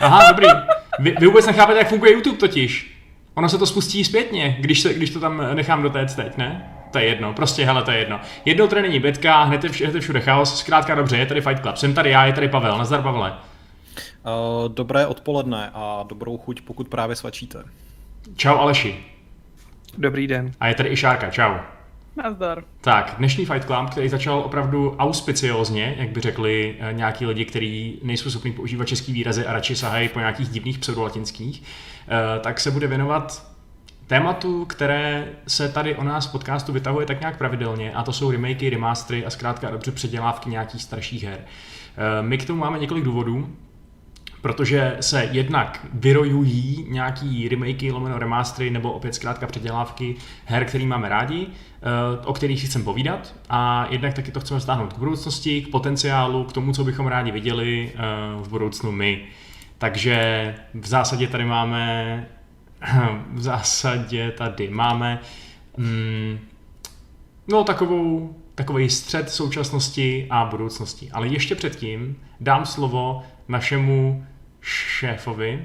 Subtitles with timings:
[0.00, 0.48] Aha, dobrý.
[0.98, 2.98] Vy, vy vůbec nechápete, jak funguje YouTube totiž.
[3.34, 6.74] Ono se to spustí zpětně, když, se, když to tam nechám dotéct teď, ne?
[6.92, 8.20] To je jedno, prostě hele, to je jedno.
[8.44, 11.62] Jednou tady není bitka, hned je, hned je všude chaos, zkrátka dobře, je tady Fight
[11.62, 11.76] Club.
[11.76, 13.32] Jsem tady já, je tady Pavel, nazdar Pavle.
[13.32, 17.64] Uh, dobré odpoledne a dobrou chuť, pokud právě svačíte.
[18.36, 19.04] Čau Aleši.
[19.98, 20.52] Dobrý den.
[20.60, 21.54] A je tady i Šárka, čau.
[22.22, 22.64] Nazdar.
[22.80, 27.98] Tak, dnešní Fight Club, který začal opravdu auspiciozně, jak by řekli eh, nějaký lidi, kteří
[28.02, 31.62] nejsou schopni používat český výrazy a radši sahají po nějakých divných pseudolatinských,
[32.08, 33.46] eh, tak se bude věnovat
[34.06, 38.30] tématu, které se tady o nás v podcastu vytahuje tak nějak pravidelně, a to jsou
[38.30, 41.38] remakey, remastery a zkrátka dobře předělávky nějakých starších her.
[41.40, 43.56] Eh, my k tomu máme několik důvodů
[44.40, 51.08] protože se jednak vyrojují nějaký remakey, lomeno remastery nebo opět zkrátka předělávky her, který máme
[51.08, 55.62] rádi, eh, o kterých si chceme povídat a jednak taky to chceme stáhnout k budoucnosti,
[55.62, 57.98] k potenciálu, k tomu, co bychom rádi viděli eh,
[58.42, 59.24] v budoucnu my.
[59.78, 62.26] Takže v zásadě tady máme
[63.34, 65.20] v zásadě tady máme
[65.76, 66.38] mm,
[67.48, 71.10] no takovou takový střed současnosti a budoucnosti.
[71.10, 74.26] Ale ještě předtím dám slovo našemu
[74.60, 75.64] šéfovi,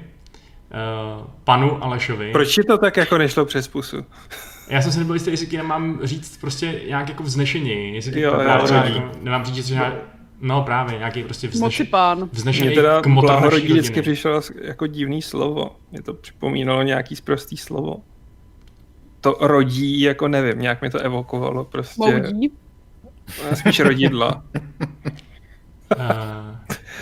[1.20, 2.32] uh, panu Alešovi.
[2.32, 4.04] Proč je to tak jako nešlo přes pusu?
[4.68, 8.64] Já jsem si nebyl jistý, jestli nemám říct prostě nějak jako vznešení, jestli Jo, právě
[8.64, 9.94] třeba, jako, nemám říct, že nějak,
[10.40, 12.28] no právě, nějaký prostě vzneš, Mocipán.
[12.32, 14.02] vznešený teda k naší blahorodí vždycky rodiny.
[14.02, 15.76] přišlo jako divný slovo.
[15.90, 17.96] Mě to připomínalo nějaký sprostý slovo.
[19.20, 22.00] To rodí, jako nevím, nějak mi to evokovalo prostě.
[22.00, 22.52] Moudí.
[23.54, 24.44] Spíš rodidla.
[25.96, 26.00] Uh,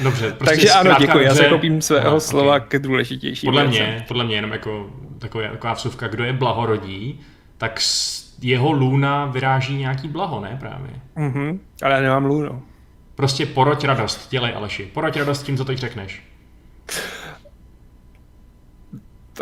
[0.02, 1.54] dobře, prostě Takže ano, děkuji, já se dobře.
[1.54, 2.64] kopím svého Aha, slova ok.
[2.68, 3.86] k důležitějším Podle věcem.
[3.86, 7.20] mě, podle mě jenom jako taková, taková vsuvka, kdo je blahorodí,
[7.58, 7.80] tak
[8.42, 10.90] jeho lůna vyráží nějaký blaho, ne právě?
[11.16, 12.62] Mhm, ale já nemám lůno.
[13.14, 14.82] Prostě poroď radost, dělej Aleši.
[14.94, 16.22] Poroď radost tím, co teď řekneš.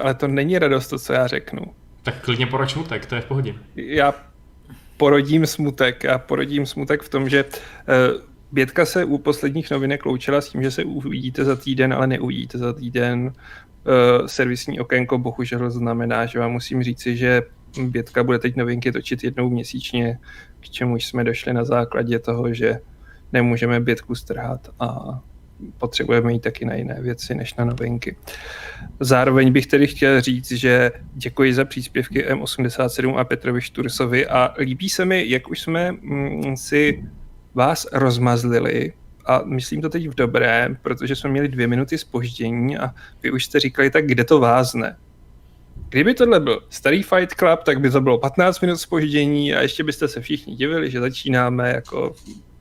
[0.03, 1.63] Ale to není radost, to, co já řeknu.
[2.03, 3.55] Tak klidně poroď smutek, to je v pohodě.
[3.77, 4.15] Já
[4.97, 6.05] porodím smutek.
[6.05, 7.51] Já porodím smutek v tom, že uh,
[8.53, 12.59] Bětka se u posledních novinek loučila s tím, že se uvidíte za týden, ale neuvidíte
[12.59, 13.23] za týden.
[13.23, 17.43] Uh, servisní okénko bohužel znamená, že vám musím říci, že
[17.83, 20.19] Bětka bude teď novinky točit jednou měsíčně,
[20.61, 22.81] k čemu jsme došli na základě toho, že
[23.33, 25.21] nemůžeme Bětku strhat a
[25.79, 28.17] potřebujeme jít taky na jiné věci než na novinky.
[29.01, 34.89] Zároveň bych tedy chtěl říct, že děkuji za příspěvky M87 a Petrovi Štursovi a líbí
[34.89, 37.05] se mi, jak už jsme mm, si
[37.55, 38.93] vás rozmazlili
[39.27, 43.45] a myslím to teď v dobrém, protože jsme měli dvě minuty spoždění a vy už
[43.45, 44.97] jste říkali, tak kde to vázne.
[45.89, 49.85] Kdyby tohle byl starý Fight Club, tak by to bylo 15 minut spoždění a ještě
[49.85, 52.15] byste se všichni divili, že začínáme jako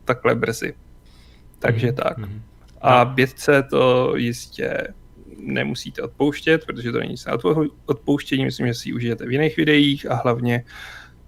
[0.06, 0.74] takhle brzy.
[1.60, 2.18] Takže Mhm, tak.
[2.18, 2.42] mhm.
[2.82, 4.88] A bědce to jistě
[5.38, 9.32] nemusíte odpouštět, protože to není nic na odpo- odpouštění, myslím, že si ji užijete v
[9.32, 10.64] jiných videích a hlavně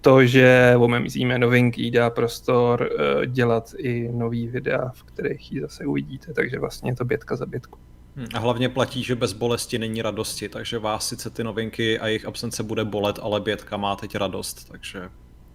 [0.01, 5.85] to, že omezíme novinky, dá prostor eh, dělat i nový videa, v kterých ji zase
[5.85, 7.79] uvidíte, takže vlastně je to bětka za bětku.
[8.15, 12.07] Hm, A hlavně platí, že bez bolesti není radosti, takže vás sice ty novinky a
[12.07, 15.09] jejich absence bude bolet, ale Bětka má teď radost, takže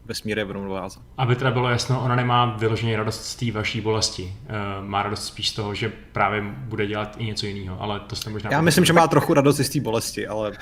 [0.06, 1.00] vesmír je v rovnováze.
[1.18, 4.22] Aby teda bylo jasno, ona nemá vyloženě radost z té vaší bolesti.
[4.22, 8.16] Uh, má radost spíš z toho, že právě bude dělat i něco jiného, ale to
[8.16, 8.50] jste možná...
[8.52, 10.52] Já myslím, že má trochu radost z té bolesti, ale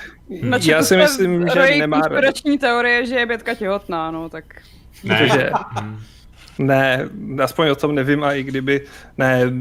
[0.41, 2.43] Na Já si myslím, že nemá radost.
[2.59, 4.45] teorie, že je Bětka těhotná, no tak...
[5.03, 5.51] Ne, Protože-
[5.81, 5.99] Hm.
[6.59, 7.09] Ne,
[7.43, 8.85] aspoň o tom nevím a i kdyby,
[9.17, 9.51] ne,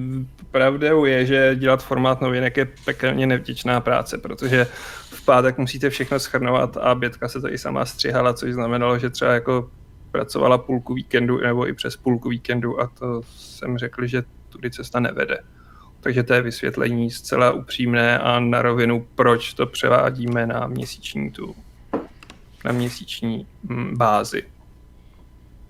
[0.51, 4.65] pravdou je, že dělat formát novinek je pekelně nevděčná práce, protože
[5.11, 9.11] v pátek musíte všechno schrnovat a Bětka se to i sama střihala, což znamenalo, že
[9.11, 9.71] třeba jako
[10.11, 15.01] pracovala půlku víkendu nebo i přes půlku víkendu a to jsem řekl, že tudy cesta
[15.01, 15.39] nevede.
[16.01, 21.55] Takže to je vysvětlení zcela upřímné a na rovinu, proč to převádíme na měsíční tu,
[22.65, 24.54] na měsíční mm, bázi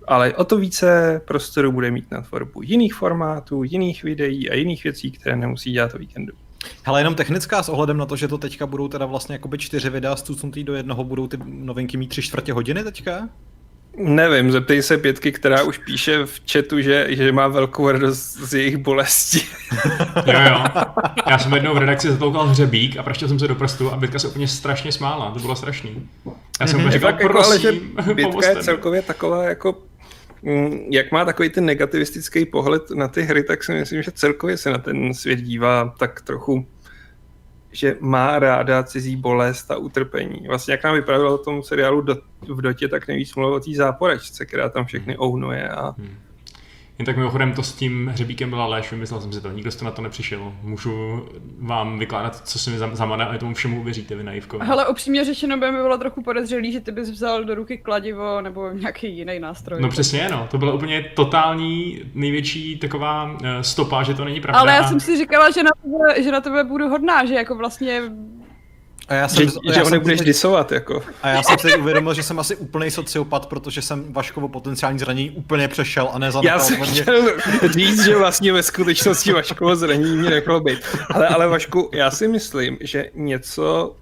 [0.07, 4.83] ale o to více prostoru bude mít na tvorbu jiných formátů, jiných videí a jiných
[4.83, 6.33] věcí, které nemusí dělat o víkendu.
[6.83, 9.89] Hele, jenom technická s ohledem na to, že to teďka budou teda vlastně jakoby čtyři
[9.89, 13.29] videa zcucnutý do jednoho, budou ty novinky mít tři čtvrtě hodiny teďka?
[13.97, 18.53] Nevím, zeptej se pětky, která už píše v chatu, že, že má velkou radost z
[18.53, 19.41] jejich bolesti.
[20.25, 20.65] Jo, jo.
[21.29, 24.19] Já jsem jednou v redakci zatoukal hřebík a praštil jsem se do prstu a Bětka
[24.19, 25.31] se úplně strašně smála.
[25.31, 26.09] To bylo strašný.
[26.61, 26.87] Já jsem Mhm.
[26.89, 26.91] mm-hmm.
[26.93, 29.77] říkal, tak jako, ale že prosím, Bětka je celkově taková jako
[30.89, 34.69] jak má takový ten negativistický pohled na ty hry, tak si myslím, že celkově se
[34.69, 36.67] na ten svět dívá tak trochu,
[37.71, 40.47] že má ráda cizí bolest a utrpení.
[40.47, 42.15] Vlastně jak nám vyprávělo o tom seriálu do,
[42.47, 46.24] v Dotě, tak nejvíc mluvil o té záporečce, která tam všechny ounuje a Hmm.
[46.99, 49.85] Jen tak mimochodem to s tím hřebíkem byla léž, vymyslel jsem si to, nikdo jste
[49.85, 50.53] na to nepřišel.
[50.61, 51.25] Můžu
[51.59, 54.59] vám vykládat, co si mi zamane a tomu všemu uvěříte vy naivko.
[54.61, 58.41] Hele, upřímně řečeno by mi bylo trochu podezřelý, že ty bys vzal do ruky kladivo
[58.41, 59.81] nebo nějaký jiný nástroj.
[59.81, 60.47] No přesně, no.
[60.51, 64.59] To byla úplně totální největší taková uh, stopa, že to není pravda.
[64.59, 67.55] Ale já jsem si říkala, že na, tebe, že na tebe budu hodná, že jako
[67.55, 68.01] vlastně
[69.07, 71.03] A já Že, jsem, že já ho jsem nebudeš teď- disovat, jako.
[71.23, 74.99] A já jsem si teď uvědomil, že jsem asi úplný sociopat, protože jsem Vaškovo potenciální
[74.99, 77.21] zranění úplně přešel a nezanechal Já jsem hodně- chtěl
[77.73, 80.79] říct, že vlastně ve skutečnosti Vaškovo zranění mě nechalo být.
[81.13, 83.95] Ale, ale Vašku, já si myslím, že něco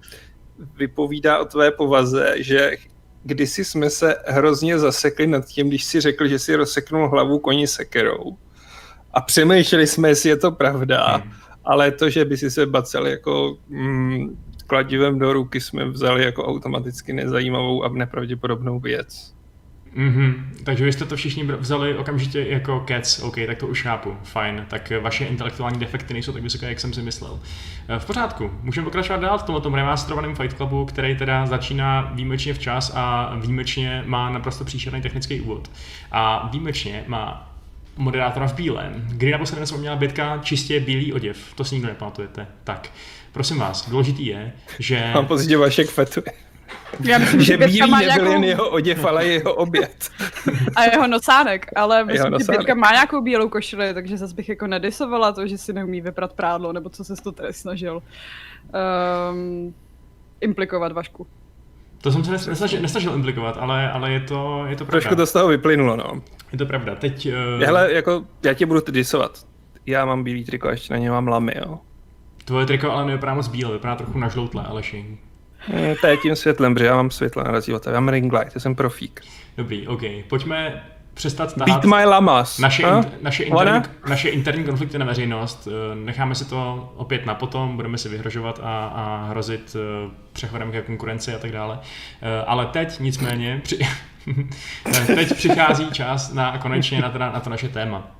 [0.76, 2.72] vypovídá o tvé povaze, že
[3.24, 7.66] kdysi jsme se hrozně zasekli nad tím, když si řekl, že si rozseknul hlavu koni
[7.66, 8.36] sekerou.
[9.14, 11.32] A přemýšleli jsme, jestli je to pravda, hmm.
[11.64, 16.46] ale to, že by si se bacel jako mm, kladivem do ruky, jsme vzali jako
[16.46, 19.34] automaticky nezajímavou a nepravděpodobnou věc.
[19.96, 24.16] Mhm, takže vy jste to všichni vzali okamžitě jako cats, OK, tak to už chápu,
[24.22, 27.40] fajn, tak eh, vaše intelektuální defekty nejsou tak vysoké, jak jsem si myslel.
[27.88, 32.54] Eh, V pořádku, můžeme pokračovat dál v tomto remasterovaném Fight Clubu, který teda začíná výjimečně
[32.54, 35.70] včas a výjimečně má naprosto příšerný technický úvod.
[36.12, 37.54] A výjimečně má
[37.96, 39.04] moderátora v bílém.
[39.08, 42.46] Kdy naposledy jsem měla Bětka čistě bílý oděv, to si nikdo nepamatujete.
[42.64, 42.90] Tak,
[43.34, 45.10] prosím vás, důležitý je, že...
[45.14, 46.24] Mám pocit, že Vašek fetuje.
[47.00, 48.32] já myslím, že že bílý má nebyl nějakou...
[48.32, 50.10] jen jeho oděv, ale jeho oběd.
[50.76, 52.58] A jeho nosánek, ale myslím, že nosánek.
[52.58, 56.32] Bětka má nějakou bílou košili, takže zase bych jako nedisovala to, že si neumí vyprat
[56.32, 58.02] prádlo, nebo co se to tady snažil
[59.32, 59.74] um,
[60.40, 61.26] implikovat Vašku.
[62.00, 65.00] To jsem se nes- nesnažil, nesnažil implikovat, ale, ale je to, je to pravda.
[65.00, 66.22] Trošku to z toho vyplynulo, no.
[66.52, 66.94] Je to pravda.
[66.94, 67.28] Teď...
[67.28, 69.46] Uh, Hele, jako, já tě budu disovat.
[69.86, 71.78] Já mám bílý triko, a ještě na ně mám lamy, jo.
[72.44, 75.18] Tvoje triko ale nevypadá moc bíle, vypadá trochu nažloutlé, Aleši.
[75.74, 77.80] Eh, To je tím světlem, protože já mám světle na rozdíl.
[77.86, 79.20] Já mám ring light, já jsem profík.
[79.56, 80.00] Dobrý, OK.
[80.28, 82.58] Pojďme přestat Beat tahat my lamas.
[82.58, 82.88] naše, in,
[83.22, 85.68] naše, interní, naše interní konflikty na veřejnost.
[85.92, 90.72] Eh, Necháme si to opět na potom, budeme si vyhrožovat a, a hrozit eh, přechodem
[90.72, 91.78] ke konkurenci a tak dále.
[92.46, 93.78] Ale teď nicméně, při,
[95.06, 98.10] teď přichází čas na konečně na, teda, na to naše téma.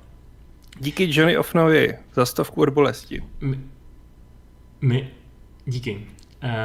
[0.79, 3.23] Díky Johnny Offnovi za stovku od bolesti.
[4.85, 5.07] My,
[5.65, 6.07] díky.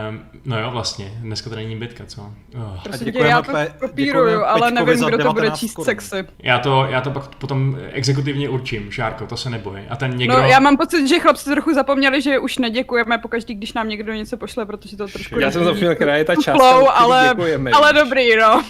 [0.08, 2.22] Um, no jo, vlastně, dneska to není bitka, co?
[2.22, 2.82] Oh.
[2.82, 5.84] Prosím tě, děkujeme já to Pe- kopíruju, ale nevím, kdo to bude 19 číst korun.
[5.84, 6.24] sexy.
[6.38, 9.82] Já to, já to pak potom exekutivně určím, Šárko, to se neboj.
[9.90, 10.36] A ten někdo...
[10.36, 14.12] No, já mám pocit, že chlapci trochu zapomněli, že už neděkujeme pokaždý, když nám někdo
[14.12, 15.38] něco pošle, protože to trošku...
[15.38, 17.70] Já jsem zapomněl, která je ta částka, Flow, ale, děkujeme.
[17.70, 18.62] ale dobrý, no.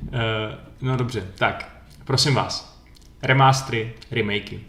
[0.00, 0.18] Uh,
[0.82, 1.68] no dobře, tak,
[2.04, 2.80] prosím vás.
[3.22, 4.58] Remastery, remakey.
[4.58, 4.62] Uh,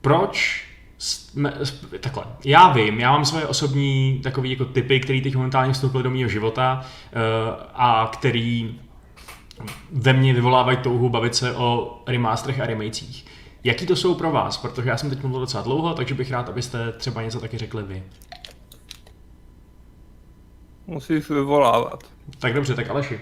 [0.00, 0.66] proč
[0.98, 1.52] jsme,
[2.00, 6.10] takhle, já vím, já mám svoje osobní takové jako typy, které teď momentálně vstoupily do
[6.10, 7.20] mého života uh,
[7.74, 8.80] a který
[9.92, 13.24] ve mně vyvolávají touhu bavit se o remasterech a remakech.
[13.64, 14.56] Jaký to jsou pro vás?
[14.56, 17.82] Protože já jsem teď mluvil docela dlouho, takže bych rád, abyste třeba něco taky řekli
[17.82, 18.02] vy.
[20.86, 22.04] Musíš vyvolávat.
[22.38, 23.20] Tak dobře, tak Aleši.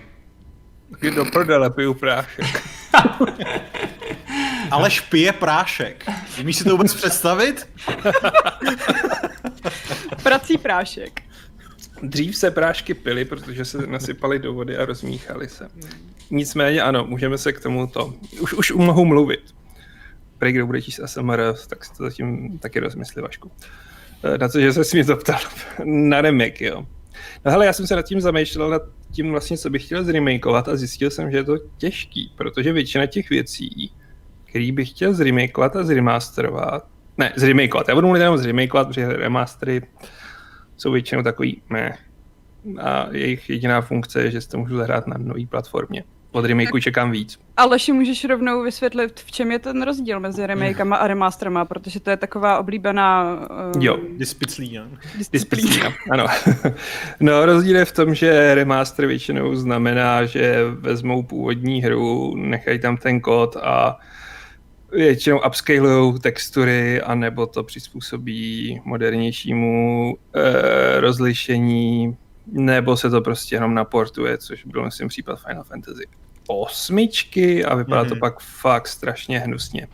[0.90, 2.62] Taky do prdele piju prášek.
[4.70, 6.06] Ale špije prášek.
[6.40, 7.68] Umíš si to vůbec představit?
[10.22, 11.22] Prací prášek.
[12.02, 15.68] Dřív se prášky pily, protože se nasypaly do vody a rozmíchaly se.
[16.30, 18.14] Nicméně ano, můžeme se k tomuto.
[18.40, 19.40] Už, už mohu mluvit.
[20.38, 23.50] Prej, kdo bude číst ASMR, tak si to zatím taky rozmyslí, Vašku.
[24.24, 25.40] Eh, Na co, že se mě to ptal.
[25.84, 26.86] Na remake, jo.
[27.44, 28.82] No hele, já jsem se nad tím zamýšlel, nad
[29.12, 33.06] tím vlastně, co bych chtěl zremakeovat a zjistil jsem, že je to těžký, protože většina
[33.06, 33.92] těch věcí,
[34.54, 36.86] který bych chtěl zremakeovat a zremasterovat,
[37.18, 39.82] ne, zremakeovat, já budu mluvit jenom zremakeovat, protože remastery
[40.76, 41.98] jsou většinou takový ne.
[42.80, 46.04] A jejich jediná funkce je, že si to můžu zahrát na nové platformě.
[46.32, 47.38] Od remakeu čekám víc.
[47.56, 52.10] Aleši, můžeš rovnou vysvětlit, v čem je ten rozdíl mezi remakama a remasterama, protože to
[52.10, 53.38] je taková oblíbená
[53.74, 53.98] um, Jo.
[54.16, 54.88] Dispiclí, ne?
[55.18, 56.26] Disciplína, ano.
[57.20, 62.96] No, rozdíl je v tom, že remaster většinou znamená, že vezmou původní hru, nechají tam
[62.96, 63.98] ten kód a
[64.94, 74.38] většinou upscalujou textury, anebo to přizpůsobí modernějšímu eh, rozlišení, nebo se to prostě jenom naportuje,
[74.38, 76.06] což byl myslím případ Final Fantasy
[76.46, 78.08] osmičky a vypadá mm-hmm.
[78.08, 78.20] to Mhm.
[78.20, 79.86] pak fakt strašně hnusně.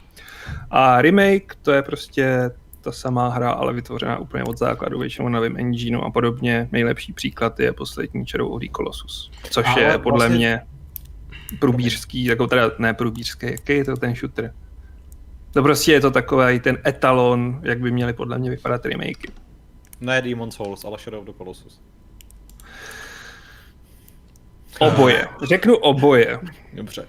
[0.71, 5.37] A remake to je prostě ta samá hra, ale vytvořená úplně od základu, většinou na
[5.38, 6.69] novém engineu a podobně.
[6.73, 10.61] Nejlepší příklad je poslední the Colossus, což Ale je podle vlastně- mě
[11.59, 14.54] průbířský, jako teda ne průbířský, jaký je to ten shooter?
[15.52, 19.30] To prostě je to takový ten etalon, jak by měly podle mě vypadat remakey.
[20.00, 21.80] Ne Demon's Souls, ale Shadow of the Colossus.
[24.79, 25.27] Oboje.
[25.43, 26.39] Řeknu oboje.
[26.73, 27.07] Dobře.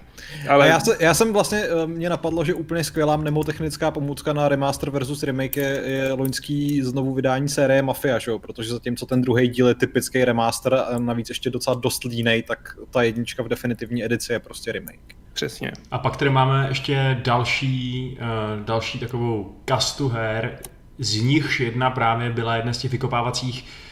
[0.49, 4.49] Ale já, se, já jsem vlastně, eh, mě napadlo, že úplně skvělá mnemotechnická pomůcka na
[4.49, 8.31] remaster versus remake je, je loňský znovu vydání série Mafia, že?
[8.31, 8.39] jo?
[8.39, 12.77] protože zatímco ten druhý díl je typický remaster a navíc ještě docela dost línej, tak
[12.89, 15.15] ta jednička v definitivní edici je prostě remake.
[15.33, 15.71] přesně.
[15.91, 20.59] A pak tady máme ještě další, uh, další takovou kastu her,
[20.97, 23.90] z nichž jedna právě byla jedna z těch vykopávacích uh,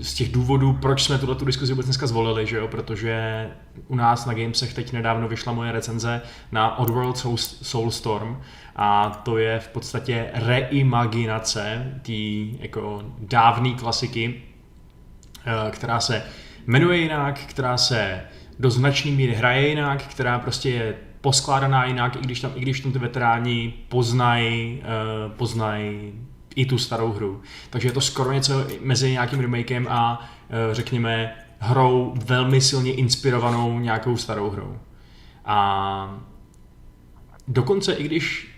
[0.00, 2.68] z těch důvodů, proč jsme tuhle tu diskuzi vůbec dneska zvolili, že jo?
[2.68, 3.48] protože
[3.88, 6.22] u nás na Gamesech teď nedávno vyšla moje recenze
[6.52, 8.40] na Oddworld Soul- Soulstorm
[8.76, 12.12] a to je v podstatě reimaginace té
[12.62, 14.42] jako dávné klasiky,
[15.46, 16.22] eh, která se
[16.66, 18.20] jmenuje jinak, která se
[18.58, 22.80] do značné míry hraje jinak, která prostě je poskládaná jinak, i když tam, i když
[22.80, 26.12] tam ty veteráni poznají uh, poznaj
[26.54, 27.42] i tu starou hru.
[27.70, 33.78] Takže je to skoro něco mezi nějakým remakem a uh, řekněme hrou velmi silně inspirovanou
[33.78, 34.78] nějakou starou hrou.
[35.44, 36.18] A
[37.48, 38.54] dokonce i když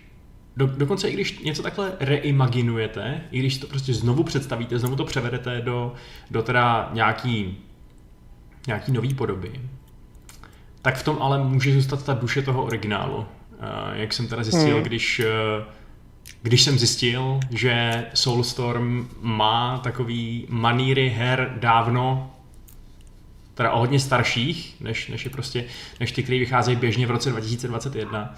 [0.57, 5.05] do, dokonce i když něco takhle reimaginujete, i když to prostě znovu představíte, znovu to
[5.05, 5.93] převedete do,
[6.31, 7.57] do teda nějaký,
[8.67, 9.61] nějaký nový podoby,
[10.81, 13.17] tak v tom ale může zůstat ta duše toho originálu.
[13.17, 13.25] Uh,
[13.93, 14.83] jak jsem teda zjistil, Hmm.
[14.83, 15.73] když, uh,
[16.41, 22.33] když jsem zjistil, že Soulstorm má takový maníry her dávno,
[23.53, 25.65] teda o hodně starších, než, než, je prostě,
[25.99, 28.35] než ty, které vycházejí běžně v roce 2021,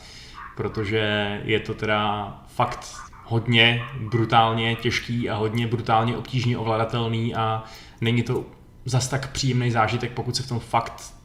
[0.55, 7.63] protože je to teda fakt hodně brutálně těžký a hodně brutálně obtížně ovladatelný a
[8.01, 8.45] není to
[8.85, 11.18] zas tak příjemný zážitek, pokud se v tom fakt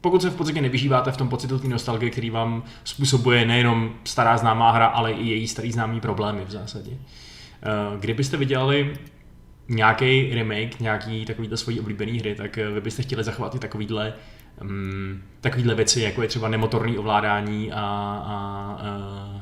[0.00, 4.36] pokud se v podstatě nevyžíváte v tom pocitu té nostalgie, který vám způsobuje nejenom stará
[4.36, 6.90] známá hra, ale i její starý známý problémy v zásadě.
[6.92, 8.92] Eh, Kdybyste vydělali
[9.68, 14.12] nějaký remake, nějaký takovýhle svojí oblíbený hry, tak eh, vy byste chtěli zachovat i takovýhle,
[14.62, 17.80] um, takovýhle věci, jako je třeba nemotorní ovládání a, a,
[18.82, 19.40] a,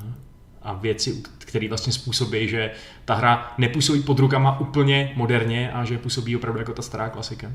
[0.62, 2.70] a věci, které vlastně způsobí, že
[3.04, 7.52] ta hra nepůsobí pod rukama úplně moderně a že působí opravdu jako ta stará klasika.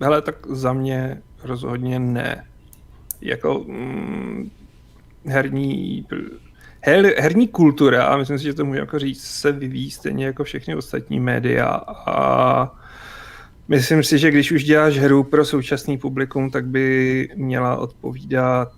[0.00, 2.46] Hele, tak za mě rozhodně ne.
[3.20, 4.50] Jako mm,
[5.26, 6.06] herní,
[6.80, 10.44] her, herní kultura, a myslím si, že to můžu jako říct, se vyvíjí stejně jako
[10.44, 11.66] všechny ostatní média
[12.06, 12.72] a
[13.68, 18.72] myslím si, že když už děláš hru pro současný publikum, tak by měla odpovídat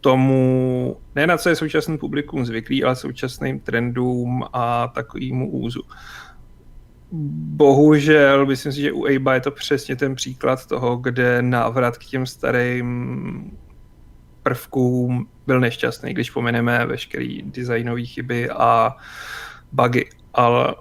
[0.00, 5.82] tomu, ne na co je současný publikum zvyklý, ale současným trendům a takovýmu úzu.
[7.12, 12.04] Bohužel, myslím si, že u Aba je to přesně ten příklad toho, kde návrat k
[12.04, 13.58] těm starým
[14.42, 18.96] prvkům byl nešťastný, když pomeneme veškerý designové chyby a
[19.72, 20.08] bugy.
[20.34, 20.74] Ale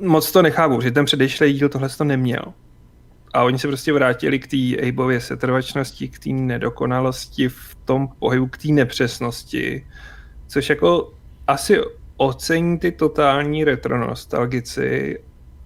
[0.00, 2.42] moc to nechápu, že ten předešlý díl tohle to neměl.
[3.34, 8.46] A oni se prostě vrátili k té Abově setrvačnosti, k té nedokonalosti v tom pohybu,
[8.46, 9.86] k té nepřesnosti,
[10.46, 11.12] což jako
[11.46, 11.80] asi
[12.16, 15.18] ocení ty totální retronostalgici,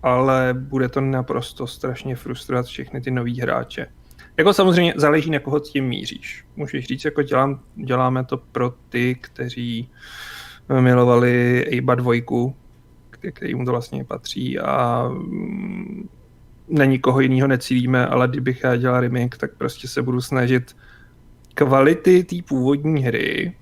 [0.03, 3.87] ale bude to naprosto strašně frustrovat všechny ty nový hráče.
[4.37, 6.45] Jako samozřejmě záleží, na koho tím míříš.
[6.57, 9.91] Můžeš říct, jako dělám, děláme to pro ty, kteří
[10.81, 12.13] milovali Aba 2,
[13.33, 16.09] kterým to vlastně patří a mm,
[16.69, 20.77] na nikoho jiného necílíme, ale kdybych já dělal remake, tak prostě se budu snažit
[21.55, 23.53] kvality té původní hry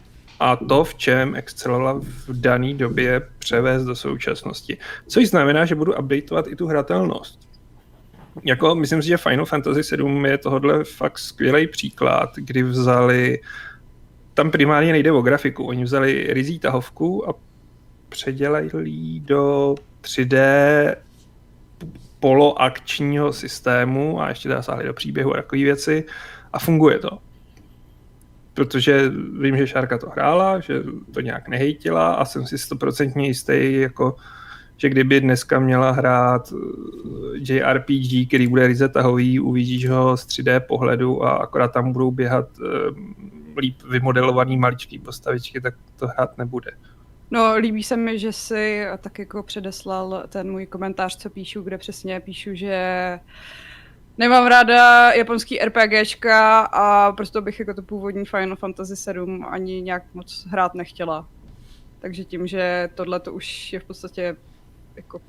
[0.40, 4.78] a to, v čem excelovala v dané době, převést do současnosti.
[5.06, 7.48] Což znamená, že budu updateovat i tu hratelnost.
[8.44, 13.40] Jako, myslím si, že Final Fantasy 7 je tohle fakt skvělý příklad, kdy vzali,
[14.34, 17.34] tam primárně nejde o grafiku, oni vzali rizí tahovku a
[18.08, 18.70] předělali
[19.20, 20.38] do 3D
[22.20, 26.04] poloakčního systému a ještě teda sáhli do příběhu a takové věci
[26.52, 27.18] a funguje to.
[28.58, 30.82] Protože vím, že Šárka to hrála, že
[31.14, 34.16] to nějak nehejtila a jsem si stoprocentně jistý, jako,
[34.76, 40.60] že kdyby dneska měla hrát eh, JRPG, který bude ryze tahový, uvidíš ho z 3D
[40.60, 43.14] pohledu a akorát tam budou běhat um,
[43.58, 46.70] líp vymodelovaný maličký postavičky, tak to hrát nebude.
[47.30, 51.78] No, líbí se mi, že si tak jako předeslal ten můj komentář, co píšu, kde
[51.78, 53.18] přesně píšu, že
[54.18, 60.02] nemám ráda japonský RPGčka a proto bych jako to původní Final Fantasy 7 ani nějak
[60.14, 61.28] moc hrát nechtěla.
[62.00, 64.36] Takže tím, že tohle to už je v podstatě
[64.96, 65.20] jako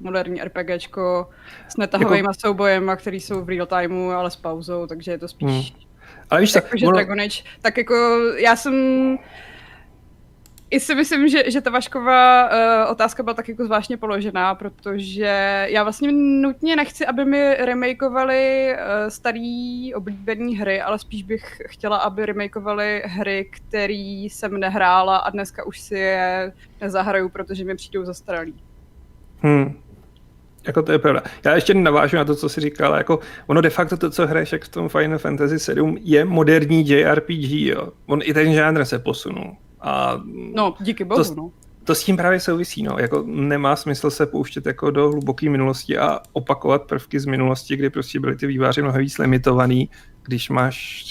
[0.00, 1.30] moderní RPGčko
[1.68, 2.34] s netahovými jako...
[2.34, 5.72] soubojema, který jsou v real timeu, ale s pauzou, takže je to spíš...
[5.72, 5.82] Hmm.
[6.30, 6.94] Ale víš co, jako, že ono...
[6.94, 7.94] Dragon Age, tak jako
[8.36, 8.74] já jsem
[10.70, 15.66] I si myslím, že, že ta Vašková uh, otázka byla tak jako zvláštně položená, protože
[15.68, 21.96] já vlastně nutně nechci, aby mi remakeovali uh, starý oblíbený hry, ale spíš bych chtěla,
[21.96, 28.04] aby remakeovali hry, které jsem nehrála a dneska už si je nezahraju, protože mi přijdou
[28.04, 28.54] zastaralý.
[29.40, 29.78] Hmm.
[30.66, 31.22] Jako to je pravda.
[31.44, 32.98] Já ještě navážu na to, co jsi říkala.
[32.98, 36.88] Jako ono de facto to, co hraješ jak v tom Final Fantasy 7, je moderní
[36.88, 37.50] JRPG.
[37.50, 37.88] Jo.
[38.06, 39.56] On i ten žánr se posunul.
[39.80, 40.20] A
[40.54, 41.50] no, díky bohu, to, no.
[41.84, 42.96] To s tím právě souvisí, no.
[42.98, 47.90] Jako nemá smysl se pouštět jako do hluboké minulosti a opakovat prvky z minulosti, kdy
[47.90, 49.90] prostě byly ty výváři mnohem víc limitovaný,
[50.22, 51.04] když máš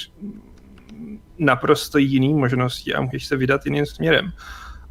[1.38, 4.32] naprosto jiný možnosti a můžeš se vydat jiným směrem.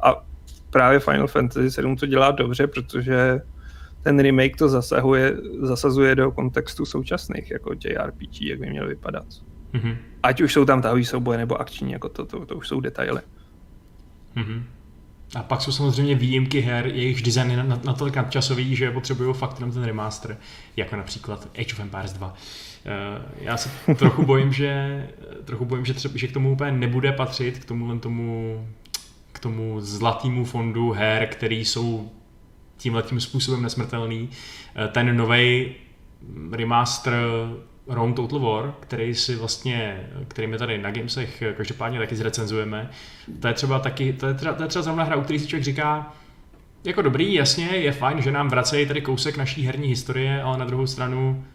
[0.03, 0.25] A
[0.69, 3.41] právě Final Fantasy 7 to dělá dobře, protože
[4.03, 9.25] ten remake to zasahuje, zasazuje do kontextu současných jako JRPG, jak by měl vypadat.
[9.73, 9.97] Mm-hmm.
[10.23, 13.21] Ať už jsou tam tahový souboje nebo akční, jako to, to, to už jsou detaily.
[14.37, 14.63] Mm-hmm.
[15.35, 19.71] A pak jsou samozřejmě výjimky her, jejichž design je natolik nadčasový, že potřebují fakt jenom
[19.71, 20.37] ten remaster,
[20.75, 22.33] jako například Age of Empires 2.
[22.85, 25.03] Eh, já se trochu bojím, že,
[25.45, 28.67] trochu bojím, že, třeba, že k tomu úplně nebude patřit, k tomu tomu,
[29.31, 32.11] k tomu zlatému fondu her, který jsou
[32.77, 34.29] tímhle tím způsobem nesmrtelný.
[34.75, 35.71] Eh, ten nový
[36.51, 37.13] remaster
[37.87, 42.89] Rome Total War, který si vlastně, který my tady na Gamesech každopádně taky zrecenzujeme,
[43.39, 45.47] to je třeba taky, to je třeba, to je třeba zrovna hra, u který si
[45.47, 46.13] člověk říká,
[46.83, 50.65] jako dobrý, jasně, je fajn, že nám vracejí tady kousek naší herní historie, ale na
[50.65, 51.45] druhou stranu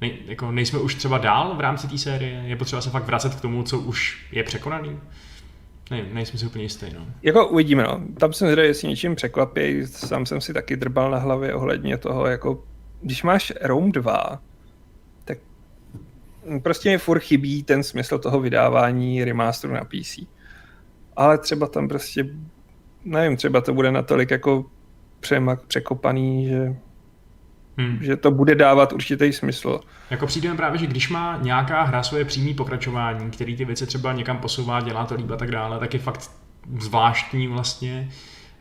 [0.00, 3.34] nej, jako nejsme už třeba dál v rámci té série, je potřeba se fakt vracet
[3.34, 4.98] k tomu, co už je překonaný.
[5.90, 7.06] Ne, nejsem si úplně jistý, no.
[7.22, 8.00] Jako uvidíme, no.
[8.18, 9.86] Tam jsem zvědavý, jestli něčím překvapí.
[9.86, 12.64] Sám jsem si taky drbal na hlavě ohledně toho, jako
[13.02, 14.40] když máš Rome 2, tak
[16.62, 20.18] prostě mi furt chybí ten smysl toho vydávání remasteru na PC.
[21.16, 22.26] Ale třeba tam prostě,
[23.04, 24.64] nevím, třeba to bude natolik jako
[25.20, 26.76] přemak, překopaný, že
[27.76, 27.98] hmm.
[28.00, 29.80] že to bude dávat určitý smysl.
[30.10, 34.12] Jako přijde právě, že když má nějaká hra svoje přímé pokračování, který ty věci třeba
[34.12, 36.30] někam posouvá, dělá to líp a tak dále, tak je fakt
[36.78, 38.08] zvláštní vlastně,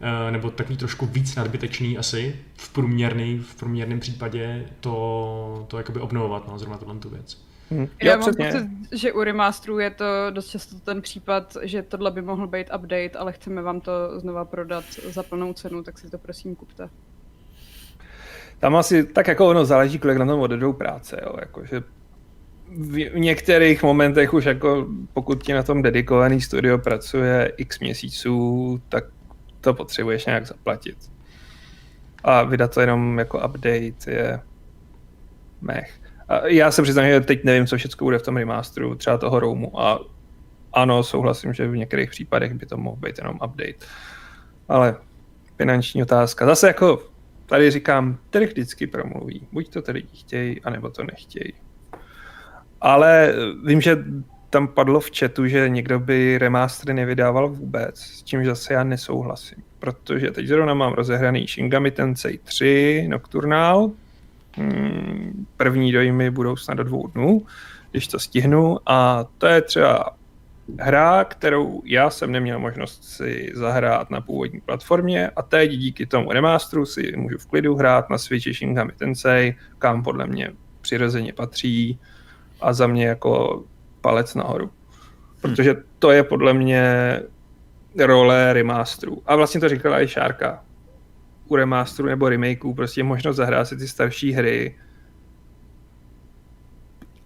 [0.02, 6.00] eh, nebo takový trošku víc nadbytečný asi v průměrný, v průměrném případě to, to jakoby
[6.00, 7.49] obnovovat, no, zrovna tohle tu věc.
[7.72, 7.88] Hmm.
[8.04, 12.22] Já mám pocit, že u remasterů je to dost často ten případ, že tohle by
[12.22, 16.18] mohl být update, ale chceme vám to znova prodat za plnou cenu, tak si to
[16.18, 16.90] prosím kupte.
[18.60, 21.84] Tam asi tak jako ono záleží, kolik na tom odedou práce, jo, jakože
[22.72, 29.04] v některých momentech už jako pokud ti na tom dedikovaný studio pracuje x měsíců, tak
[29.62, 30.98] to potřebuješ nějak zaplatit.
[32.24, 34.40] A vydat to jenom jako update je
[35.62, 36.09] mech.
[36.46, 39.80] Já se přiznám, že teď nevím, co všechno bude v tom remasteru, třeba toho Romu
[39.82, 40.00] a
[40.74, 43.86] ano, souhlasím, že v některých případech by to mohl být jenom update.
[44.70, 44.96] Ale
[45.58, 46.46] finanční otázka.
[46.46, 47.10] Zase jako
[47.50, 49.48] Tady říkám, trh vždycky promluví.
[49.52, 51.54] Buď to tady chtějí, anebo to nechtějí.
[52.82, 53.34] Ale
[53.66, 53.98] vím, že
[54.50, 59.64] tam padlo v chatu, že někdo by remastery nevydával vůbec, s čím zase já nesouhlasím.
[59.80, 63.92] Protože teď zrovna mám rozehraný Shingami Tensei 3 Nocturnal.
[64.58, 67.46] Hmm, první dojmy budou snad do dvou dnů,
[67.92, 68.78] když to stihnu.
[68.86, 70.16] A to je třeba
[70.80, 76.32] hra, kterou já jsem neměl možnost si zahrát na původní platformě a teď díky tomu
[76.32, 82.00] remasteru si můžu v klidu hrát na Switchi Shingami Tensei, kam podle mě přirozeně patří
[82.62, 83.64] a za mě jako
[84.02, 84.72] palec nahoru.
[85.42, 86.84] Protože to je podle mě
[87.98, 89.22] role remasteru.
[89.26, 90.64] A vlastně to říkala i Šárka.
[91.50, 94.76] U remasteru nebo remakeů prostě možnost zahrát si ty starší hry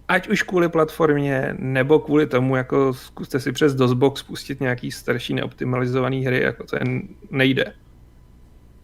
[0.08, 5.34] ať už kvůli platformě, nebo kvůli tomu, jako zkuste si přes DOSBox spustit nějaký starší
[5.34, 7.74] neoptimalizovaný hry, jako to jen nejde.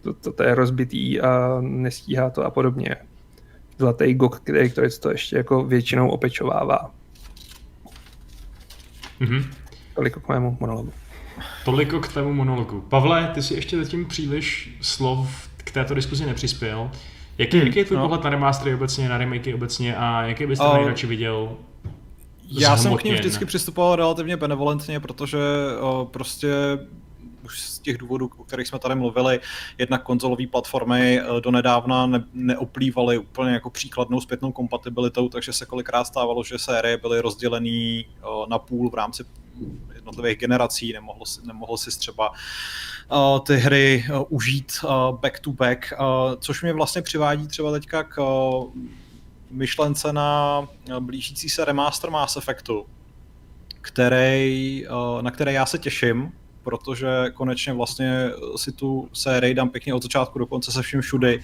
[0.01, 2.95] To, to, to je rozbitý a nestíhá to a podobně.
[3.77, 6.91] Zlatý GOG, který to, to ještě jako většinou opečovává.
[9.21, 9.45] Mm-hmm.
[9.95, 10.93] Toliko k mému monologu.
[11.65, 12.81] Toliko k tvému monologu.
[12.81, 16.91] Pavle, ty si ještě zatím příliš slov k této diskuzi nepřispěl.
[17.37, 18.03] Jaký, hmm, jaký je tvůj no.
[18.03, 21.57] pohled na remastery obecně, na remakey obecně a jaký byste uh, nejradši viděl
[22.59, 25.37] Já jsem k ním vždycky přistupoval relativně benevolentně, protože
[25.81, 26.47] uh, prostě
[27.45, 29.39] už z těch důvodů, o kterých jsme tady mluvili,
[29.77, 36.03] jednak konzolové platformy do nedávna ne, neoplývaly úplně jako příkladnou zpětnou kompatibilitou, takže se kolikrát
[36.03, 38.05] stávalo, že série byly rozdělený
[38.49, 39.23] na půl v rámci
[39.95, 45.51] jednotlivých generací, nemohlo si, nemohlo si třeba uh, ty hry uh, užít uh, back to
[45.51, 45.93] back,
[46.39, 48.71] což mě vlastně přivádí třeba teďka k uh,
[49.51, 50.67] myšlence na
[50.99, 52.85] blížící se remaster Mass Effectu,
[53.81, 56.31] který, uh, na které já se těším,
[56.63, 61.43] protože konečně vlastně si tu sérii dám pěkně od začátku do konce se vším všudy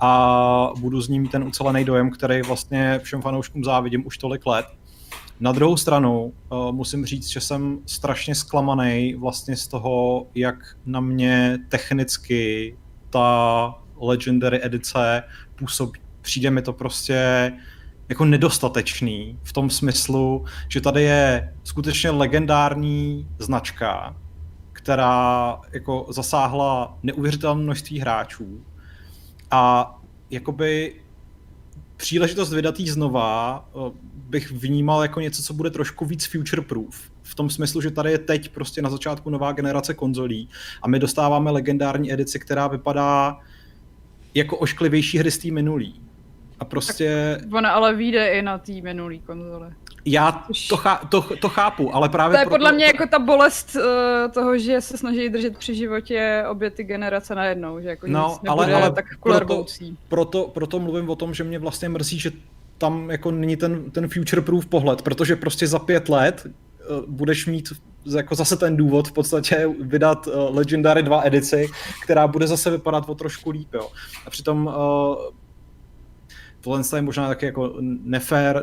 [0.00, 4.46] a budu z ní mít ten ucelený dojem, který vlastně všem fanouškům závidím už tolik
[4.46, 4.66] let.
[5.40, 11.00] Na druhou stranu uh, musím říct, že jsem strašně zklamaný vlastně z toho, jak na
[11.00, 12.76] mě technicky
[13.10, 15.22] ta Legendary edice
[15.56, 16.00] působí.
[16.20, 17.52] Přijde mi to prostě
[18.08, 24.16] jako nedostatečný v tom smyslu, že tady je skutečně legendární značka,
[24.72, 28.64] která jako zasáhla neuvěřitelné množství hráčů
[29.50, 29.94] a
[30.30, 31.00] jakoby
[31.98, 37.10] příležitost vydat jí znova eh, bych vnímal jako něco, co bude trošku víc future proof.
[37.22, 40.48] V tom smyslu, že tady je teď prostě na začátku nová generace konzolí
[40.82, 43.38] a my dostáváme legendární edici, která vypadá
[44.34, 46.00] jako ošklivější hry z té minulý.
[46.60, 47.36] A prostě...
[47.40, 49.74] Tak ona ale vyjde i na té minulý konzole.
[50.10, 53.76] Já to, chá, to, to chápu, ale právě To je podle mě jako ta bolest
[53.76, 53.82] uh,
[54.32, 58.50] toho, že se snaží držet při životě obě ty generace najednou, že jako no, nic
[58.50, 59.64] ale, ale tak proto,
[60.08, 62.30] proto, proto mluvím o tom, že mě vlastně mrzí, že
[62.78, 67.46] tam jako není ten, ten future proof pohled, protože prostě za pět let uh, budeš
[67.46, 67.72] mít
[68.16, 71.70] jako zase ten důvod v podstatě vydat uh, Legendary 2 edici,
[72.02, 73.88] která bude zase vypadat o trošku líp, jo.
[74.26, 74.74] A přitom uh,
[76.60, 78.62] tohle je možná taky jako nefér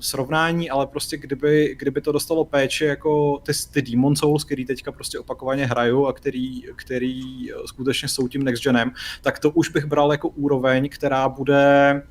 [0.00, 4.92] srovnání, ale prostě kdyby, kdyby to dostalo péči jako ty, ty Demon Souls, který teďka
[4.92, 7.22] prostě opakovaně hraju a který, který
[7.66, 8.90] skutečně jsou tím next genem,
[9.22, 12.02] tak to už bych bral jako úroveň, která bude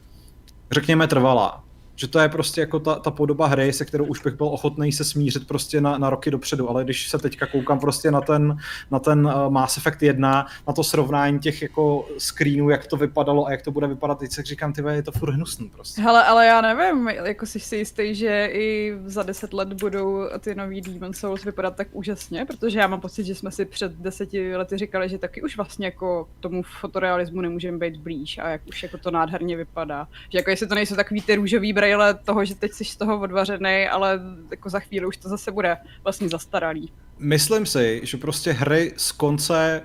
[0.71, 1.63] řekněme trvalá
[1.95, 4.91] že to je prostě jako ta, ta podoba hry, se kterou už bych byl ochotný
[4.91, 8.57] se smířit prostě na, na roky dopředu, ale když se teďka koukám prostě na ten,
[8.91, 13.45] na ten uh, Mass Effect 1, na to srovnání těch jako screenů, jak to vypadalo
[13.45, 16.01] a jak to bude vypadat, teď se říkám, ty je to furt hnusný prostě.
[16.01, 20.55] Hele, ale já nevím, jako jsi si jistý, že i za deset let budou ty
[20.55, 24.55] nový Demon Souls vypadat tak úžasně, protože já mám pocit, že jsme si před deseti
[24.57, 28.83] lety říkali, že taky už vlastně jako tomu fotorealismu nemůžeme být blíž a jak už
[28.83, 30.07] jako to nádherně vypadá.
[30.29, 33.19] Že jako jestli to nejsou takový ty růžový brejle toho, že teď jsi z toho
[33.19, 34.19] odvařený, ale
[34.51, 36.91] jako za chvíli už to zase bude vlastně zastaralý.
[37.19, 39.83] Myslím si, že prostě hry z konce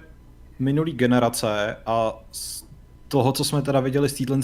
[0.58, 2.64] minulý generace a z
[3.08, 4.40] toho, co jsme teda viděli z téhle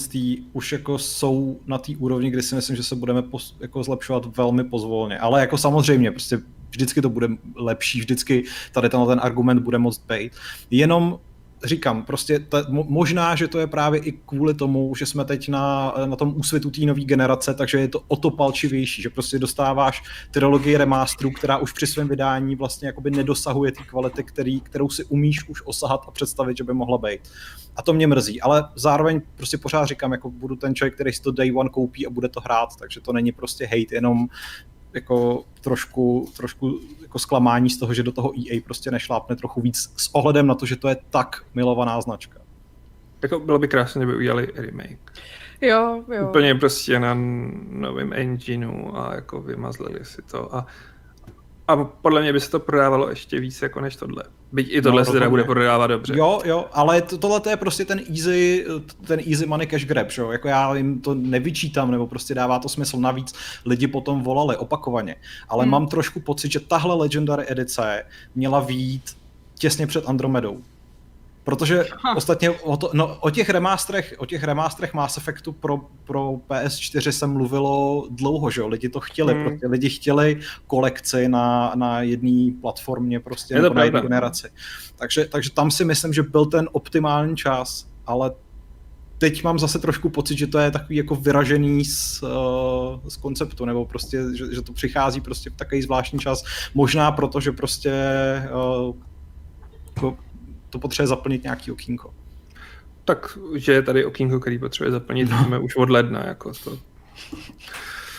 [0.53, 4.37] už jako jsou na té úrovni, kdy si myslím, že se budeme pos, jako zlepšovat
[4.37, 5.18] velmi pozvolně.
[5.18, 6.38] Ale jako samozřejmě, prostě
[6.70, 10.33] vždycky to bude lepší, vždycky tady ten, ten argument bude moc být.
[10.70, 11.18] Jenom
[11.64, 15.94] říkám, prostě ta, možná, že to je právě i kvůli tomu, že jsme teď na,
[16.07, 20.03] na tom úsvitu té nové generace, takže je to o to palčivější, že prostě dostáváš
[20.31, 25.05] trilogii remasterů, která už při svém vydání vlastně jakoby nedosahuje té kvality, který, kterou si
[25.05, 27.20] umíš už osahat a představit, že by mohla být.
[27.77, 31.22] A to mě mrzí, ale zároveň prostě pořád říkám, jako budu ten člověk, který si
[31.22, 34.29] to day one koupí a bude to hrát, takže to není prostě hate, jenom
[34.94, 39.92] jako trošku, trošku jako zklamání z toho, že do toho EA prostě nešlápne trochu víc
[39.96, 42.40] s ohledem na to, že to je tak milovaná značka.
[43.22, 45.12] Jako bylo by krásné, kdyby udělali remake.
[45.61, 46.28] Jo, jo.
[46.28, 47.14] Úplně prostě na
[47.70, 50.66] novém engineu a jako vymazlili si to a
[51.68, 54.24] a podle mě by se to prodávalo ještě víc jako než tohle.
[54.53, 56.14] Byť i tohle no, se teda bude prodávat dobře.
[56.16, 58.66] Jo, jo, ale to, tohle to je prostě ten easy,
[59.07, 60.31] ten easy money cash grab, že jo?
[60.31, 62.96] Jako já jim to nevyčítám, nebo prostě dává to smysl.
[62.96, 63.35] Navíc
[63.66, 65.16] lidi potom volali opakovaně.
[65.48, 65.70] Ale hmm.
[65.70, 69.16] mám trošku pocit, že tahle Legendary edice měla výjít
[69.59, 70.62] těsně před Andromedou.
[71.44, 72.16] Protože ha.
[72.16, 77.11] ostatně o, to, no, o, těch remasterech, o těch remasterech Mass Effectu pro, pro PS4
[77.11, 78.68] se mluvilo dlouho, že jo?
[78.68, 79.44] Lidi to chtěli, hmm.
[79.44, 84.48] prostě lidi chtěli kolekci na, na jedné platformě prostě, nebo na jedné generaci.
[84.96, 88.33] Takže, takže tam si myslím, že byl ten optimální čas, ale
[89.18, 93.64] teď mám zase trošku pocit, že to je takový jako vyražený z, uh, z konceptu,
[93.64, 96.42] nebo prostě, že, že to přichází prostě v takový zvláštní čas.
[96.74, 97.92] Možná proto, že prostě
[98.87, 98.96] uh,
[99.96, 100.16] jako
[100.75, 102.15] to potřebuje zaplnit nějaký okýnko.
[103.05, 105.37] Tak, že je tady okýnko, který potřebuje zaplnit, no.
[105.37, 106.79] máme už od ledna, jako to.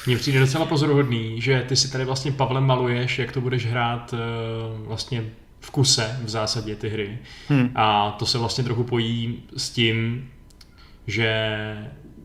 [0.08, 4.13] Mně přijde docela pozoruhodný, že ty si tady vlastně Pavlem maluješ, jak to budeš hrát
[4.13, 7.18] uh, vlastně v kuse v zásadě ty hry.
[7.48, 7.72] Hmm.
[7.76, 10.30] A to se vlastně trochu pojí s tím,
[11.08, 11.48] že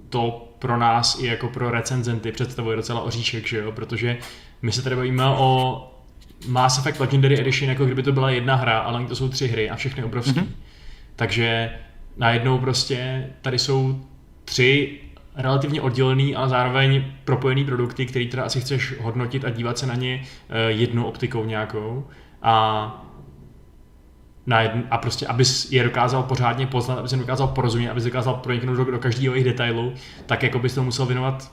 [0.09, 3.73] to pro nás i jako pro recenzenty představuje docela oříšek, že jo?
[3.73, 4.19] protože
[4.63, 5.90] my se tady bavíme o
[6.49, 9.71] Mass Effect Legendary Edition, jako kdyby to byla jedna hra, ale to jsou tři hry
[9.71, 10.41] a všechny obrovské.
[10.41, 10.47] Mm-hmm.
[11.17, 11.71] Takže
[12.17, 14.01] najednou prostě tady jsou
[14.45, 15.01] tři
[15.37, 19.95] relativně oddělený, ale zároveň propojený produkty, který teda asi chceš hodnotit a dívat se na
[19.95, 22.07] ně eh, jednou optikou nějakou.
[22.43, 23.07] A
[24.47, 28.35] na jedn, a prostě, abys je dokázal pořádně poznat, abys je dokázal porozumět, abys dokázal
[28.35, 29.93] proniknout do, do každého jejich detailu,
[30.27, 31.53] tak jako bys to musel věnovat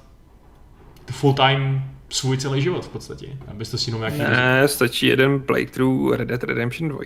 [1.12, 4.18] full time svůj celý život v podstatě, abys to si jenom nějaký...
[4.18, 7.00] Ne, stačí jeden playthrough Red Dead Redemption 2.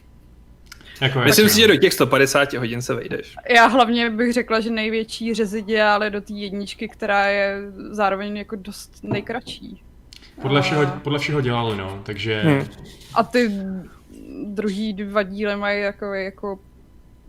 [1.00, 1.60] Jako Myslím si, no.
[1.60, 3.36] že do těch 150 hodin se vejdeš.
[3.54, 8.56] Já hlavně bych řekla, že největší řeziděl je do té jedničky, která je zároveň jako
[8.56, 9.82] dost nejkratší.
[10.42, 12.40] Podle A- všeho, podle všeho dělali, no, takže...
[12.40, 12.66] Hmm.
[13.14, 13.50] A ty
[14.44, 16.58] druhý dva díly mají jako, jako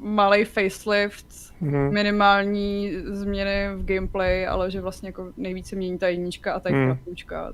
[0.04, 1.26] malý facelift,
[1.62, 1.94] Mhm.
[1.94, 6.86] minimální změny v gameplay, ale že vlastně jako nejvíce mění ta jednička a ta Hmm.
[6.86, 6.98] hmm.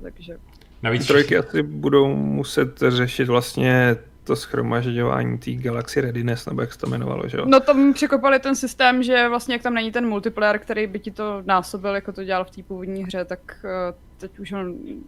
[0.02, 0.38] takže
[0.82, 6.78] Navíc Trojky asi budou muset řešit vlastně to schromažďování té Galaxy Readiness, nebo jak se
[6.78, 7.44] to jmenovalo, že jo?
[7.46, 11.10] No tam překopali ten systém, že vlastně jak tam není ten multiplayer, který by ti
[11.10, 15.02] to násobil, jako to dělal v té původní hře, tak eh, teď už ho mm,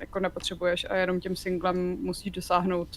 [0.00, 2.88] jako nepotřebuješ a jenom tím singlem musíš dosáhnout,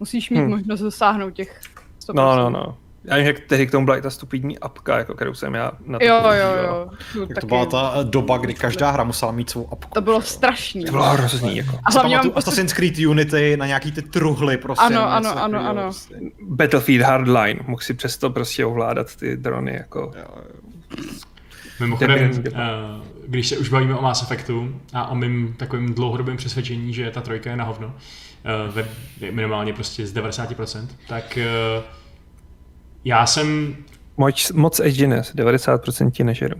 [0.00, 0.50] musíš mít Hmm.
[0.50, 1.60] možnost dosáhnout těch
[2.00, 2.14] 100%.
[2.14, 2.76] No, no, no.
[3.08, 5.72] Já vím, jak tehdy k tomu byla i ta stupidní apka, jako kterou jsem já
[5.86, 6.90] na to Jo, jo, jo.
[7.12, 9.94] Tu Jak to byla ta doba, kdy každá hra musela mít svou apku.
[9.94, 10.84] To bylo strašný.
[10.84, 11.78] To bylo hrozný, jako.
[11.84, 14.84] A hlavně mám pocit, Assassin's Creed Unity na nějaký ty truhly prostě.
[14.84, 15.82] Ano, ano, ano, ano.
[15.82, 16.14] prostě.
[16.42, 20.12] Battlefield Hardline, mohl si přesto prostě ovládat ty drony, jako.
[20.16, 20.42] Jo, jo.
[21.80, 22.52] Mimochodem, eh,
[23.26, 27.20] když se už bavíme o Mass Effectu a o mým takovým dlouhodobém přesvědčení, že ta
[27.20, 27.94] trojka je na hovno,
[28.78, 31.46] eh, minimálně prostě z 90%, tak eh,
[33.04, 33.76] já jsem
[34.18, 36.56] Moc, moc edginess, 90% ti nežeru.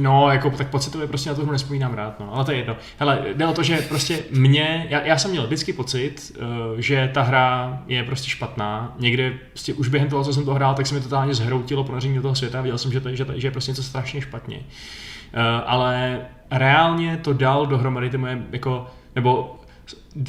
[0.00, 2.76] No, jako tak pocitově prostě na to hru nespomínám rád, no, ale to je jedno.
[2.98, 7.10] Hele, jde o to, že prostě mě, já, já jsem měl vždycky pocit, uh, že
[7.14, 8.96] ta hra je prostě špatná.
[8.98, 12.14] Někde prostě už během toho, co jsem to hrál, tak se mi totálně zhroutilo ponoření
[12.14, 14.20] do toho světa a viděl jsem, že to, že to, že je prostě něco strašně
[14.20, 14.56] špatně.
[14.56, 14.62] Uh,
[15.66, 19.60] ale reálně to dal dohromady ty moje, jako, nebo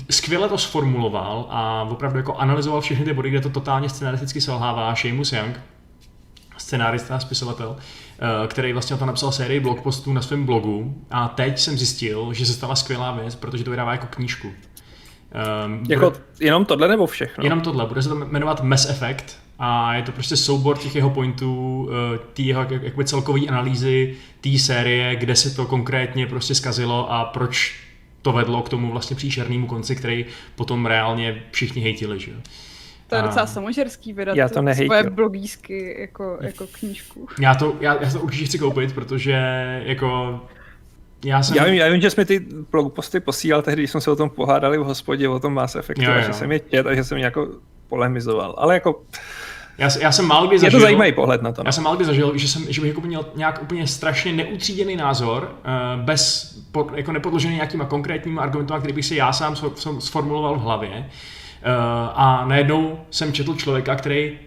[0.10, 4.96] skvěle to sformuloval a opravdu jako analyzoval všechny ty body, kde to totálně scenaristicky selhává
[4.96, 5.60] Seamus Young,
[6.58, 7.76] scenárista a spisovatel,
[8.44, 12.34] eh, který vlastně o to napsal sérii blogpostů na svém blogu a teď jsem zjistil,
[12.34, 14.48] že se stala skvělá věc, protože to vydává jako knížku.
[15.66, 17.44] Um, Jako jenom tohle nebo všechno?
[17.44, 21.10] Jenom tohle, bude se to jmenovat Mass Effect a je to prostě soubor těch jeho
[21.10, 26.56] pointů, eh, té jeho jak- jakoby celkové analýzy té série, kde se to konkrétně prostě
[26.56, 27.83] skazilo a proč
[28.24, 32.38] to vedlo k tomu vlastně příšernému konci, který potom reálně všichni hejtili, že jo.
[33.08, 34.88] to je docela samožerský vydat Já to nehejtil.
[34.88, 37.28] svoje blogísky jako, jako knížku.
[37.40, 39.32] Já to, já, já to určitě chci koupit, protože
[39.86, 40.40] jako
[41.26, 41.58] já jsem...
[41.58, 42.40] Já vím, já vím, že jsme ty
[42.72, 45.76] blog posty posílal tehdy, když jsme se o tom pohádali v hospodě, o tom Mass
[45.76, 46.22] Effectu, Jo, a jo.
[46.22, 47.48] že jsem je čet a že jsem jako
[47.88, 48.56] polemizoval.
[48.58, 49.02] Ale jako
[49.78, 50.80] já, já jsem málo kdy je zažil...
[50.80, 51.64] to zajímavý pohled na to.
[51.64, 51.68] No.
[51.68, 54.96] Já jsem málo kdy zažil, že, jsem, že bych jako měl nějak úplně strašně neutříděný
[54.96, 56.54] názor, eh, bez,
[56.96, 59.56] jako nepodložený nějakýma konkrétníma argumenty, který bych si já sám
[60.00, 60.90] sformuloval v hlavě.
[60.96, 61.72] Eh,
[62.14, 64.40] A najednou jsem četl člověka, který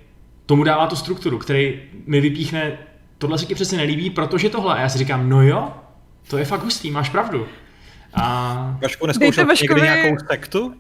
[0.46, 2.78] tomu dává tu strukturu, který mi vypíchne,
[3.18, 4.74] tohle se ti přece nelíbí, protože tohle.
[4.74, 5.72] A já si říkám, no jo,
[6.28, 7.46] to je fakt hustý, máš pravdu.
[8.14, 10.74] A Vašku, neskoušel Dejte někdy nějakou sektu?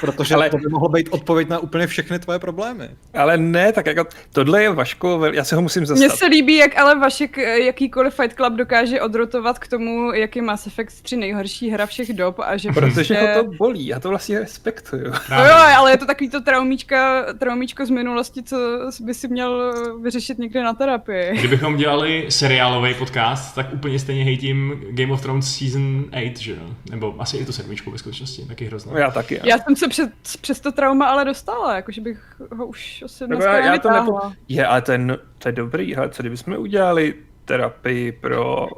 [0.00, 2.88] Protože Ale- to by mohlo být odpověď na úplně všechny tvoje problémy.
[3.14, 6.18] Ale ne, tak jako tohle je Vaško, já se ho musím Mně zastat.
[6.18, 10.42] se líbí, jak ale Vašek eh, jakýkoliv Fight Club dokáže odrotovat k tomu, jak je
[10.42, 14.00] Mass Effect 3 nejhorší hra všech dob a že Protože prostě- ho to bolí, já
[14.00, 15.04] to vlastně respektuju.
[15.30, 18.56] No jo, ale je to takový to traumíčka, traumíčko z minulosti, co
[19.00, 21.32] by si měl vyřešit někde na terapii.
[21.38, 26.66] Kdybychom dělali seriálový podcast, tak úplně stejně hejtím Game of Thrones Season 8, že jo?
[26.90, 29.00] Nebo asi i to sedmičku ve skutečnosti, taky hrozné.
[29.00, 29.34] Já taky.
[29.34, 33.26] Já, Já jsem se před, přes to trauma ale dostala, jakože bych ho už asi
[33.26, 34.32] dneska já, já to nepo...
[34.48, 38.68] Je, ale to je, no, to je dobrý, ale co kdybychom udělali terapii pro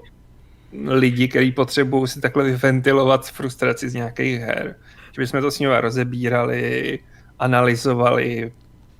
[0.86, 4.76] lidi, kteří potřebují si takhle vyventilovat frustraci z nějakých her.
[5.12, 6.98] Že bychom to s nimi rozebírali,
[7.38, 8.52] analyzovali.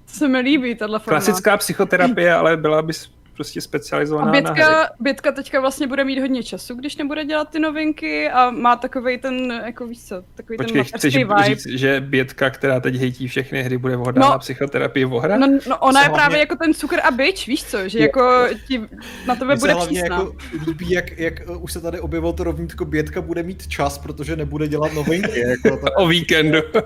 [0.05, 1.21] To se mi líbí, tahle forma.
[1.21, 2.93] Klasická psychoterapie, ale byla by
[3.35, 4.55] prostě specializovaná A na hry.
[4.55, 8.77] Bětka, Bětka teďka vlastně bude mít hodně času, když nebude dělat ty novinky a má
[8.77, 11.35] takový ten, jako víš co, takový Počkej, ten chceš vibe.
[11.45, 14.33] říct, že Bětka, která teď hejtí všechny hry, bude vhodná No.
[14.33, 15.11] na psychoterapii v?
[15.11, 18.45] No, no ona je hlavně- právě jako ten cukr a bič, víš co, že jako
[18.69, 18.81] ti
[19.27, 20.17] na tebe bude hlavně přísná.
[20.17, 23.99] jako líbí, jak, jak uh, už se tady objevilo to rovnítko Bětka bude mít čas,
[23.99, 25.41] protože nebude dělat novinky.
[25.41, 26.59] Jako to, O víkendu.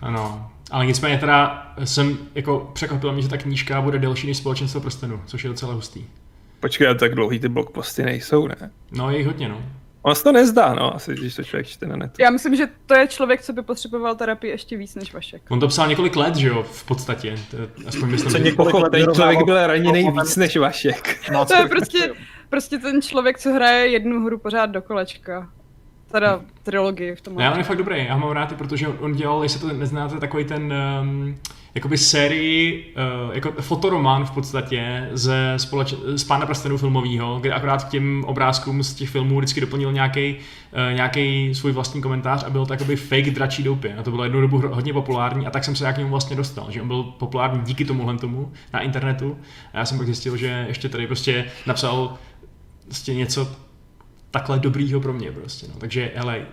[0.00, 0.50] Ano.
[0.70, 5.20] Ale nicméně teda jsem jako překvapil mě, že ta knížka bude delší než společenstvo prstenů,
[5.26, 6.04] což je docela hustý.
[6.60, 8.70] Počkej, ale tak dlouhý ty blogposty nejsou, ne?
[8.92, 9.62] No, je jich hodně, no.
[10.02, 12.14] On se to nezdá, no, asi, když to člověk čte na netu.
[12.22, 15.42] Já myslím, že to je člověk, co by potřeboval terapii ještě víc než Vašek.
[15.48, 17.34] On to psal několik let, že jo, v podstatě.
[17.50, 21.20] To je, aspoň myslím, Co že- několik let Ten člověk byl raněný víc než Vašek.
[21.48, 22.12] To je prostě,
[22.50, 25.50] prostě ten člověk, co hraje jednu hru pořád do kolečka.
[26.10, 27.36] Teda trilogii v tom.
[27.36, 30.20] Ne, on je fakt dobrý, já ho mám rád, protože on dělal, jestli to neznáte,
[30.20, 31.34] takový ten um,
[31.74, 32.94] jakoby sérii,
[33.28, 38.24] uh, jako fotoromán v podstatě ze společ- z Pána prstenů filmového, kde akorát k těm
[38.26, 42.72] obrázkům z těch filmů vždycky doplnil nějaký uh, nějaký svůj vlastní komentář a byl to
[42.72, 43.96] jakoby fake dračí doupě.
[43.96, 46.36] A to bylo jednu dobu hodně populární a tak jsem se já k němu vlastně
[46.36, 49.38] dostal, že on byl populární díky tomuhle tomu na internetu.
[49.72, 52.14] A já jsem pak zjistil, že ještě tady prostě napsal
[52.84, 53.67] prostě něco
[54.30, 55.66] takhle dobrýho pro mě prostě.
[55.68, 55.74] No.
[55.80, 56.46] Takže hele,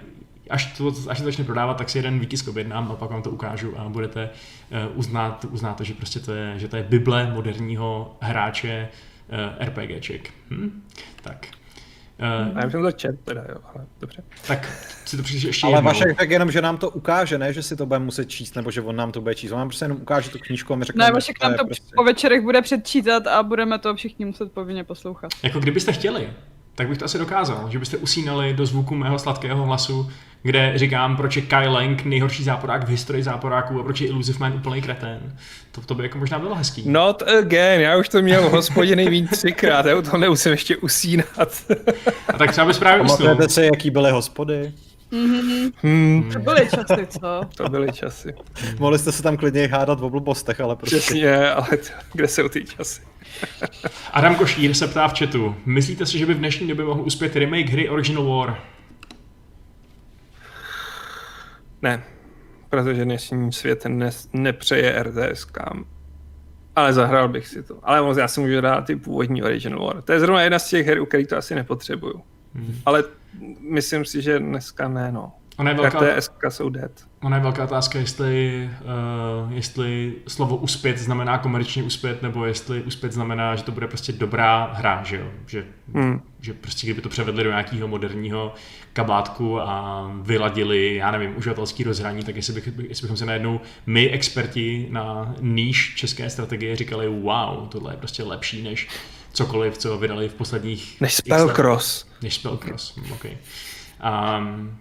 [0.49, 3.29] až to, až to začne prodávat, tak si jeden výtisk objednám a pak vám to
[3.29, 4.29] ukážu a budete
[4.93, 4.97] uh,
[5.51, 8.89] uznat, to, že prostě to je, že to je bible moderního hráče
[9.59, 10.29] uh, RPGček.
[10.49, 10.83] Hm?
[11.21, 11.47] Tak.
[12.49, 14.23] Uh, já jsem to čet, teda jo, ale dobře.
[14.47, 15.87] Tak si to přijde ještě Ale jednou.
[15.87, 18.71] Vašek tak jenom, že nám to ukáže, ne, že si to bude muset číst, nebo
[18.71, 19.51] že on nám to bude číst.
[19.51, 21.95] On nám prostě jenom ukáže tu knížku a my řekneme, Ne, Vašek nám to prostě...
[21.95, 25.31] po večerech bude předčítat a budeme to všichni muset povinně poslouchat.
[25.43, 26.29] Jako kdybyste chtěli,
[26.75, 30.09] tak bych to asi dokázal, že byste usínali do zvuku mého sladkého hlasu,
[30.43, 34.39] kde říkám, proč je Kai Lang nejhorší záporák v historii záporáků a proč je Illusive
[34.39, 35.19] Man úplný kretén.
[35.71, 36.83] To, to by jako možná bylo hezký.
[36.89, 40.77] Not again, já už to měl v hospodě nejvíc třikrát, já u toho nemusím ještě
[40.77, 41.63] usínat.
[42.33, 43.17] A tak třeba bys právě usnul.
[43.17, 44.73] Pamatujete si, jaký byly hospody?
[45.11, 47.41] Hmm, To byly časy, co?
[47.57, 48.33] to byly časy.
[48.79, 50.97] Mohli jste se tam klidně hádat v blbostech, ale prostě...
[50.97, 53.01] Přesně, ale to, kde jsou ty časy?
[54.13, 55.55] Adam Košír se ptá v chatu.
[55.65, 58.57] Myslíte si, že by v dnešní době mohl uspět remake hry Original War?
[61.81, 62.03] Ne,
[62.69, 65.85] protože dnešní svět ne, nepřeje RTSkám.
[66.75, 67.79] Ale zahrál bych si to.
[67.83, 70.01] Ale moc já si můžu dát ty původní Original War.
[70.01, 72.21] To je zrovna jedna z těch her, u kterých to asi nepotřebuju.
[72.55, 72.79] Hmm.
[72.85, 73.03] Ale
[73.59, 75.31] myslím si, že dneska ne, no.
[75.57, 76.91] Ona je velká, RTS jsou dead.
[77.23, 78.69] ona je velká otázka, jestli,
[79.45, 84.11] uh, jestli slovo uspět znamená komerčně uspět, nebo jestli uspět znamená, že to bude prostě
[84.11, 85.31] dobrá hra, že jo?
[85.47, 86.21] Že, Hmm.
[86.41, 88.53] že prostě kdyby to převedli do nějakého moderního
[88.93, 94.09] kabátku a vyladili, já nevím, uživatelský rozhraní, tak jestli, bych, jestli bychom se najednou my,
[94.09, 98.87] experti na níž české strategie, říkali, wow, tohle je prostě lepší než
[99.33, 101.01] cokoliv, co vydali v posledních...
[101.01, 101.15] Než
[101.47, 101.97] let.
[102.25, 103.37] Než Spellcross, okay.
[104.39, 104.77] um,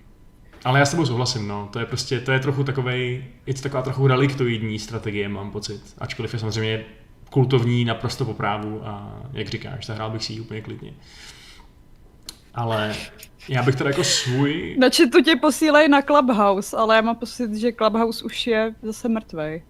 [0.64, 1.68] ale já s tebou souhlasím, no.
[1.72, 5.94] To je prostě, to je trochu takovej, je to taková trochu reliktoidní strategie, mám pocit.
[5.98, 6.84] Ačkoliv je samozřejmě
[7.30, 10.94] kultovní naprosto po právu a jak říkáš, zahrál bych si ji úplně klidně.
[12.54, 12.94] Ale
[13.48, 14.76] já bych teda jako svůj...
[14.78, 19.08] Na chatu tě posílají na Clubhouse, ale já mám pocit, že Clubhouse už je zase
[19.08, 19.62] mrtvej.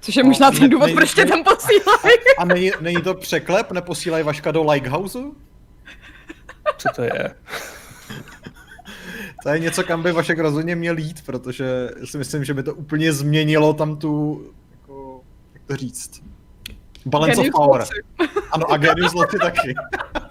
[0.00, 2.16] Což je No, možná ten důvod, ne- proč tě tam posílají.
[2.38, 3.72] A není, není to překlep?
[3.72, 5.18] Neposílají Vaška do Likehouse?
[6.78, 7.34] Co to je?
[9.42, 12.74] To je něco, kam by Vašek rozhodně měl jít, protože si myslím, že by to
[12.74, 15.20] úplně změnilo tam tu, jako,
[15.54, 16.22] jak to říct,
[17.06, 17.84] balance Genius of power.
[18.50, 19.74] Ano, a Genius Loci taky.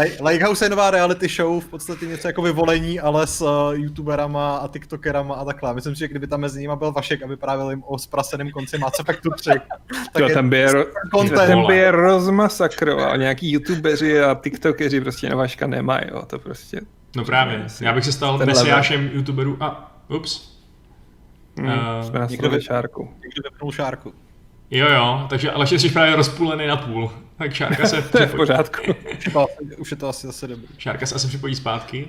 [0.00, 4.56] Li- Likehouse je nová reality show, v podstatě něco jako vyvolení, ale s uh, youtuberama
[4.56, 5.74] a tiktokerama a takhle.
[5.74, 8.78] Myslím si, že kdyby tam mezi nimi byl Vašek a vyprávěl jim o spraseném konci
[8.78, 9.50] Mass Effectu 3,
[10.12, 11.46] tak Jo, ten by je, ro- content.
[11.46, 13.18] ten by je rozmasakroval.
[13.18, 16.22] Nějaký youtubeři a tiktokeři prostě na Vaška nemají, jo.
[16.26, 16.80] To prostě...
[17.16, 19.90] No právě, já bych se stal Ten mesiášem youtuberů a...
[20.08, 20.54] Ups.
[21.58, 23.02] Hmm, Eh, jsme na někdo šárku.
[23.22, 24.12] někdo vypnul šárku.
[24.74, 27.10] Jo, jo, takže ale jsi právě rozpůlený na půl.
[27.38, 28.82] Tak Šárka se, To je v pořádku.
[29.18, 30.66] Už je to, asi- už je to asi zase dobrý.
[30.78, 32.08] Šárka se asi připojí zpátky.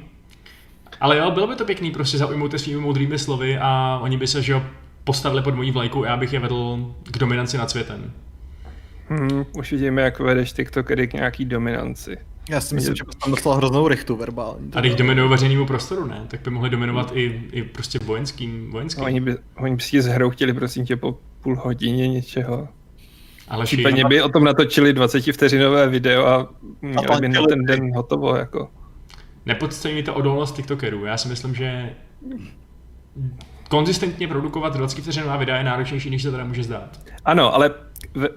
[1.00, 4.28] Ale jo, bylo by to pěkný prostě zaujmout je svými moudrými slovy a oni by
[4.28, 4.64] se, že jo,
[5.04, 8.12] postavili pod mojí vlajku a já bych je vedl k dominanci nad světem.
[9.10, 12.18] Hmm, už vidíme, jak vedeš tiktokery k nějaký dominanci.
[12.50, 14.72] Já si myslím, že bys tam dostal hroznou rychtu verbální.
[14.76, 16.26] A když dominují veřejnému prostoru, ne?
[16.28, 19.04] Tak by mohli dominovat i, i prostě vojenským, vojenským.
[19.04, 22.68] Oni by, oni by si zhroutili, prosím tě, po půl hodině něčeho.
[23.48, 27.66] Ale Případně by o tom natočili 20 vteřinové video a měli tam by na ten
[27.66, 28.70] den hotovo, jako.
[29.46, 31.06] Nepodceňujte odolnost TikTokerů.
[31.06, 31.90] Já si myslím, že
[33.70, 37.00] konzistentně produkovat 20 vteřinová videa je náročnější, než se teda může zdát.
[37.26, 37.72] Ano, ale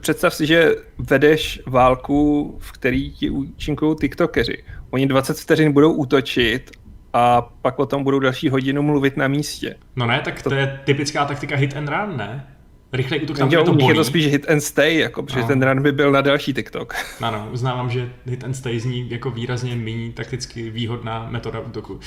[0.01, 4.65] představ si, že vedeš válku, v který ti účinkují tiktokeři.
[4.91, 6.71] Oni 20 vteřin budou útočit
[7.13, 9.77] a pak o tom budou další hodinu mluvit na místě.
[9.97, 12.58] No ne, tak to je typická taktika hit and run, ne?
[12.93, 13.97] Rychlej útok tam, kde to nich je bolí.
[13.99, 15.47] to spíš hit and stay, jako, protože No.
[15.47, 16.95] ten run by byl na další TikTok.
[17.21, 21.93] Ano, uznávám, že hit and stay zní jako výrazně méně takticky výhodná metoda útoku.
[21.95, 22.01] Uh,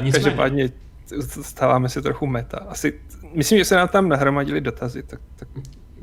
[0.00, 0.70] nicméně, Každopádně
[1.42, 2.58] stáváme se trochu meta.
[2.68, 3.00] Asi,
[3.34, 5.48] myslím, že se nám tam nahromadili dotazy, tak, tak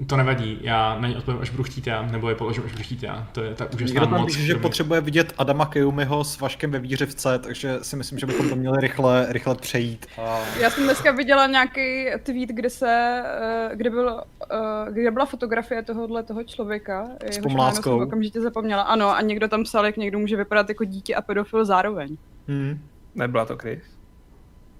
[0.07, 2.83] to nevadí, já na ně odpovím, až budu chtít já, nebo je položím, až budu
[2.83, 3.27] chtít já.
[3.31, 4.25] To je ta úžasná Někdo tam moc.
[4.25, 8.49] píše, že potřebuje vidět Adama Keumiho s Vaškem ve výřivce, takže si myslím, že bychom
[8.49, 10.05] to měli rychle, rychle přejít.
[10.17, 10.39] A...
[10.59, 15.83] Já jsem dneska viděla nějaký tweet, kde se, eh, kde, byl, eh, kde byla fotografie
[15.83, 17.03] tohohle toho člověka.
[17.03, 17.97] jméno pomláskou.
[17.99, 18.81] jsem okamžitě zapomněla.
[18.81, 22.17] Ano, a někdo tam psal, jak někdo může vypadat jako dítě a pedofil zároveň.
[22.47, 22.79] Hmm.
[23.15, 23.83] nebyla to Chris.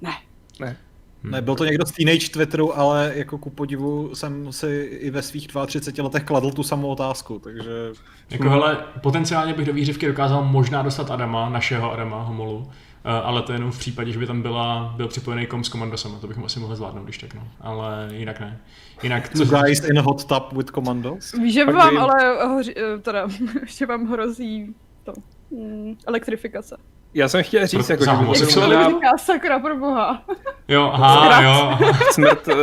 [0.01, 0.11] Ne.
[0.59, 0.78] Ne.
[1.24, 4.67] Ne, byl to někdo z teenage Twitteru, ale jako ku podivu jsem si
[5.01, 7.91] i ve svých 32 letech kladl tu samou otázku, takže...
[8.30, 12.71] Jako hele, potenciálně bych do výřivky dokázal možná dostat Adama, našeho Adama, Homolu,
[13.05, 16.19] eh, ale to jenom v případě, že by tam byla, byl připojený kom s komandosama,
[16.19, 17.47] to bychom asi mohli zvládnout, když tak no.
[17.61, 18.59] Ale jinak ne.
[19.03, 21.34] Jinak, co guys in hot tub with commandos?
[21.34, 23.28] Víš, že vám ale hoři, eh, teda,
[23.65, 25.13] že vám hrozí to,
[25.51, 26.78] mm, elektrifikace.
[27.14, 28.82] Já jsem chtěl říct, jako, že homosexualita...
[28.82, 30.24] Jak se sakra pro boha.
[30.68, 31.49] Jo, aha, jo.
[31.49, 31.99] Aha.
[32.11, 32.53] Smrt uh,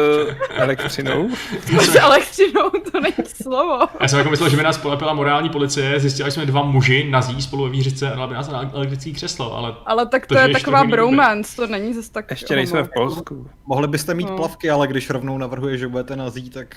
[0.51, 1.29] elektřinou.
[1.67, 3.79] Smrt elektřinou, to není slovo.
[4.01, 7.43] Já jsem jako myslel, že mi nás polepila morální policie, zjistili jsme dva muži nazí
[7.43, 9.75] spolu ve výřice a dala by nás na elektrický křeslo, ale...
[9.87, 12.31] Ale tak to, to je taková bromance, to není zase tak...
[12.31, 13.51] Ještě nejsme v Polsku.
[13.67, 14.37] Mohli byste mít no.
[14.37, 16.77] plavky, ale když rovnou navrhuje, že budete nazí, tak...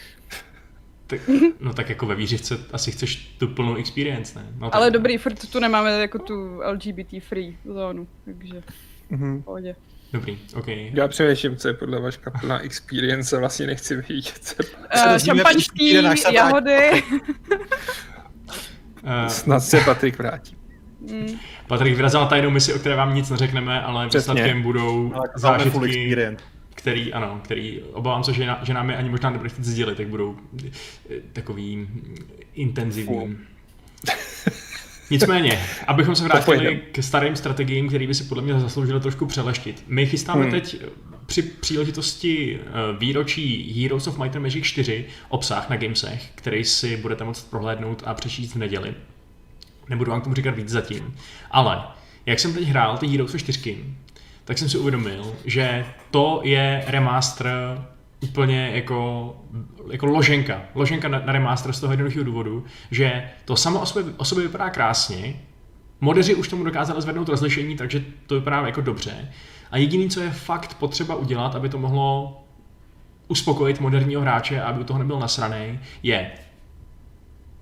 [1.07, 1.19] Tak,
[1.59, 4.45] no tak jako ve výřivce asi chceš tu plnou experience, ne?
[4.57, 8.63] No, Ale dobrý, furt tu nemáme jako tu LGBT free zónu, takže
[9.11, 9.43] mm-hmm.
[9.43, 9.75] pohodě.
[10.13, 10.67] Dobrý, ok.
[10.67, 14.55] Já přemýšlím, co je podle vaška plná experience, vlastně nechci vidět.
[14.95, 15.93] Uh, šampaňský,
[16.31, 17.03] jahody.
[19.03, 20.55] uh, Snad se Patrik vrátí.
[20.99, 21.39] Mm.
[21.67, 26.15] Patrik vyrazil tajnou misi, o které vám nic neřekneme, ale výsledkem budou zážitky,
[26.83, 29.97] který, ano, který, obávám se, že, na, že nám je ani možná nebude chtít sdělit,
[29.97, 30.71] tak budou eh,
[31.33, 31.87] takový
[32.53, 33.37] intenzivní.
[35.09, 39.83] Nicméně, abychom se vrátili k starým strategiím, který by si podle mě zasloužili trošku přeleštit.
[39.87, 40.51] My chystáme hmm.
[40.51, 40.89] teď eh,
[41.25, 42.69] při příležitosti eh,
[42.99, 48.03] výročí Heroes of Might and Magic 4 obsah na Gamesech, který si budete moct prohlédnout
[48.05, 48.93] a přečíst v neděli.
[49.89, 51.15] Nebudu vám k tomu říkat víc zatím.
[51.51, 51.83] Ale
[52.25, 53.85] jak jsem teď hrál ty Heroes 4,
[54.45, 57.49] tak jsem si uvědomil, že to je remaster
[58.19, 59.35] úplně jako,
[59.91, 60.61] jako loženka.
[60.75, 64.43] Loženka na, na remaster z toho jednoduchého důvodu, že to samo o sobě, o sobě
[64.43, 65.35] vypadá krásně,
[66.01, 69.31] modeři už tomu dokázali zvednout rozlišení, takže to vypadá jako dobře.
[69.71, 72.39] A jediný, co je fakt potřeba udělat, aby to mohlo
[73.27, 76.31] uspokojit moderního hráče a aby u toho nebyl nasraný, je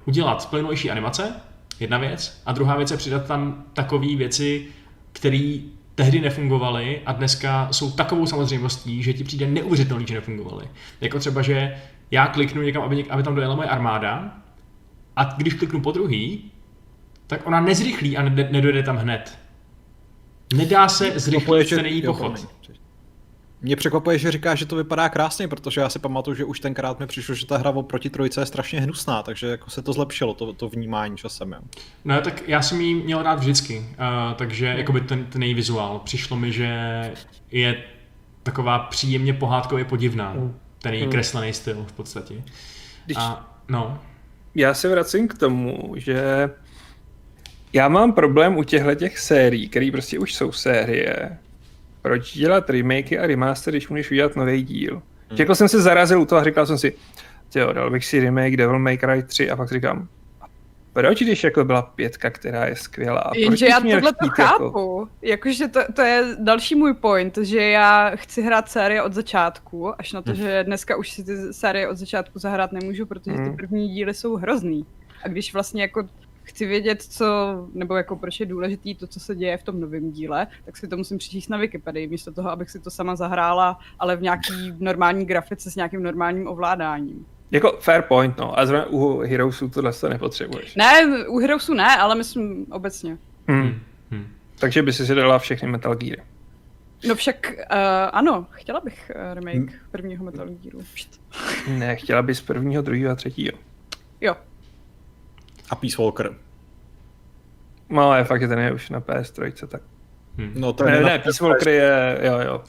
[0.06, 1.34] udělat plynulejší animace,
[1.80, 4.68] jedna věc, a druhá věc je přidat tam takové věci,
[5.12, 5.60] které
[5.96, 10.66] tehdy nefungovaly a dneska jsou takovou samozřejmostí, že ti přijde neuvěřitelný, že nefungovaly.
[11.02, 11.76] Jako třeba, že
[12.12, 14.38] já kliknu někam, aby, aby tam dojela moje armáda
[15.16, 16.52] a když kliknu po druhý,
[17.28, 19.38] tak ona nezrychlí a ne, nedojde tam hned.
[20.54, 22.48] Nedá se zrychlit stejný pochod.
[23.62, 27.00] Mě překvapuje, že říká, že to vypadá krásně, protože já si pamatuju, že už tenkrát
[27.00, 30.34] mi přišlo, že ta hra oproti trojce je strašně hnusná, takže jako se to zlepšilo,
[30.34, 31.52] to, to vnímání časem.
[31.52, 31.60] Jo.
[32.06, 35.54] No tak já jsem ji měl rád vždycky, uh, takže jako by ten, ten její
[35.54, 36.02] vizuál.
[36.04, 37.12] Přišlo mi, že
[37.52, 37.84] je
[38.44, 40.58] taková příjemně pohádkově podivná, mm.
[40.82, 41.12] ten její mm.
[41.12, 42.44] kreslený styl v podstatě.
[43.06, 43.18] Když...
[43.18, 44.00] A, no.
[44.56, 46.50] Já se vracím k tomu, že
[47.74, 51.38] já mám problém u těchto těch sérií, které prostě už jsou série,
[52.02, 55.02] proč dělat remakey a remaster, když můžeš udělat nový díl.
[55.30, 55.40] Hmm.
[55.40, 56.94] Jako jsem se zarazil u toho a říkal jsem si,
[57.56, 60.08] jo, dal bych si remake Devil May Cry 3 a pak říkám,
[60.94, 63.32] proč, když jako byla pětka, která je skvělá?
[63.36, 64.64] Jenže já tohle to chápu.
[64.64, 65.08] Jako...
[65.22, 70.14] Jakože to, to je další můj point, že já chci hrát série od začátku, až
[70.14, 70.42] na to, hmm.
[70.42, 73.56] že dneska už si ty série od začátku zahrát nemůžu, protože ty hmm.
[73.56, 74.86] první díly jsou hrozný.
[75.24, 76.08] A když vlastně jako
[76.52, 77.26] chci vědět, co,
[77.74, 80.88] nebo jako proč je důležitý to, co se děje v tom novém díle, tak si
[80.88, 84.74] to musím přečíst na Wikipedii, místo toho, abych si to sama zahrála, ale v nějaký
[84.80, 87.26] normální grafice s nějakým normálním ovládáním.
[87.52, 88.60] Jako fair point, no.
[88.60, 90.76] A zrovna u Heroesů tohle se nepotřebuješ.
[90.76, 93.18] Ne, u Heroesů ne, ale myslím obecně.
[93.48, 93.80] Hmm.
[94.12, 94.28] Hmm.
[94.60, 96.24] Takže by si dala všechny Metal Geary.
[97.08, 97.78] No však uh,
[98.12, 99.70] ano, chtěla bych uh, remake hmm.
[99.92, 100.80] prvního Metal Gearu.
[101.68, 103.58] ne, chtěla bys prvního, druhého a třetího.
[104.22, 104.36] Jo,
[105.72, 106.36] a Peace Walker.
[107.90, 109.82] No, ale fakt, že ten je už na PS3, tak...
[110.38, 110.54] Hmm.
[110.56, 112.64] No, to ne, ne, Peace Walker je, jo, jo.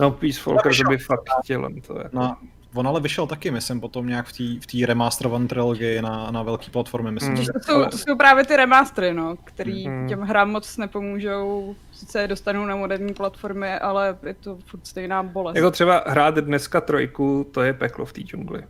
[0.00, 1.68] No, Peace Walker to by fakt chtěl.
[1.86, 2.16] To jako...
[2.16, 2.36] no,
[2.74, 4.26] on ale vyšel taky, myslím, potom nějak
[4.60, 7.34] v té remasterované trilogii na, na velké platformy, myslím.
[7.34, 7.46] Hmm.
[7.46, 10.08] To, jsou, to jsou právě ty remastery, no, který hmm.
[10.08, 11.76] těm hrám moc nepomůžou.
[11.92, 15.56] Sice je dostanou na moderní platformy, ale je to furt stejná bolest.
[15.56, 18.62] Jako třeba hrát dneska trojku, to je peklo v té džungli.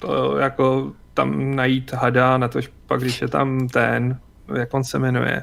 [0.00, 4.18] To jako tam najít hada, na to pak, když je tam ten,
[4.54, 5.42] jak on se jmenuje?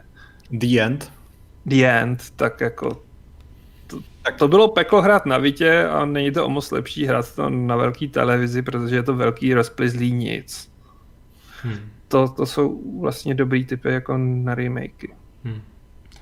[0.52, 1.12] The End?
[1.66, 3.02] The End, tak jako
[3.88, 7.36] to, tak to bylo peklo hrát na Vitě a není to o moc lepší hrát
[7.36, 10.72] to na velký televizi, protože je to velký rozplizlý nic.
[11.64, 11.78] Hmm.
[12.08, 15.10] To, to jsou vlastně dobrý typy jako na remakey.
[15.44, 15.62] Hmm.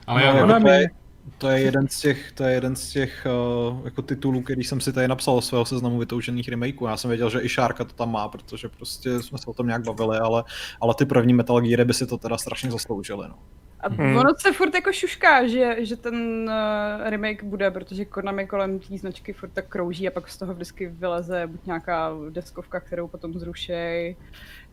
[0.07, 0.98] Ale no, já, jako
[1.37, 3.27] to je jeden z těch, to je jeden z těch
[3.71, 6.87] uh, jako titulů, který jsem si tady napsal o svého seznamu vytoužených remakeů.
[6.87, 9.67] Já jsem věděl, že i Šárka to tam má, protože prostě jsme se o tom
[9.67, 10.43] nějak bavili, ale,
[10.81, 13.27] ale ty první Metal Geary by si to teda strašně zasloužili.
[13.29, 13.35] No.
[13.79, 14.17] A Hmm.
[14.17, 16.15] ono se furt jako šušká, že, že ten
[16.49, 20.53] uh, remake bude, protože Konami kolem té značky furt tak krouží a pak z toho
[20.53, 24.15] vždycky vyleze buď nějaká deskovka, kterou potom zrušej,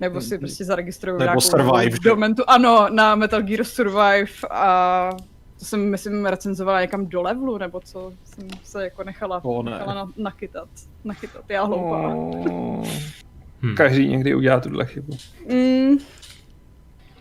[0.00, 2.09] nebo si prostě zaregistrují Nebo nějakou Survive, že?
[2.09, 5.11] domentu, ano, na Metal Gear Survive a
[5.59, 9.70] to jsem, myslím, recenzovala někam do levelu, nebo co jsem se jako nechala, O, ne.
[9.70, 10.68] nechala na, nachytat,
[11.04, 12.09] nachytat, já hloupá.
[12.09, 12.86] Oh.
[13.62, 13.74] Hm.
[13.76, 15.16] Každý někdy udělá tuhle chybu.
[15.48, 15.98] Mm,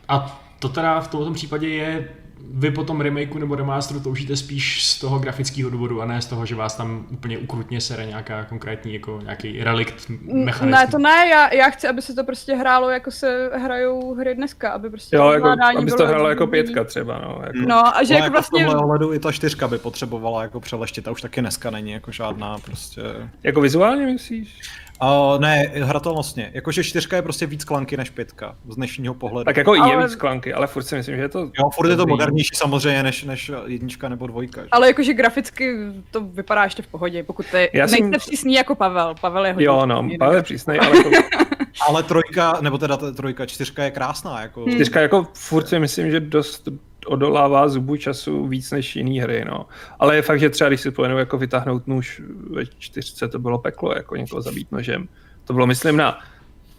[0.08, 2.10] A to teda v tomto případě je,
[2.58, 6.26] vy po tom remakeu nebo remasteru toužíte spíš z toho grafického důvodu a ne z
[6.26, 10.82] toho, že vás tam úplně ukrutně sere nějaká konkrétní, jako nějaký relikt mechanismus.
[10.82, 14.36] Ne, to ne, já, já chci, aby se to prostě hrálo, jako se hrajou hry
[14.36, 17.42] dneska, aby prostě Jo, jako, abys to hrála jako pětka třeba, no.
[17.42, 17.60] Jako.
[17.68, 20.42] No a že Ale jako jako vlastně, v tomhle ohledu i ta čtyřka by potřebovala
[20.42, 23.02] jako přeleštit a už taky dneska není jako žádná prostě...
[23.44, 24.62] Jako vizuálně myslíš?
[25.02, 26.52] Uh, ne, hratelnostně.
[26.54, 29.46] Jakože čtyřka je prostě víc klanky než pětka, z dnešního pohledu.
[29.46, 29.92] Tak jako ale...
[29.92, 31.40] je víc klanky, ale furt si myslím, že je to...
[31.40, 34.62] Jo, furt je to modernější samozřejmě než, než jednička nebo dvojka.
[34.62, 34.68] Že?
[34.72, 35.78] ale jakože graficky
[36.12, 39.54] to vypadá ještě v pohodě, pokud ty Já jsem- nejste přísný jako Pavel, Pavel je
[39.54, 41.10] hodně Jo, no, přísný, ale přísnej, ale jako,
[41.88, 44.42] Ale trojka, nebo teda ta trojka, čtyřka je krásná.
[44.42, 44.64] Jako...
[44.64, 44.74] Hmm.
[44.74, 46.70] čtyřka jako furt si myslím, že dost
[47.06, 49.66] odolává zubu času víc než jiný hry, no.
[50.00, 53.60] Ale je fakt, že třeba když si pojenu jako vytáhnout nůž ve čtyřce, to bylo
[53.60, 55.08] peklo, jako někoho zabít nožem.
[55.46, 56.20] To bylo, myslím, na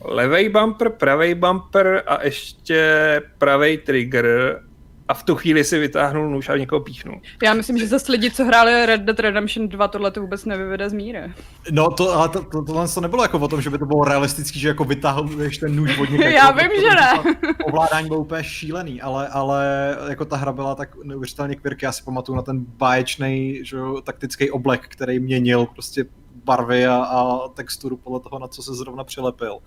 [0.04, 4.62] levej bumper, pravej bumper a ještě pravej trigger
[5.08, 7.20] a v tu chvíli si vytáhnul nůž a někoho píchnul.
[7.42, 10.90] Já myslím, že zase lidi, co hráli Red Dead Redemption 2, tohle to vůbec nevyvede
[10.90, 11.32] z míry.
[11.70, 14.04] No to, ale to, to, tohle to nebylo jako o tom, že by to bylo
[14.04, 16.32] realistický, že jako vytahuješ ten nůž od někaď.
[16.32, 17.34] Já vím, že ne.
[17.58, 21.84] to Ovládání bylo úplně šílený, ale, ale jako ta hra byla tak neuvěřitelně quirky.
[21.84, 26.04] Já si pamatuju na ten báječný že, jo, taktický oblek, který měnil prostě
[26.44, 29.58] barvy a, a texturu podle toho, na co se zrovna přilepil.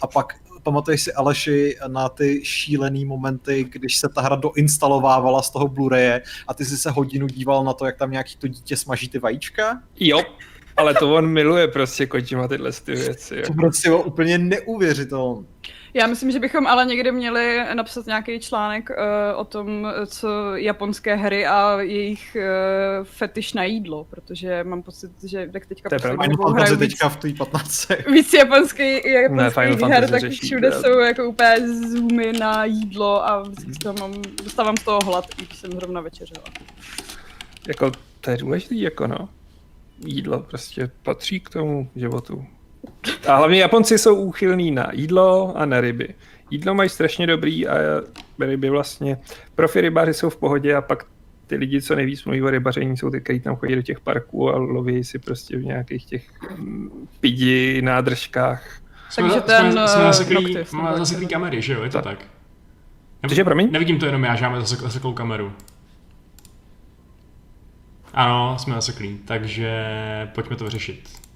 [0.00, 0.34] A pak
[0.68, 6.20] pamatuješ si Aleši na ty šílený momenty, když se ta hra doinstalovávala z toho Blu-raye
[6.48, 9.18] a ty si se hodinu díval na to, jak tam nějaký to dítě smaží ty
[9.18, 9.82] vajíčka?
[10.00, 10.22] Jo,
[10.76, 13.34] ale to on miluje prostě Kojima tyhle ty věci.
[13.34, 13.54] To Jo.
[13.56, 15.46] prostě bylo úplně neuvěřitelné.
[15.94, 18.96] Já myslím, že bychom ale někdy měli napsat nějaký článek uh,
[19.40, 25.48] o tom, co japonské hry a jejich uh, fetiš na jídlo, protože mám pocit, že
[25.52, 26.26] tak teďka To je pravda.
[26.26, 27.88] Víc, teďka v té 15.
[28.12, 31.56] víc japonský, Ne, japonských Final her, tak řeší, všude jsou jako úplně
[31.88, 36.00] zoomy na jídlo a vždycky toho mám, dostávám z toho hlad, i když jsem zrovna
[36.00, 36.44] večeřela.
[37.68, 39.28] Jako, to je důležitý, jako no.
[40.06, 42.46] Jídlo prostě patří k tomu životu.
[43.28, 46.14] A hlavně Japonci jsou úchylní na jídlo a na ryby.
[46.50, 47.74] Jídlo mají strašně dobrý a
[48.38, 49.18] ryby vlastně.
[49.54, 51.04] Profi rybáři jsou v pohodě a pak
[51.46, 54.50] ty lidi, co nejvíc mluví o rybaření, jsou ty, kteří tam chodí do těch parků
[54.50, 56.26] a loví si prostě v nějakých těch
[56.56, 58.80] mm, pidi, nádržkách.
[59.10, 62.18] Jsme, Takže ten, jsme, jsme eh, zaseklý, máme zaseklý kamery, že jo, je to Tak.
[62.18, 62.28] tak?
[63.28, 63.68] Cože, promiň?
[63.72, 65.52] Nevidím to jenom já, že máme zasek, zaseklou kameru.
[68.14, 69.72] Ano, jsme zaseklí, takže
[70.34, 71.27] pojďme to vyřešit.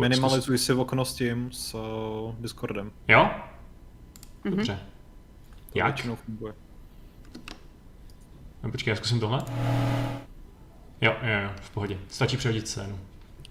[0.00, 2.90] Minimalizuj si okno s tím, s uh, Discordem.
[3.08, 3.30] Jo?
[4.44, 4.56] Mhm.
[4.56, 4.78] Dobře.
[5.72, 5.86] To Jak?
[5.86, 6.52] většinou funguje.
[8.62, 9.42] No, počkej, já zkusím tohle.
[11.00, 11.98] Jo, jo, jo, v pohodě.
[12.08, 12.98] Stačí přehodit scénu.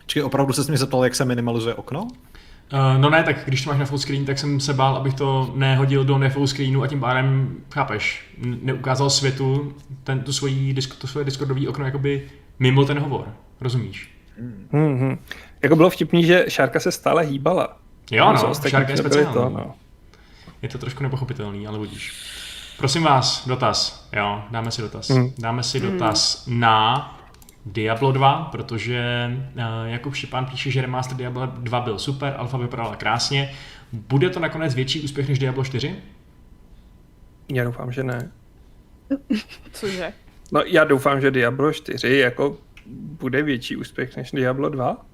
[0.05, 2.03] Čili opravdu se mě zeptal, jak se minimalizuje okno?
[2.73, 5.13] Uh, no ne, tak když to máš na full screen, tak jsem se bál, abych
[5.13, 9.73] to nehodil do ne full screenu a tím pádem, chápeš, neukázal světu
[10.03, 12.29] ten, tu, svojí, to svoje Discordový okno jakoby
[12.59, 13.33] mimo ten hovor.
[13.61, 14.14] Rozumíš?
[14.73, 15.17] Mm-hmm.
[15.63, 17.77] Jako bylo vtipný, že Šárka se stále hýbala.
[18.11, 19.33] Jo, Co no, ostatní šárka je speciální.
[19.33, 19.73] To, no.
[20.61, 22.13] Je to trošku nepochopitelný, ale budíš.
[22.77, 24.07] Prosím vás, dotaz.
[24.13, 25.09] Jo, dáme si dotaz.
[25.09, 25.33] Hmm.
[25.37, 27.11] Dáme si dotaz na
[27.65, 32.95] Diablo 2, protože uh, Jakub Štěpán píše, že remaster Diablo 2 byl super, alfa vypadala
[32.95, 33.51] krásně.
[33.91, 35.95] Bude to nakonec větší úspěch než Diablo 4?
[37.53, 38.31] Já doufám, že ne.
[39.71, 40.13] Cože?
[40.51, 42.57] No já doufám, že Diablo 4 jako
[42.95, 45.05] bude větší úspěch než Diablo 2.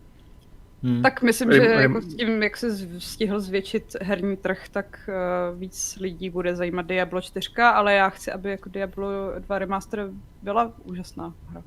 [0.84, 1.02] Hmm.
[1.02, 5.10] Tak myslím, že jako s tím, jak se stihl zvětšit herní trh, tak
[5.54, 9.10] uh, víc lidí bude zajímat Diablo 4, ale já chci, aby jako Diablo
[9.40, 10.10] 2 Remaster
[10.42, 11.64] byla úžasná hra.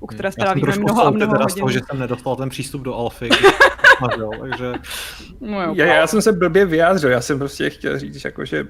[0.00, 1.80] U které jsem strávíme mnoho a mnoho teda z toho, hodin.
[1.80, 3.28] že jsem nedostal ten přístup do Alfy,
[4.40, 4.72] takže
[5.40, 8.66] No jo, Já, já jsem se blbě vyjádřil, já jsem prostě chtěl říct, jako, že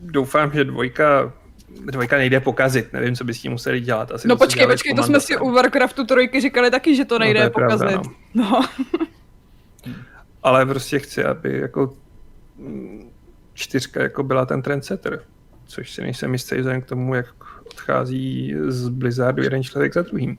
[0.00, 1.32] doufám, že dvojka,
[1.68, 4.12] dvojka nejde pokazit, nevím, co by s tím museli dělat.
[4.12, 7.14] Asi No to, počkej, počkej, to jsme si u Warcraftu trojky říkali taky, že to
[7.14, 8.10] No, to nejde je pravda, pokazit.
[8.34, 8.44] no.
[8.50, 8.64] No.
[10.42, 11.94] Ale prostě chci, aby jako
[13.54, 15.22] čtyřka jako byla ten trendsetter,
[15.66, 17.26] což si nejsem jistý vzhledem k tomu, jak
[17.70, 20.38] odchází z Blizzardu jeden člověk za druhým.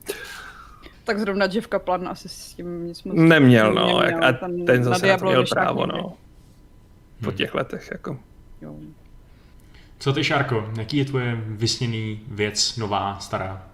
[1.04, 4.02] Tak zrovna Jeff Kaplan asi s tím nic moc Neměl, no, neměl.
[4.02, 6.16] jak, a Ten ten zase na to měl právo, no.
[7.24, 8.18] Po těch letech, jako.
[8.62, 8.74] Jo.
[10.00, 10.68] Co ty, Šárko?
[10.78, 13.66] Jaký je tvoje vysněný věc, nová, stará?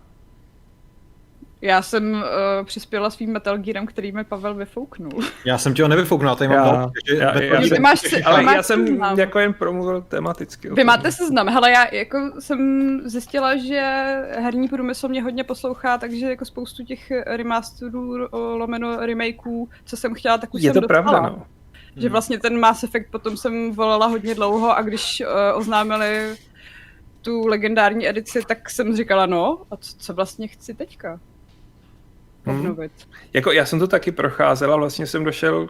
[1.61, 2.21] Já jsem uh,
[2.65, 5.23] přispěla svým Metal Gearem, který mi Pavel vyfouknul.
[5.45, 7.43] Já jsem tě ho nevyfouknul, tady mám Já- dal, že já-
[7.75, 9.19] já- máš si- Ale máš já jsem seznam.
[9.19, 10.71] jako jen promluvil tematicky.
[10.71, 11.49] Vy máte seznam.
[11.49, 13.81] Hele, já jako jsem zjistila, že
[14.39, 20.15] herní průmysl mě hodně poslouchá, takže jako spoustu těch remasterů, o, lomeno remakeů, co jsem
[20.15, 21.03] chtěla, tak už Je jsem to dostala.
[21.03, 21.47] pravda, no.
[21.97, 26.37] Že vlastně ten Mass Effect potom jsem volala hodně dlouho a když uh, oznámili
[27.23, 31.21] tu legendární edici, tak jsem říkala, no, a co, co vlastně chci teďka?
[32.45, 32.59] Hmm.
[32.59, 32.93] Obnovit.
[33.33, 35.69] Jako já jsem to taky procházel a vlastně jsem došel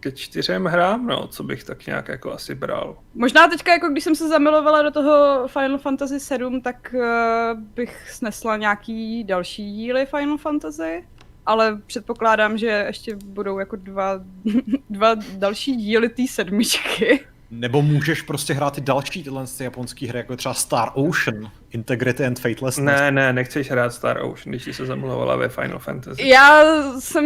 [0.00, 2.96] ke čtyřem hrám, no, co bych tak nějak jako asi bral.
[3.14, 8.10] Možná teďka, jako když jsem se zamilovala do toho Final Fantasy 7, tak uh, bych
[8.10, 11.04] snesla nějaký další díly Final Fantasy,
[11.46, 14.20] ale předpokládám, že ještě budou jako dva,
[14.90, 17.20] dva další díly té sedmičky.
[17.50, 22.26] Nebo můžeš prostě hrát ty další tyhle ty japonské hry, jako třeba Star Ocean, Integrity
[22.26, 23.00] and Fatelessness.
[23.00, 26.28] Ne, ne, nechceš hrát Star Ocean, když jsi se zamluvala ve Final Fantasy.
[26.28, 26.64] Já
[26.98, 27.24] jsem,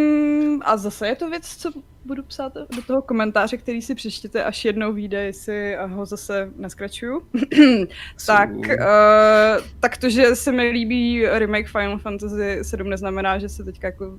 [0.65, 1.73] a zase je to věc, co
[2.05, 7.23] budu psát do toho komentáře, který si přečtěte, až jednou vyjde, jestli ho zase neskračuju.
[8.27, 13.65] tak, uh, tak to, že se mi líbí remake Final Fantasy 7 neznamená, že se
[13.65, 14.19] teďka jako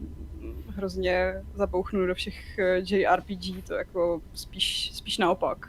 [0.76, 5.68] hrozně zabouchnu do všech eh, JRPG, to jako spíš, spíš naopak.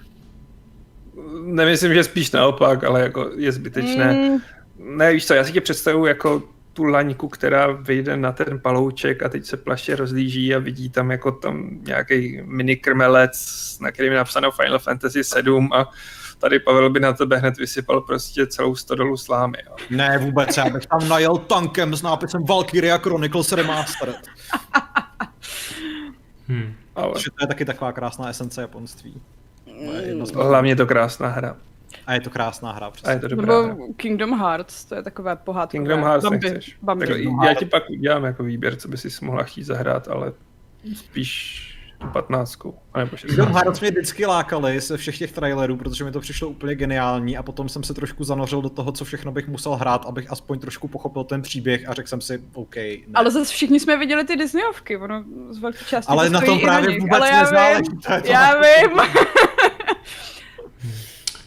[1.45, 4.13] Nemyslím, že spíš naopak, ale jako je zbytečné.
[4.13, 4.39] Mm,
[4.79, 6.43] Ne, víš co, já si tě představuji jako
[6.73, 11.11] tu laňku, která vyjde na ten palouček a teď se plaště rozlíží a vidí tam
[11.11, 15.91] jako tam nějaký mini krmelec, na kterým je napsáno Final Fantasy 7 a
[16.39, 19.59] tady Pavel by na tebe hned vysypal prostě celou stodolu slámy.
[19.67, 19.77] Jo.
[19.91, 24.27] Ne, vůbec, já bych tam najel tankem s nápisem Valkyria Chronicles Remastered.
[26.49, 26.75] Hmm.
[26.95, 29.23] Ale to je taky taková krásná esence japonství.
[30.25, 31.57] Z- hlavně je to krásná hra.
[32.07, 33.19] A je to krásná hra, A je přesně.
[33.21, 33.67] to dobrá hra.
[33.69, 35.79] nebo Kingdom Hearts, to je takové pohádkové.
[35.79, 36.77] Kingdom Hearts Bambi, nechceš.
[36.83, 37.07] Bambi.
[37.07, 40.33] Tak já ti pak udělám jako výběr, co by si mohla chtít zahrát, ale
[40.97, 41.61] spíš
[41.99, 42.59] tu 15
[42.97, 43.21] nebo 16.
[43.23, 47.37] Kingdom Hearts mě vždycky lákali ze všech těch trailerů, protože mi to přišlo úplně geniální
[47.37, 50.59] a potom jsem se trošku zanořil do toho, co všechno bych musel hrát, abych aspoň
[50.59, 52.97] trošku pochopil ten příběh a řekl jsem si, OK, ne.
[53.15, 56.61] Ale zase všichni jsme viděli ty Disneyovky, ono z velké části Ale to na tom
[56.61, 59.01] právě nich, vůbec ale já nezáleží, Vím, to já na- vím.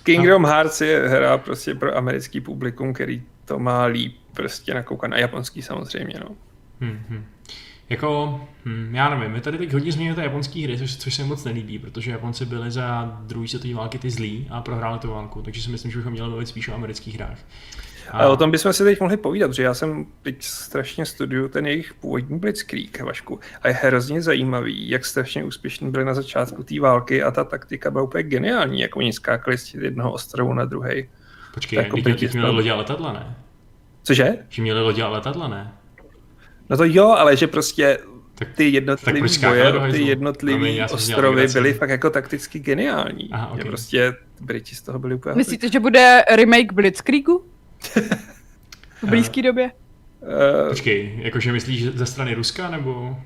[0.08, 5.18] Kingdom Hearts je hra prostě pro americký publikum, který to má líp prostě nakoukat na
[5.18, 6.36] japonský samozřejmě, no.
[6.82, 7.26] Hmm, hmm.
[7.90, 11.44] Jako, hm, já nevím, my tady teď hodně změníme japonské hry, což, což se moc
[11.44, 15.62] nelíbí, protože Japonci byli za druhé světové války ty zlí a prohráli tu válku, takže
[15.62, 17.40] si myslím, že bychom měli mluvit spíš o amerických hrách.
[18.12, 18.18] A...
[18.18, 21.68] Ale o tom bychom si teď mohli povídat, protože já jsem teď strašně studuju ten
[21.68, 26.80] jejich původní Blitzkrieg, Vašku, a je hrozně zajímavý, jak strašně úspěšní byli na začátku té
[26.80, 31.10] války a ta taktika byla úplně geniální, jak oni skákali z jednoho ostrovu na druhý.
[31.54, 33.36] Počkej, Jako teď British měli lodě a letadla, ne?
[34.04, 34.38] Cože?
[34.50, 35.74] Že měli lodě a letadla, ne?
[36.70, 37.98] No to jo, ale že prostě
[38.36, 40.04] Tak- ty skákali boje, ty
[40.74, 43.30] dělal ostrovy byly fakt jako takticky geniální.
[43.32, 43.68] Aha, Že ok.
[43.68, 47.46] prostě Briti z toho byli úplně Myslíte, že bude remake Blitzkriegu?
[49.04, 49.72] V blízké době?
[50.22, 53.18] Uh, Počkej, jakože myslíš že ze strany Ruska, nebo...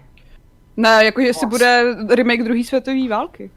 [0.78, 1.84] Ne, jako jestli bude
[2.16, 3.52] remake druhé světové války.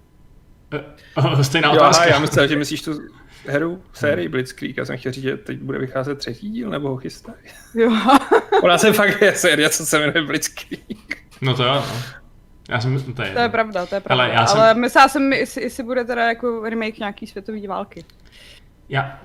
[0.73, 2.03] Eh, Stejná jo, otázka.
[2.05, 2.99] aha, já myslel, že myslíš tu
[3.47, 4.77] hru sérii Blitzkrieg.
[4.77, 7.37] Já jsem chtěl říct, že teď bude vycházet třetí díl, nebo ho chystají.
[7.75, 7.93] Jo.
[8.63, 11.17] Ona se fakt je série, co se jmenuje Blitzkrieg.
[11.41, 11.97] No to jo, no.
[12.69, 14.25] Já jsem, to je, To je pravda, to je pravda.
[14.25, 18.05] Hele, já jsem- Ale myslela jsem, jestli, jestli bude teda jako remake nějaký světové války.
[18.89, 19.21] Já...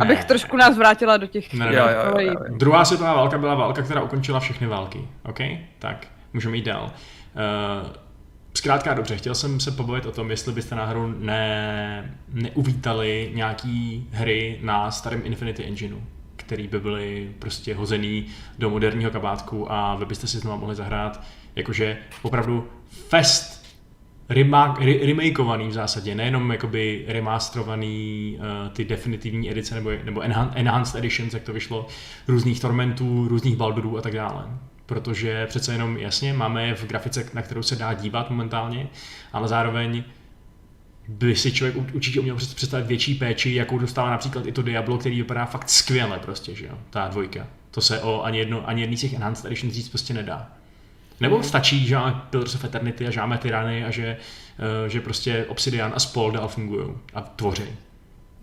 [0.00, 0.24] Abych Ne.
[0.24, 2.56] trošku nás vrátila do těch Ne, ne, Jo, jo, jo, jo.
[2.56, 5.08] Druhá světová válka byla válka, která ukončila všechny války.
[5.22, 5.38] OK?
[5.78, 6.84] Tak, můžeme jít dál.
[6.84, 7.90] Uh,
[8.54, 14.58] zkrátka dobře, chtěl jsem se pobavit o tom, jestli byste náhodou ne, neuvítali nějaký hry
[14.62, 16.00] na starém Infinity Engineu,
[16.36, 18.26] který by byly prostě hozený
[18.58, 21.22] do moderního kabátku a vy byste si znovu mohli zahrát
[21.56, 22.68] jakože opravdu
[23.08, 23.61] fest
[24.32, 30.52] remake, re, remakeovaný v zásadě, nejenom jakoby remasterovaný uh, ty definitivní edice nebo, nebo enhan,
[30.54, 31.86] enhanced editions, jak to vyšlo,
[32.28, 34.44] různých Tormentů, různých Baldurů a tak dále.
[34.86, 38.88] Protože přece jenom jasně máme je v grafice, na kterou se dá dívat momentálně,
[39.32, 40.04] ale zároveň
[41.08, 44.62] by si člověk ur- určitě uměl před- představit větší péči, jakou dostává například i to
[44.62, 47.46] Diablo, který vypadá fakt skvěle prostě, že jo, ta dvojka.
[47.70, 50.50] To se o ani, jedno, ani jedný z těch Enhanced Editions říct prostě nedá.
[51.20, 54.16] Nebo stačí, že máme Pillars of Eternity a že máme Tyrany a že,
[54.58, 57.64] eh, že prostě Obsidian a Spol dál fungují a tvoří.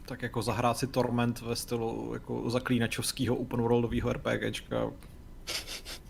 [0.05, 4.91] Tak jako zahrát si Torment ve stylu jako zaklínačovského open worldového RPGčka.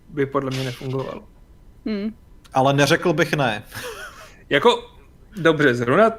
[0.09, 1.23] By podle mě nefungoval.
[1.85, 2.15] Hmm.
[2.53, 3.63] Ale neřekl bych ne.
[4.49, 4.91] Jako,
[5.41, 6.11] dobře, zrovna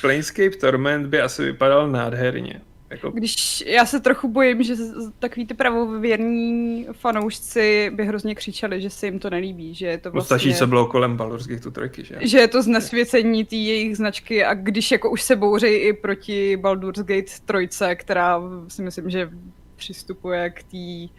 [0.00, 2.60] Planescape Torment by asi vypadal nádherně.
[2.90, 4.74] Jako, Když já se trochu bojím, že
[5.18, 10.10] takový ty pravověrní fanoušci by hrozně křičeli, že se jim to nelíbí, že je to
[10.10, 10.38] vlastně...
[10.38, 12.18] stačí, co bylo kolem Baldur's Gate 3, že?
[12.20, 16.56] že je to znesvěcení té jejich značky a když jako už se bouřejí i proti
[16.56, 17.30] Baldur's Gate
[17.68, 19.30] 3, která si myslím, že
[19.76, 21.16] přistupuje k té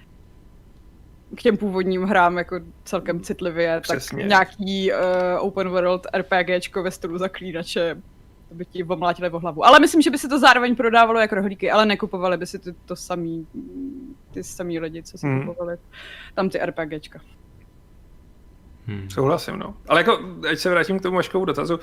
[1.36, 4.18] k těm původním hrám jako celkem citlivě, Přesně.
[4.18, 4.98] tak nějaký uh,
[5.40, 7.96] open world RPGčko ve stylu zaklínače
[8.50, 9.66] to by ti omlátili o hlavu.
[9.66, 12.72] Ale myslím, že by se to zároveň prodávalo jako rohlíky, ale nekupovali by si to,
[12.86, 13.48] to samý,
[14.32, 15.48] ty samý lidi, co si Hmm.
[15.48, 15.78] kupovali
[16.36, 17.20] tam ty RPGčka.
[18.88, 19.10] Hmm.
[19.10, 19.74] Souhlasím, no.
[19.88, 20.20] Ale jako,
[20.52, 21.80] ať se vrátím k tomu Vaškovu dotazu,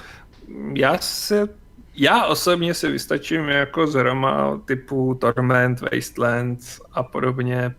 [0.75, 1.49] já se,
[1.95, 6.61] já osobně si vystačím jako s hrama typu Torment, Wasteland
[6.93, 7.75] a podobně,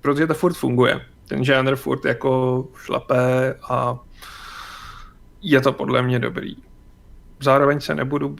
[0.00, 1.00] protože to furt funguje.
[1.28, 3.98] Ten žánr furt jako šlapé a
[5.42, 6.56] je to podle mě dobrý.
[7.42, 8.36] Zároveň se nebudu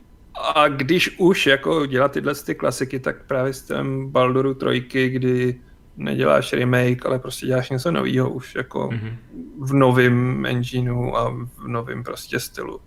[0.55, 5.61] a když už jako dělat tyhle ty klasiky, tak právě s tím Balduru trojky, kdy
[5.97, 9.17] neděláš remake, ale prostě děláš něco nového už jako Mhm.
[9.61, 12.81] v novém engineu a v novém prostě stylu.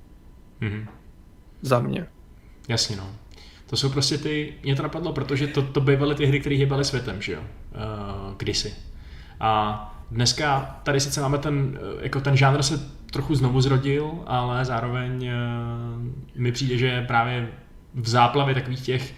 [0.62, 0.88] Mhm.
[1.62, 2.08] Za mě.
[2.68, 3.10] Jasně, no.
[3.68, 6.86] To jsou prostě ty, mě to napadlo, protože to, to bývaly ty hry, které hýbaly
[6.86, 8.74] světem, že jo, uh, kdysi.
[9.40, 14.66] A dneska tady sice máme ten, eh, jako ten žánr se trochu znovu zrodil, ale
[14.66, 17.50] zároveň uh, mi přijde, že právě
[17.94, 19.14] v záplavě takových těch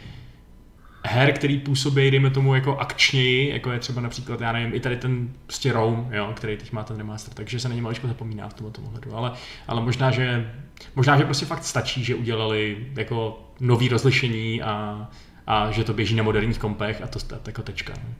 [1.05, 4.97] her, který působí, dejme tomu, jako akčněji, jako je třeba například, já nevím, i tady
[4.97, 8.49] ten prostě Rome, jo, který teď má ten remaster, takže se na ně maličko zapomíná
[8.49, 9.31] v tomto ohledu, ale,
[9.67, 10.53] ale možná, že,
[10.95, 15.07] možná, že prostě fakt stačí, že udělali jako nový rozlišení a,
[15.47, 17.93] a že to běží na moderních kompech a to jako tečka.
[18.03, 18.13] No.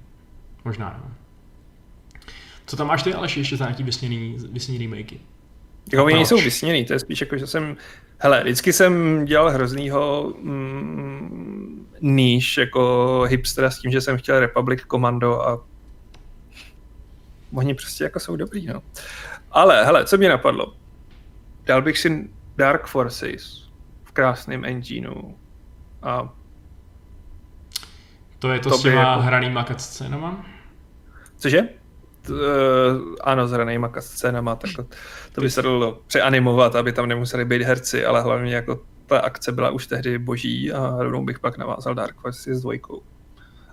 [0.65, 1.24] Možná, no.
[2.65, 5.19] Co tam máš ty, Aleši, ještě za nějaký vysněný, vysněný remakey?
[5.91, 7.77] Jako oni nejsou vysněný, to je spíš jako, že jsem,
[8.19, 14.81] hele, vždycky jsem dělal hroznýho mm, níž jako hipstera s tím, že jsem chtěl Republic
[14.91, 15.65] Commando a
[17.53, 18.81] oni prostě jako jsou dobrý, no.
[19.51, 20.73] Ale, hele, co mě napadlo?
[21.65, 23.69] Dal bych si Dark Forces
[24.03, 25.35] v krásném engineu
[26.03, 26.33] a
[28.39, 30.45] To je to, To s těma jako- hranýma cutscenama?
[31.37, 31.59] Cože?
[32.29, 34.85] Uh, ano, s hranýma scénama, tak to,
[35.31, 39.51] to by se dalo přeanimovat, aby tam nemuseli být herci, ale hlavně jako ta akce
[39.51, 43.01] byla už tehdy boží a rovnou bych pak navázal Dark Forces s dvojkou.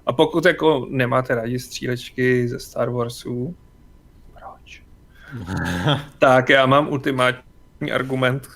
[0.07, 3.57] A pokud jako nemáte rádi střílečky ze Star Warsů,
[4.33, 4.83] proč?
[6.19, 8.49] tak já mám ultimátní argument,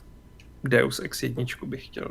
[0.65, 2.09] Deus Ex jedničku bych chtěl.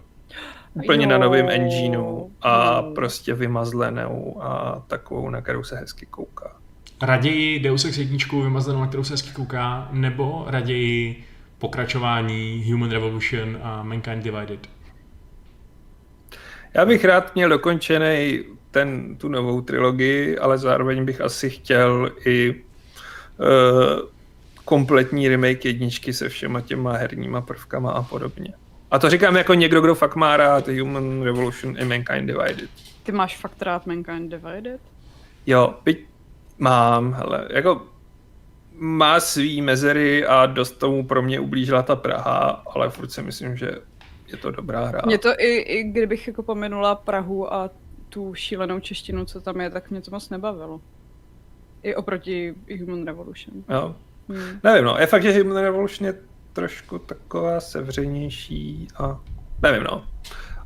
[0.74, 1.22] Úplně na Jo.
[1.22, 6.58] novém engineu a prostě vymazlenou a takovou, na kterou se hezky kouká.
[7.02, 11.24] Raději Deus Ex jedničku vymazlenou, na kterou se hezky kouká, nebo raději
[11.58, 14.70] pokračování Human Revolution a Mankind Divided?
[16.74, 22.56] Já bych rád měl dokončený ten, tu novou trilogii, ale zároveň bych asi chtěl i
[23.40, 24.10] uh,
[24.66, 28.54] kompletní remake jedničky se všema těma herníma prvkama a podobně.
[28.92, 32.70] A to říkám jako někdo, kdo fakt má rád Human Revolution i Mankind Divided.
[33.04, 34.82] Ty máš fakt rád Mankind Divided?
[35.46, 36.06] Jo, byť
[36.58, 37.82] mám, hele, jako
[38.78, 43.58] má svý mezery a dost tomu pro mě ublížila ta Praha, ale furt si myslím,
[43.58, 43.72] že
[44.28, 45.02] je to dobrá hra.
[45.06, 47.70] Mě to i, i kdybych jako pominula Prahu a
[48.10, 50.82] tu šílenou češtinu, co tam je, tak mě to moc nebavilo.
[51.84, 53.64] I oproti Human Revolution.
[53.70, 53.96] Jo.
[54.30, 54.60] Hmm.
[54.64, 56.16] Nevím, no, je fakt, že Human Revolution je
[56.54, 59.20] trošku taková sevřenější a
[59.62, 60.06] nevím, no.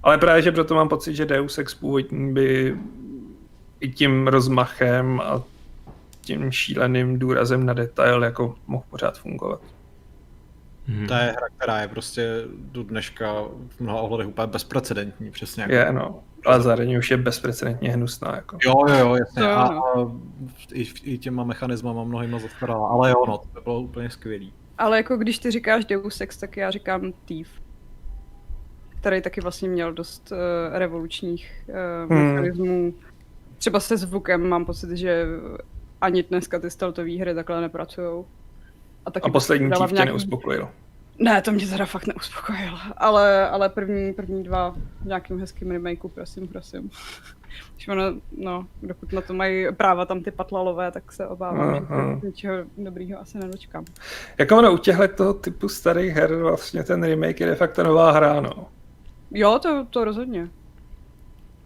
[0.03, 2.77] Ale právě, že proto mám pocit, že Deus Ex původní by
[3.79, 5.43] i tím rozmachem a
[6.29, 9.61] tím šíleným důrazem na detail jako mohl pořád fungovat.
[10.87, 11.07] Mhm.
[11.07, 13.33] To je hra, která je prostě do dneška
[13.69, 15.73] v mnoha ohledech úplně bezprecedentní, přesně jako.
[15.75, 16.19] Je, no.
[16.45, 18.57] Ale zároveň už je bezprecedentně hnusná, jako.
[18.65, 19.43] Jo, jo, jo, jasně.
[19.43, 19.85] Jo, A, no.
[19.85, 20.11] a
[20.73, 24.53] i, i těma mechanismama mnohýma zastarala, ale jo, no, to by bylo úplně skvělý.
[24.77, 27.47] Ale jako když ty říkáš Deus Ex, tak já říkám Thief.
[28.99, 32.25] Který taky vlastně měl dost uh, revolučních uh, Hmm.
[32.27, 32.93] mechanismů.
[33.57, 35.25] Třeba se zvukem mám pocit, že
[36.01, 38.25] ani dneska ty stealthové hry takhle nepracujou.
[39.05, 40.69] A, taky A poslední dala tív v tě nějaký- neuspokojil.
[41.19, 42.77] Ne, to mě teda fakt neuspokojilo.
[42.97, 46.89] Ale, ale první, první dva v nějakým hezkým remakeu, prosím, prosím.
[47.75, 48.03] Když ono,
[48.37, 52.19] no, dokud na to mají práva tam ty patlalové, tak se obávám, že Aha.
[52.19, 53.85] to něčeho dobrýho asi nedočkám.
[54.37, 58.11] Jako ono u těchto toho typu starých her vlastně ten remake je de facto nová
[58.11, 58.67] hra, no.
[59.31, 60.47] Jo, to, to rozhodně.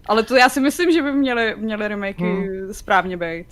[0.06, 2.74] Ale to já si myslím, že by měly, měly remakey Hmm.
[2.74, 3.48] správně být.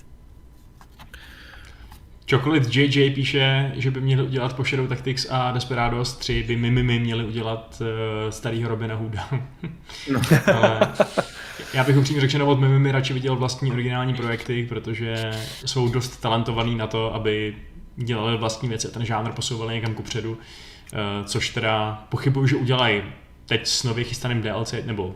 [2.31, 6.99] Čokoliv JJ píše, že by měli udělat po Shadow Tactics a Desperados 3 by Mimimi
[6.99, 9.29] měli udělat uh, starýho Robina Hooda.
[10.11, 10.21] No.
[10.53, 10.93] Ale
[11.73, 15.31] Já bych upřímně řečeno od Mimimi radši viděl vlastní originální projekty, protože
[15.65, 17.55] jsou dost talentovaný na to, aby
[17.95, 20.37] dělali vlastní věci a ten žánr posouvali někam kupředu,
[20.93, 23.01] eh, což teda pochybuju, že udělají
[23.51, 25.15] teď s nově chystaným DLC, nebo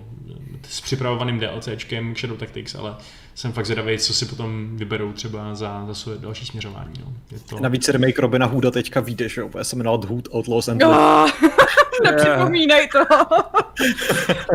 [0.69, 2.95] s připravovaným DLCčkem Shadow Tactics, ale
[3.35, 6.93] jsem fakt zvědavý, co si potom vyberou třeba za, za své další směřování.
[7.05, 7.13] No.
[7.31, 7.59] Je to...
[7.59, 9.49] Navíc remake Robina Hooda teďka vyjde, že jo?
[9.57, 11.29] Já jsem jmenoval Hood Outlaws and oh,
[12.03, 13.25] Nepřipomínej to.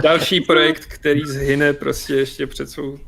[0.03, 2.99] Další projekt, který zhyne prostě ještě před svou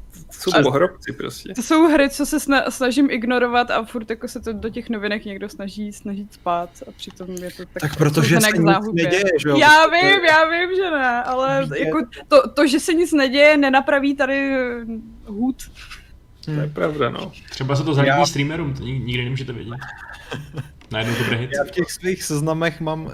[0.51, 1.55] jsou pohrobci prostě.
[1.55, 2.37] To jsou hry, co se
[2.69, 6.93] snažím ignorovat a furt jako se to do těch novinek někdo snaží snažit spát a
[6.97, 7.81] přitom je to tak...
[7.81, 9.57] Tak protože se nic neděje, že jo?
[9.57, 14.17] Já vím, já vím, že ne, ale jako to, to, že se nic neděje, nenapraví
[14.17, 14.53] tady
[15.27, 15.57] hůd.
[16.47, 16.57] Hmm.
[16.57, 17.33] To je pravda, no.
[17.51, 18.27] Třeba se to zalíbí já...
[18.27, 19.75] streamerům, to nikdy nemůžete vědět.
[20.91, 21.51] Najednou to hit.
[21.57, 23.13] Já v těch svých seznamech mám uh,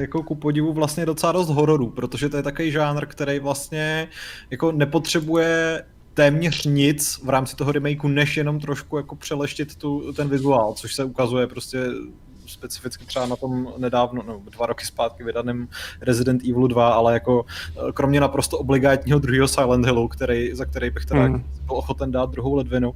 [0.00, 4.08] jako ku podivu vlastně docela dost hororů, protože to je takový žánr, který vlastně
[4.50, 5.84] jako nepotřebuje
[6.14, 10.94] téměř nic v rámci toho remakeu, než jenom trošku jako přeleštit tu, ten vizuál, což
[10.94, 11.78] se ukazuje prostě
[12.46, 15.68] specificky třeba na tom nedávno, no, dva roky zpátky vydaném
[16.00, 20.90] Resident Evil 2, ale jako eh, kromě naprosto obligátního druhého Silent Hillu, který, za který
[20.90, 21.44] bych teda mm.
[21.66, 22.92] byl ochoten dát druhou ledvinu,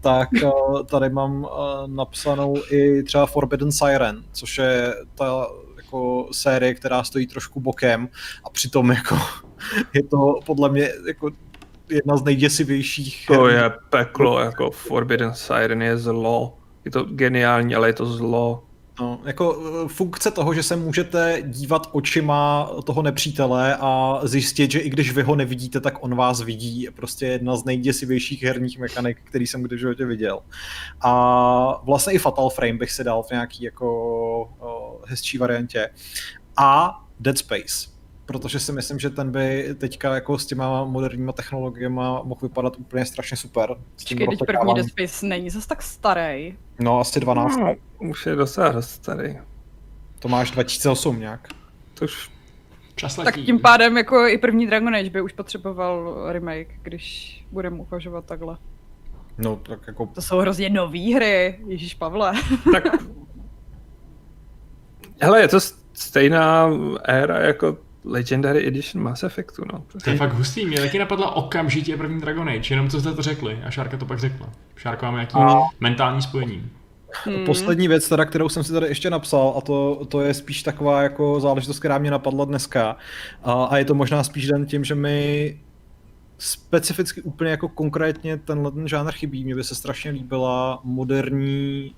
[0.00, 0.50] tak eh,
[0.84, 1.48] tady mám eh,
[1.86, 5.46] napsanou i třeba Forbidden Siren, což je ta
[5.76, 8.08] jako série, která stojí trošku bokem
[8.44, 9.18] a přitom jako
[9.94, 11.30] je to podle mě jako
[11.92, 13.24] jedna z nejděsivějších.
[13.26, 16.58] To je peklo, jako Forbidden Siren je zlo.
[16.84, 18.62] Je to geniální, ale je to zlo.
[19.00, 24.78] No, jako eh, funkce toho, že se můžete dívat očima toho nepřítele a zjistit, že
[24.78, 28.78] i když vy ho nevidíte, tak on vás vidí, je prostě jedna z nejděsivějších herních
[28.78, 30.40] mechanik, který jsem kdy v životě viděl.
[31.00, 33.88] A vlastně i Fatal Frame bych si dal v nějaký jako
[34.60, 35.90] o, hezčí variantě.
[36.56, 37.91] A Dead Space
[38.26, 43.04] protože si myslím, že ten by teďka jako s těma moderníma technologiemi mohl vypadat úplně
[43.04, 43.76] strašně super.
[43.94, 46.56] Počkej, teď první Dead Space není zase tak starý.
[46.80, 47.56] No, asi 12.
[47.56, 49.38] No, už je docela dost starý.
[50.18, 51.48] To máš 2008 nějak.
[51.94, 52.30] To už
[52.94, 53.24] Čas letí.
[53.24, 58.24] Tak tím pádem jako i první Dragon Age by už potřeboval remake, když budeme uvažovat
[58.24, 58.56] takhle.
[59.38, 60.06] No, tak jako...
[60.06, 62.32] To jsou hrozně nový hry, Ježíš Pavle.
[62.72, 62.84] Tak...
[65.20, 65.58] Hele, je to
[65.92, 66.70] stejná
[67.04, 69.84] éra jako Legendary Edition Mass Effectu, no.
[70.04, 73.22] To je fakt hustý, mě taky napadla okamžitě první Dragon Age, jenom co jste to
[73.22, 74.48] řekli a Šárka to pak řekla.
[74.76, 75.60] Šárka máme nějaký a...
[75.80, 76.70] mentální spojení.
[77.24, 77.46] Hmm.
[77.46, 81.02] Poslední věc, teda, kterou jsem si tady ještě napsal, a to, to je spíš taková
[81.02, 82.96] jako záležitost, která mě napadla dneska.
[83.42, 85.60] A, a je to možná spíš den tím, že mi
[86.38, 89.44] specificky úplně jako konkrétně tenhle ten žánr chybí.
[89.44, 91.94] Mně by se strašně líbila moderní,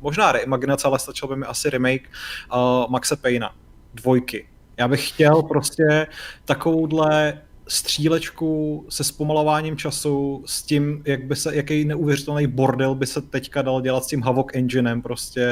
[0.00, 2.10] možná reimaginace, ale stačil by mi asi remake
[2.54, 3.54] uh, Maxe Payna,
[3.94, 4.46] dvojky
[4.82, 6.06] já bych chtěl prostě
[6.44, 13.22] takovouhle střílečku se zpomalováním času, s tím, jak by se, jaký neuvěřitelný bordel by se
[13.22, 15.48] teďka dal dělat s tím Havok enginem, prostě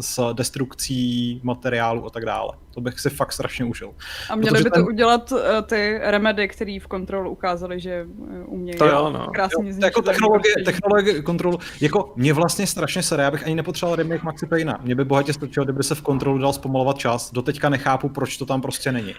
[0.00, 2.52] s destrukcí materiálu a tak dále.
[2.74, 3.94] To bych si fakt strašně užil.
[4.30, 4.84] A měli Protože by to ten...
[4.84, 9.26] udělat uh, ty remedy, které v kontrolu ukázali, že uh, umějí to jo, no.
[9.26, 13.96] krásně jo, Jako technologie, technologie kontrolu, jako mě vlastně strašně sere, já bych ani nepotřeboval
[13.96, 14.78] remake Maxi Payna.
[14.82, 17.32] Mě by bohatě stačilo, kdyby se v kontrolu dal zpomalovat čas.
[17.32, 19.14] Doteďka nechápu, proč to tam prostě není.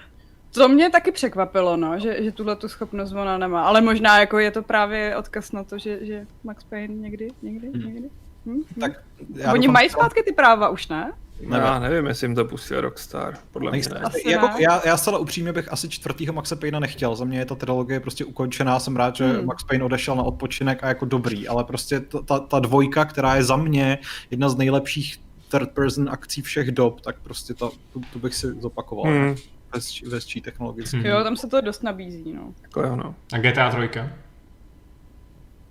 [0.53, 4.39] To mě taky překvapilo, no, že, že tuhle tu schopnost ona nemá, ale možná jako
[4.39, 7.85] je to právě odkaz na to, že, že Max Payne někdy, někdy, hmm.
[7.85, 8.09] někdy.
[8.47, 8.61] Hmm.
[8.79, 8.91] Tak
[9.35, 11.13] já Oni mají zpátky ty práva už, ne?
[11.41, 13.37] Ne, já nevím, jestli jim to pustil Rockstar.
[13.51, 14.01] Podle mě ne.
[14.31, 17.15] Jako, já, já zcela upřímně bych asi čtvrtýho Maxe Payna nechtěl.
[17.15, 18.79] Za mě je ta trilogie prostě ukončená.
[18.79, 19.45] Jsem rád, že hmm.
[19.45, 23.43] Max Payne odešel na odpočinek a jako dobrý, ale prostě ta, ta dvojka, která je
[23.43, 23.97] za mě
[24.31, 25.19] jedna z nejlepších
[25.51, 29.05] third person akcí všech dob, tak prostě to, to, to bych si zopakoval.
[29.05, 29.35] Hmm.
[29.73, 30.97] Ve, ve technologicky.
[30.97, 31.05] Hmm.
[31.05, 32.53] Jo, tam se to dost nabízí, no.
[32.61, 33.15] Jako jo, no.
[33.33, 34.01] A GTA 3?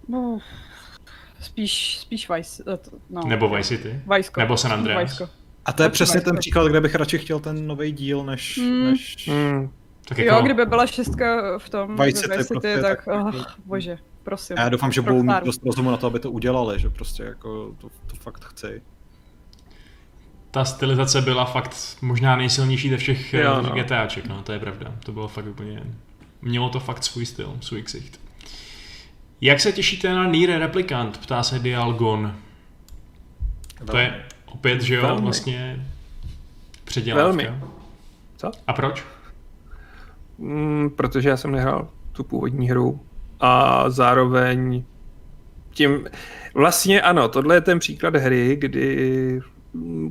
[0.08, 0.38] No,
[1.47, 2.78] spíš, spíš Vice, eh,
[3.11, 3.22] no.
[3.26, 4.01] Nebo Vice City.
[4.16, 4.40] Viceko.
[4.40, 5.11] Nebo San Andreas.
[5.11, 5.30] Viceko.
[5.64, 8.57] A to je přesně ten příklad, kde bych radši chtěl ten nový díl, než...
[8.57, 8.84] Mm.
[8.84, 9.26] než...
[9.26, 9.70] Mm.
[10.09, 10.36] Tak jako...
[10.36, 13.99] Jo, kdyby byla šestka v tom Vice City, Vice City prostě, tak, tak oh, bože,
[14.22, 14.57] prosím.
[14.59, 17.74] Já doufám, že budou mít dost rozumu na to, aby to udělali, že prostě jako
[17.80, 18.82] to, to fakt chci.
[20.51, 23.70] Ta stylizace byla fakt možná nejsilnější ze všech jo, no.
[23.70, 24.94] GTAček, no, to je pravda.
[25.05, 25.82] To bylo fakt úplně...
[26.42, 28.20] Mělo to fakt svůj styl, svůj ksicht.
[29.41, 31.18] Jak se těšíte na Nier Replicant?
[31.18, 32.34] Ptá se Dialgon.
[33.84, 35.22] To je opět, že jo, Velmi.
[35.22, 35.87] vlastně
[36.84, 37.24] předělávka.
[37.24, 37.62] Velmi.
[38.37, 38.51] Co?
[38.66, 39.05] A proč?
[40.39, 43.01] Mm, protože já jsem nehrál tu původní hru
[43.41, 44.84] a zároveň
[45.70, 46.07] tím,
[46.55, 49.41] vlastně ano, tohle je ten příklad hry, kdy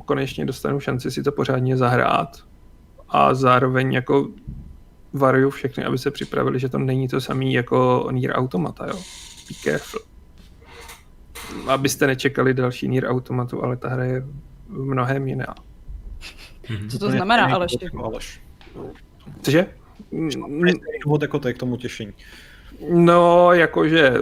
[0.04, 2.44] konečně dostanu šanci si to pořádně zahrát
[3.08, 4.28] a zároveň jako
[5.16, 8.96] varuju všechny, aby se připravili, že to není to samé jako Nier Automata, jo.
[9.48, 10.00] Be careful.
[11.66, 14.26] Abyste nečekali další Nier Automatu, ale ta hra je
[14.68, 15.54] mnohem jiná.
[16.90, 17.76] Co to znamená, Aleši?
[18.02, 18.40] Aleš.
[19.42, 19.66] Cože?
[21.04, 22.12] Důvod jako ty k tomu těšení.
[22.90, 24.12] No, jakože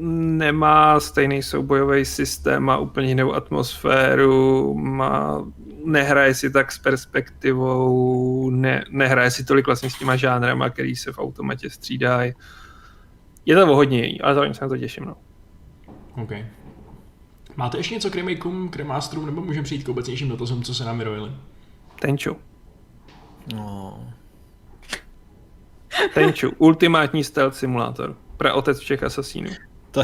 [0.00, 5.44] nemá stejný soubojový systém, má úplně jinou atmosféru, má,
[5.84, 11.12] nehraje si tak s perspektivou, ne, nehraje si tolik vlastně s těma žánrama, který se
[11.12, 12.32] v automatě střídají.
[13.46, 15.04] Je to hodně jiný, ale zároveň se na to těším.
[15.04, 15.16] No.
[16.22, 16.32] OK.
[17.56, 20.84] Máte ještě něco k remakeům, k remasterům, nebo můžeme přijít k obecnějším dotazům, co se
[20.84, 21.30] nám vyrojili?
[22.00, 22.36] Tenču.
[23.54, 24.12] No.
[26.14, 26.50] Tenču.
[26.58, 28.16] Ultimátní stealth simulátor.
[28.36, 29.50] Pra otec všech asasínů.
[29.90, 30.02] To,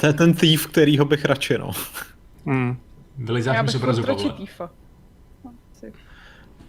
[0.00, 1.70] to je ten thief, kterýho bych radši, no.
[2.46, 2.76] Hmm.
[3.18, 4.02] Vylizáš Já mi z bych obrazu.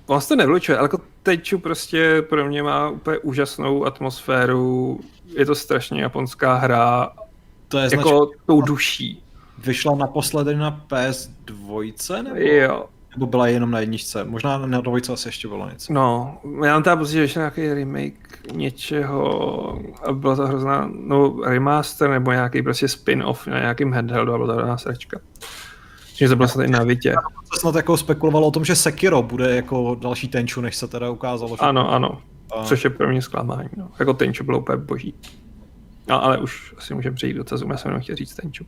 [0.05, 4.99] On se to nevlučuje, ale jako Tenču prostě pro mě má úplně úžasnou atmosféru.
[5.37, 7.13] Je to strašně japonská hra,
[7.67, 9.23] To je značka, jako tou duší.
[9.57, 12.89] vyšla naposledy na PS2, nebo, Jo.
[13.15, 14.23] Nebo byla jenom na jedničce?
[14.23, 15.93] Možná na dvojce asi ještě bylo něco.
[15.93, 21.39] No, já mám teda pocit, že ještě nějaký remake něčeho a byla to hrozná, no
[21.45, 25.19] remaster nebo nějaký prostě spin-off na nějakým handheldu a byla to hrozná sračka.
[26.13, 27.15] Že to bylo snad i na Vitě.
[27.53, 31.09] Se snad jako spekulovalo o tom, že Sekiro bude jako další tenču, než se teda
[31.09, 31.55] ukázalo.
[31.55, 31.59] Že...
[31.59, 32.21] Ano, ano.
[32.55, 33.69] A- Což je pro mě zklamání.
[33.77, 33.91] No.
[33.99, 35.13] Jako Tenchu bylo úplně boží.
[36.07, 37.71] No, ale už asi můžeme přejít dotazům.
[37.71, 38.65] Já jsem jenom chtěl říct Tenchu.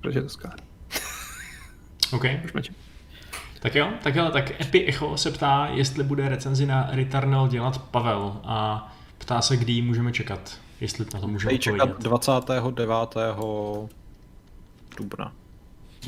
[0.00, 0.56] Protože je to skvělé.
[2.12, 2.24] OK.
[2.44, 2.74] Už mlčím.
[3.60, 7.82] Tak jo, tak hele, tak Epi Echo se ptá, jestli bude recenzi na Returnal dělat
[7.82, 12.08] Pavel a ptá se, kdy ji můžeme čekat, jestli na to můžeme čekat odpovědět.
[12.08, 12.86] 29.
[14.96, 15.32] dubna.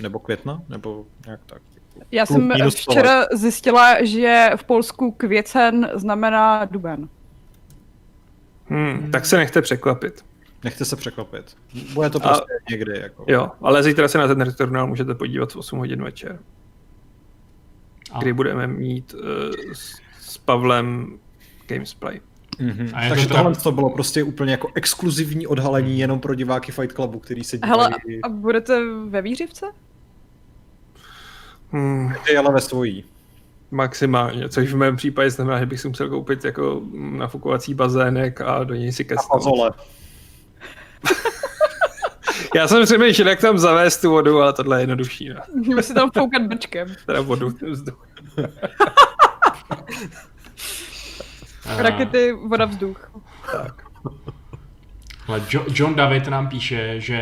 [0.03, 0.63] Nebo května?
[0.69, 1.63] Nebo nějak tak.
[2.11, 7.09] Já jsem včera zjistila, že v Polsku kvěcen znamená duben.
[8.69, 10.25] Hmm, tak se nechte překvapit.
[10.65, 11.57] Nechte se překvapit.
[11.95, 12.99] Bude to A- prostě někdy.
[12.99, 13.25] Jako.
[13.29, 16.62] Jo, ale zítra se na ten returnál můžete podívat v 8 hodin večer, A,
[18.19, 19.21] kdy budeme mít uh,
[19.73, 21.19] s, s Pavlem
[21.67, 22.21] Gamesplay.
[22.59, 22.91] Mhm.
[22.95, 26.73] A je Takže to tohle to bylo prostě úplně jako exkluzivní odhalení jenom pro diváky
[26.73, 29.67] Fight Clubu, který se Hele, dívají a budete ve výřivce?
[31.71, 33.05] Hmm, ty, ale ve svojí.
[33.71, 38.65] maximálně, což v mém případě znamená, že bych si musel koupit jako nafukovací bazének a
[38.65, 39.75] do něj si A kecnout.
[42.55, 45.29] Já jsem přemýšlel, jak tam zavést tu vodu, ale tohle je jednodušší.
[45.29, 45.41] Ne?
[45.55, 46.89] Můžeme si tam foukat brčkem.
[47.07, 47.53] Teda vodu,
[51.77, 53.13] Rakety, voda, vzduch.
[53.53, 53.83] Tak.
[55.75, 57.21] John David nám píše, že,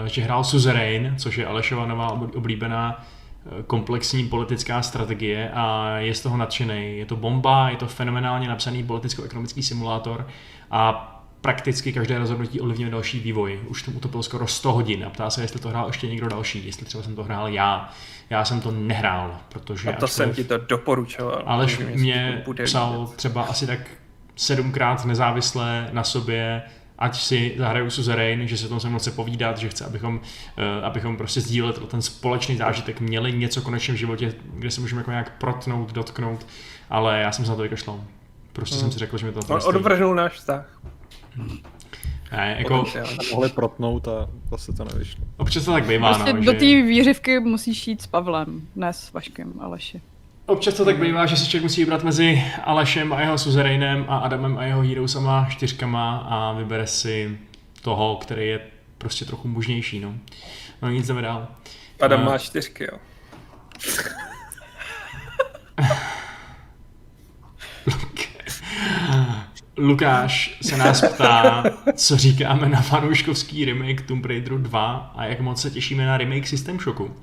[0.00, 3.04] uh, že hrál Suzerain, což je Alešova nová ob- oblíbená
[3.46, 6.98] eh, komplexní politická strategie a je z toho nadšený.
[6.98, 10.26] Je to bomba, je to fenomenálně napsaný politicko-ekonomický simulátor
[10.70, 11.12] a
[11.46, 13.60] prakticky každé rozhodnutí ovlivňuje další vývoj.
[13.68, 16.66] Už tomu utopil skoro 100 hodin a ptá se, jestli to hrál ještě někdo další,
[16.66, 17.92] jestli třeba jsem to hrál já.
[18.30, 19.92] Já jsem to nehrál, protože...
[19.92, 21.42] A to jsem ti to doporučoval.
[21.46, 23.16] Aleš Takže mě to psal líbit.
[23.16, 23.80] třeba asi tak
[24.36, 26.62] sedmkrát nezávisle na sobě,
[26.98, 30.20] ať si zahraju Suzerain, že se o tom se chce povídat, že chce, abychom,
[30.56, 35.00] eh, abychom prostě sdíleli ten společný zážitek, měli něco konečně v životě, kde se můžeme
[35.00, 36.46] jako nějak protnout, dotknout,
[36.90, 38.00] ale já jsem se na to vykašlal.
[38.52, 40.78] Prostě jsem si řekl, že mi to On odvrhnul náš vztah.
[42.32, 42.84] Ne, jako.
[43.32, 45.24] Mohli protnout a zase to nevyšlo.
[45.36, 46.58] občas to tak bývá, Prostě no, do že...
[46.58, 50.00] té výřivky musíš jít s Pavlem, ne s Vaškem, Aleši.
[50.46, 54.18] Občas to tak bývá, že si člověk musí vybrat mezi Alešem a jeho Suzerainem a
[54.18, 57.38] Adamem a jeho Heroesama čtyřkama a vybere si
[57.82, 58.60] toho, který je
[58.98, 60.14] prostě trochu mužnější, no.
[60.82, 61.48] No nic jdeme dál.
[62.00, 62.98] Adam Eh, má čtyřky, jo.
[69.78, 71.64] Lukáš se nás ptá,
[71.94, 76.46] co říkáme na fanouškovský remake Tomb Raideru 2 a jak moc se těšíme na remake
[76.46, 77.16] System Shocku.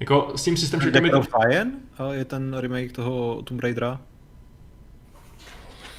[0.00, 1.22] Jako s tím System Shockem je to...
[1.22, 1.66] Fire
[2.12, 4.00] je ten remake toho Tomb Raidera.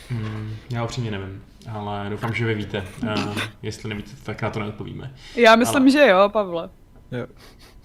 [0.10, 2.84] Hmm, já upřímně nevím, ale doufám, že vy víte.
[3.04, 5.14] Uh, jestli nevíte, tak na to neodpovíme.
[5.36, 6.70] Já myslím, Ale- že jo, Pavle.
[7.12, 7.28] Jo.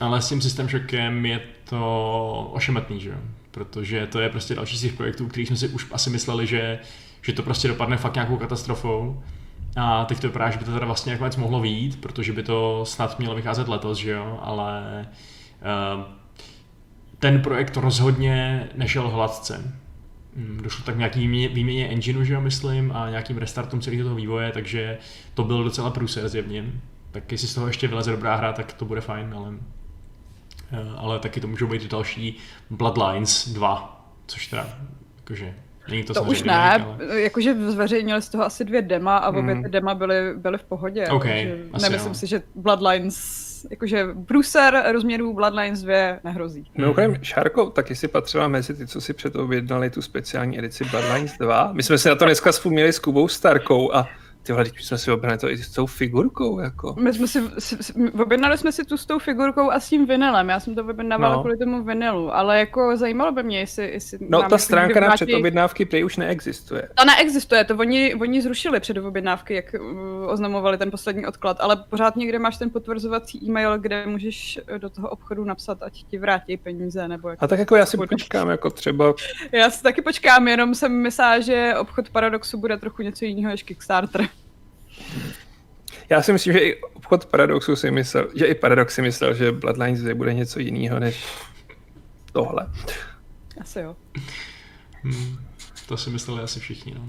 [0.01, 3.17] Ale s tím System Shockem je to ošemetný, že jo?
[3.51, 6.79] Protože to je prostě další z těch projektů, který jsme si už asi mysleli, že,
[7.25, 9.23] že to prostě dopadne fakt nějakou katastrofou.
[9.77, 12.85] A teď to vypadá, že by to teda vlastně nakonec mohlo výjít, protože by to
[12.85, 14.39] snad mělo vycházet letos, že jo?
[14.43, 15.07] Ale
[15.97, 16.03] uh,
[17.19, 19.81] ten projekt rozhodně nešel hladce.
[20.37, 24.15] Mm, Došlo tak nějaký výměně, výměně engineu, že jo, myslím, a nějakým restartům celého toho
[24.15, 24.99] vývoje, takže
[25.35, 26.73] to byl docela průser zjevně.
[27.11, 29.55] Tak jestli z toho ještě vyleze dobrá hra, tak to bude fajn, ale,
[30.73, 32.37] eh, ale taky to můžou být další
[32.71, 34.69] Bloodlines 2, což teda,
[35.17, 35.55] jakože,
[35.91, 36.97] Není to, To už ne, ale...
[37.21, 39.63] jakože zveřejnili z toho asi dvě dema a obě Hmm.
[39.63, 41.07] ty dema byly, byly v pohodě.
[41.09, 42.15] OK, takže asi nemyslím jo.
[42.15, 46.71] si, že Bloodlines, jakože Brucer rozměrů Bloodlines 2 nehrozí.
[46.79, 51.71] Mimochodem, Šárko, taky si patřila mezi ty, co si předobjednali tu speciální edici Bloodlines 2.
[51.73, 54.09] My jsme se na to dneska vzpomněli s Kubou Starkou a
[54.47, 56.95] ty vole, teď jsme si objednali to i s tou figurkou, jako.
[56.99, 57.93] My jsme si, si, si,
[58.23, 60.49] objednali jsme si tu s tou figurkou a s tím vinylem.
[60.49, 61.41] Já jsem to objednávala No.
[61.41, 65.15] kvůli tomu vinylu, ale jako zajímalo by mě, jestli, jestli No, ta jako stránka na
[65.15, 66.89] předobjednávky prej už neexistuje.
[66.95, 72.17] Ta neexistuje, to oni, oni zrušili předobjednávky, jak uh, oznamovali ten poslední odklad, ale pořád
[72.17, 76.57] někde máš ten potvrzovací e-mail, kde můžeš eh, do toho obchodu napsat, ať ti vrátí
[76.57, 77.43] peníze, nebo jak.
[77.43, 79.15] A tak jako já si počkám, jako třeba,
[79.53, 83.63] Já si taky počkám, jenom jsem myslela, že obchod Paradoxu bude trochu něco jiného než
[83.63, 84.29] Kickstarter.
[86.11, 89.53] Já si myslím, že i obchod Paradoxu si myslel, že i Paradox si myslel, že
[89.53, 91.25] Bloodlines 2 bude něco jiného než
[92.33, 92.71] tohle.
[93.61, 93.97] Asi jo.
[95.03, 95.39] Hmm,
[95.87, 97.09] to si mysleli asi všichni, no.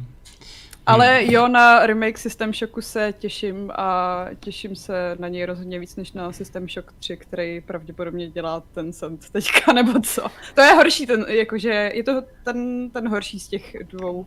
[0.85, 5.95] Ale jo, na remake System Shocku se těším a těším se na něj rozhodně víc
[5.95, 10.27] než na System Shock 3, který pravděpodobně dělá ten Sand teďka, nebo co.
[10.55, 14.25] To je horší, ten, jakože je to ten, ten horší z těch dvou.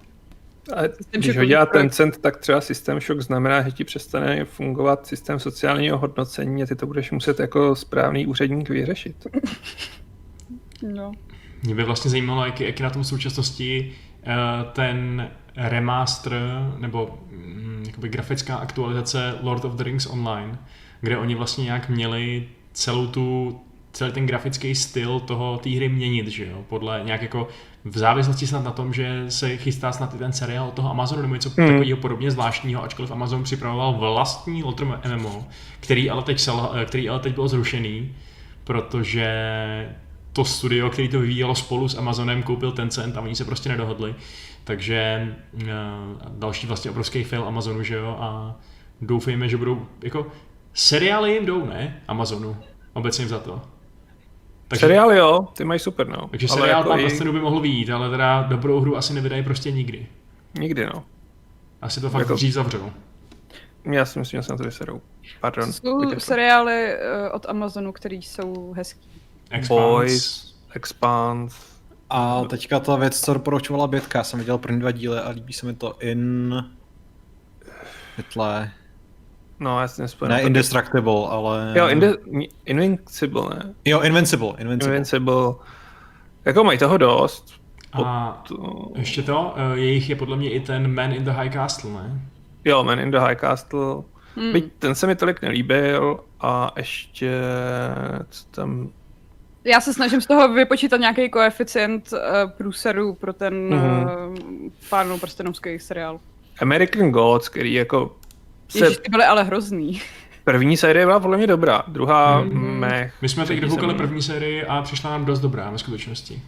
[0.76, 1.66] Ale System když ho dělá.
[1.66, 6.76] Tencent, tak třeba System Shock znamená, že ti přestane fungovat systém sociálního hodnocení a ty
[6.76, 9.26] to budeš muset jako správný úředník vyřešit.
[10.82, 11.12] No.
[11.62, 13.92] Mě by vlastně zajímalo, jak, jak je na tom v současnosti
[14.22, 14.36] eh,
[14.72, 16.32] ten remaster
[16.78, 20.58] nebo mm, jakoby grafická aktualizace Lord of the Rings Online,
[21.00, 23.60] kde oni vlastně nějak měli celou tu
[23.98, 27.48] celý ten grafický styl toho té hry měnit, že jo, podle nějak jako
[27.84, 31.22] v závislosti snad na tom, že se chystá snad i ten seriál od toho Amazonu
[31.22, 31.68] nebo něco Hmm.
[31.68, 34.84] takového podobně zvláštního, ačkoliv Amazon připravoval vlastní Lotr
[35.16, 35.46] MMO,
[35.80, 38.14] který ale teď, sel, který ale teď byl zrušený,
[38.64, 39.28] protože
[40.32, 44.14] to studio, který to vyvíjelo spolu s Amazonem, koupil Tencent a oni se prostě nedohodli.
[44.64, 45.60] Takže uh,
[46.28, 48.56] další vlastně obrovský fail Amazonu, že jo, a
[49.00, 50.26] doufejme, že budou, jako
[50.72, 52.02] seriály jim jdou, ne?
[52.08, 52.56] Amazonu,
[52.92, 53.77] obecně za to.
[54.68, 56.28] Takže, Seriál jo, ty mají super, no.
[56.30, 59.14] takže Ale seriál jako tam i- prostě by mohl vyjít, ale teda dobrou hru asi
[59.14, 60.06] nevydají prostě nikdy.
[60.58, 61.04] Nikdy, no.
[61.82, 62.90] Asi to fakt Jako- dřív zavřou.
[63.92, 65.00] Já si myslím, že se na to vyserou.
[65.40, 65.72] Pardon.
[65.72, 66.20] Jsou Vykašlu.
[66.20, 69.08] seriály eh, od Amazonu, které jsou hezký.
[69.50, 69.82] Expanse.
[69.82, 71.56] Boys, Expanse.
[72.10, 75.66] A teďka ta věc, co doporučovala Bětka, jsem viděl první dva díly a líbí se
[75.66, 76.54] mi to in...
[78.16, 78.70] Pytle.
[79.60, 80.34] No, já si nespomenu.
[80.36, 81.74] Ne Indestructible, ale...
[81.76, 83.74] Jo, Inde- Invincible, ne?
[83.84, 84.94] Jo, Invincible, Invincible.
[84.96, 85.54] Invincible.
[86.44, 87.54] Jako mají toho dost.
[87.92, 88.56] A To...
[88.96, 92.20] ještě to, eh, jejich je podle mě i ten Man in the High Castle, ne?
[92.64, 94.02] Jo, Man in the High Castle.
[94.36, 94.52] Hmm.
[94.52, 97.30] Byť ten se mi tolik nelíbil a ještě
[98.30, 98.88] co tam...
[99.64, 102.18] Já se snažím z toho vypočítat nějaký koeficient uh,
[102.50, 103.84] průseru pro ten Mhm.
[103.84, 104.36] uh,
[104.90, 106.20] pánu prstenovský seriál.
[106.60, 108.16] American Gods, který jako
[108.68, 110.00] se Ježiš, ty byly ale hrozný.
[110.44, 112.78] první série byla podle mě dobrá, druhá Mhm.
[112.78, 113.14] mech.
[113.22, 116.42] My jsme teď dokoukali první sérii a přišla nám dost dobrá ve skutečnosti.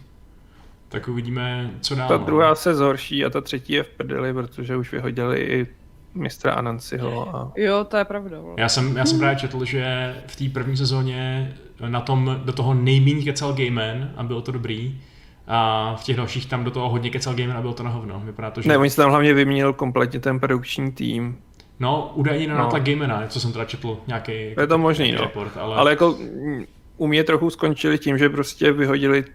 [0.89, 2.07] Tak uvidíme, co dál.
[2.07, 2.25] Ta no.
[2.25, 5.67] druhá se zhorší a ta třetí je v prdeli, protože už vyhodili i
[6.13, 8.37] mistra Anansiho a Jo, to je pravda.
[8.57, 11.53] Já jsem, já jsem právě četl, že v té první sezóně
[11.87, 15.01] na tom do toho nejméně kecal Gayman a bylo to dobrý.
[15.47, 18.21] A v těch dalších tam do toho hodně kecal Gayman a bylo to na hovno.
[18.25, 18.69] Vypadá to, že...
[18.69, 21.37] Ne, oni se tam hlavně vyměnil kompletně ten produkční tým.
[21.81, 22.63] No, údajně na No.
[22.63, 25.21] nátlak Gaymana, co jsem teda četl nějaký Je to možný, no.
[25.21, 26.63] report, ale, Ale jako mm,
[26.97, 29.25] u mě trochu skončili tím, že prostě vyhodili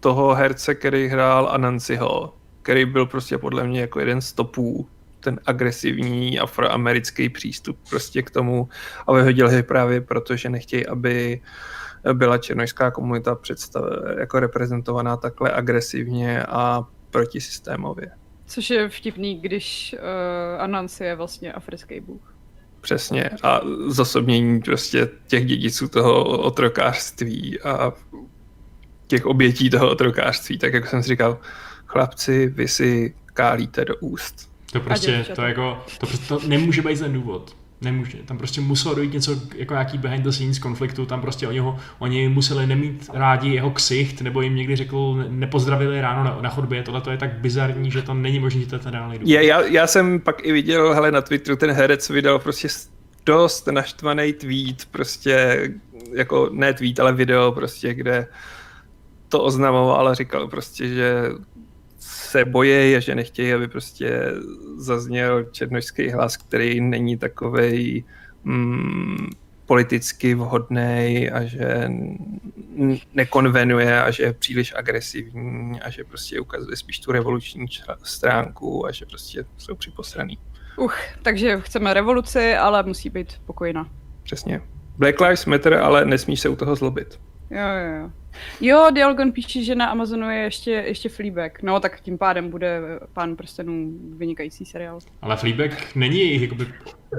[0.00, 4.88] toho herce, který hrál Anansiho, který byl prostě podle mě jako jeden z topů,
[5.20, 8.68] ten agresivní afroamerický přístup prostě k tomu
[9.06, 11.40] a vyhodili ho právě proto, že nechtějí, aby
[12.12, 13.84] byla černojská komunita představ,
[14.18, 18.10] jako reprezentovaná takhle agresivně a protisystémově.
[18.46, 22.34] Což je vtipný, když uh, Anansi je vlastně africký bůh.
[22.80, 23.30] Přesně.
[23.42, 27.92] A zosobnění prostě těch dědiců toho otrokářství a
[29.06, 30.58] těch obětí toho otrokářství.
[30.58, 31.38] Tak jak jsem si říkal,
[31.86, 34.52] chlapci, vy si kálíte do úst.
[34.72, 37.56] to prostě, to jako, to prostě to nemůže být ten důvod.
[37.82, 38.18] Nemůže.
[38.24, 41.78] Tam prostě muselo dojít něco, jako nějaký behind the scenes konfliktu, tam prostě oni, ho,
[41.98, 46.50] oni museli nemít rádi jeho ksicht, nebo jim někdy řekl, ne- nepozdravili ráno na, na
[46.50, 49.18] chodbě, tohle to je tak bizarní, že to není možné, že to ten reálný.
[49.24, 52.68] Je, já, já, jsem pak i viděl, hele, na Twitteru ten herec vydal prostě
[53.26, 55.68] dost naštvaný tweet, prostě
[56.14, 58.26] jako ne tweet, ale video prostě, kde
[59.28, 61.22] to oznamoval a říkal prostě, že
[62.02, 64.32] se boje, že nechtějí, aby prostě
[64.76, 68.04] zazněl černožský hlas, který není takovej
[68.44, 69.28] mm,
[69.66, 71.90] politicky vhodný a že
[73.14, 77.66] nekonvenuje a že je příliš agresivní a že prostě ukazuje spíš tu revoluční
[78.02, 80.38] stránku a že prostě jsou připosraný.
[80.78, 83.88] Uch, takže chceme revoluci, ale musí být pokojná.
[84.22, 84.60] Přesně.
[84.98, 87.20] Black Lives Matter, ale nesmíš se u toho zlobit.
[87.50, 88.10] Jo, jo, jo.
[88.60, 91.62] Jo, Dialgon píše, že na Amazonu je ještě, ještě Fleabag.
[91.62, 92.80] No, tak tím pádem bude
[93.12, 94.98] Pán prstenů vynikající seriál.
[95.22, 96.66] Ale Fleabag není jejich jakoby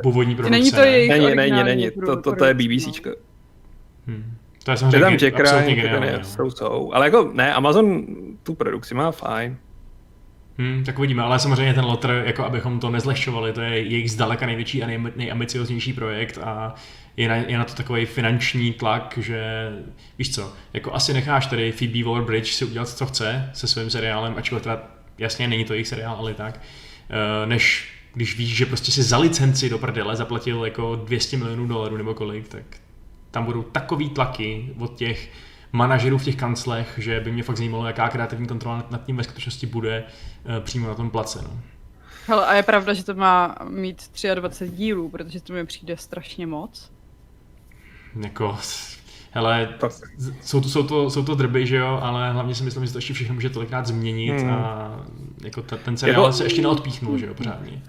[0.02, 0.60] původní produkce.
[0.60, 1.92] Není to jejich Není, není, není.
[1.92, 3.02] To, to, to je BBC.
[4.08, 4.38] Hmm.
[4.64, 6.08] To je samozřejmě tam Jack Ryan, geniální.
[6.08, 6.24] je, no.
[6.24, 6.92] jsou, jsou.
[6.94, 8.06] Ale jako, ne, Amazon
[8.44, 9.58] tu produkci má fajn.
[10.58, 14.46] Hmm, tak uvidíme, ale samozřejmě ten Lotr, jako abychom to nezlehčovali, to je jejich zdaleka
[14.46, 16.76] největší a nej, nejambicioznější projekt a
[17.18, 19.70] je na, je na to takový finanční tlak, že
[20.18, 24.34] víš co, jako asi necháš tady Phoebe Waller-Bridge si udělat, co chce se svým seriálem,
[24.38, 24.84] ačkoliv teda
[25.18, 26.62] jasně není to jejich seriál, ale tak,
[27.10, 31.68] eh, než když víš, že prostě si za licenci do prdele zaplatil jako 200 milionů
[31.68, 32.64] dolarů nebo kolik, tak
[33.32, 35.30] tam budou takový tlaky od těch
[35.72, 39.24] manažerů v těch kanclech, že by mě fakt zajímalo, jaká kreativní kontrola nad tím ve
[39.24, 40.04] skutečnosti bude
[40.46, 41.40] eh, přímo na tom place.
[41.42, 41.60] No.
[42.28, 46.48] Hele, a je pravda, že to má mít 23 dílů, protože to mi přijde strašně
[46.48, 46.93] moc.
[48.24, 48.58] Jako,
[49.32, 49.70] hele,
[50.42, 52.98] jsou to, jsou, to, jsou to drby, že jo, ale hlavně si myslím, že to
[52.98, 54.50] ještě všechno může tolikrát změnit Hmm.
[54.52, 55.06] a
[55.44, 57.84] jako ta, ten seriál Jako- se ještě neodpíchnul, že jo, pořádně.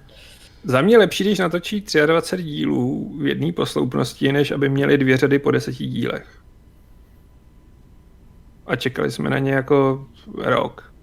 [0.65, 5.39] Za mě lepší, když natočí 23 dílů v jedné posloupnosti, než aby měli dvě řady
[5.39, 6.41] po deseti dílech.
[8.67, 10.07] A čekali jsme na ně jako
[10.37, 10.95] rok.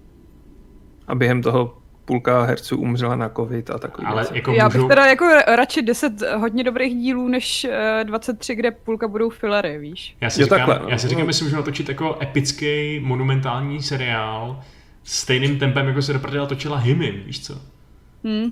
[1.06, 4.88] A během toho půlka herců umřela na covid a takový Ale jako Já bych můžu,
[4.88, 5.24] teda jako
[5.56, 10.16] radši 10 hodně dobrých dílů, než eh, 23, kde půlka budou fillery, víš?
[10.20, 10.88] já si Jo, říkám, takhle, no.
[10.88, 14.60] já si říkám, jestli můžu natočit jako epický, monumentální seriál
[15.04, 17.54] s stejným tempem, jako se do prdela točila Hymim, víš co?
[18.24, 18.50] Hm.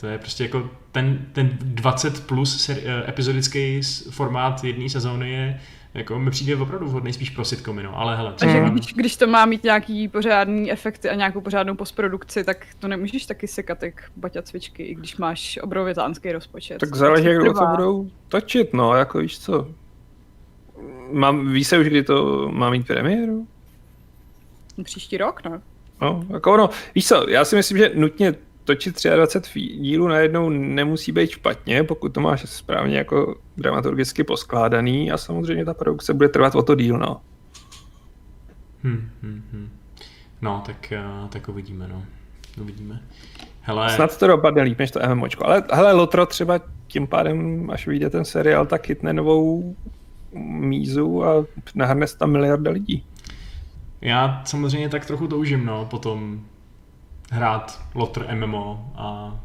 [0.00, 3.80] To je prostě jako ten, ten 20 plus seri- eh, epizodický
[4.10, 5.60] formát jedné sezóny je
[5.94, 9.16] jako mi přijde opravdu vhodný spíš pro sitcomy, no, ale hele, Takže třeba- když, když
[9.16, 13.82] to má mít nějaký pořádný efekty a nějakou pořádnou postprodukci, tak to nemůžeš taky sekat
[13.82, 16.78] jak baťa cvičky, i když máš obrovitánský rozpočet.
[16.78, 19.68] Tak záleží, jak dlouho to budou točit, no, jako víš co.
[21.12, 23.46] Mám, ví se už, kdy to má mít premiéru?
[24.84, 25.60] Příští rok, no.
[26.00, 28.34] No, jako ono, víš co, já si myslím, že nutně
[28.64, 35.12] točit 23 fí- dílů najednou nemusí být špatně, pokud to máš správně jako dramaturgicky poskládaný
[35.12, 37.20] a samozřejmě ta produkce bude trvat o to díl, no.
[38.84, 39.68] Hm, hm, hm.
[40.42, 42.02] No, tak, eh, tak uvidíme, no.
[42.60, 43.02] Uvidíme.
[43.60, 47.86] Hele, Snad to dopadne líp než to MMOčko, ale hele, Lotro třeba tím pádem, až
[47.86, 49.76] vyjde ten seriál, tak chytne novou
[50.42, 53.04] mízu a nahrne se tam miliarda lidí.
[54.00, 56.40] já samozřejmě tak trochu toužím, no, potom
[57.30, 59.38] hrát Lotr MMO a,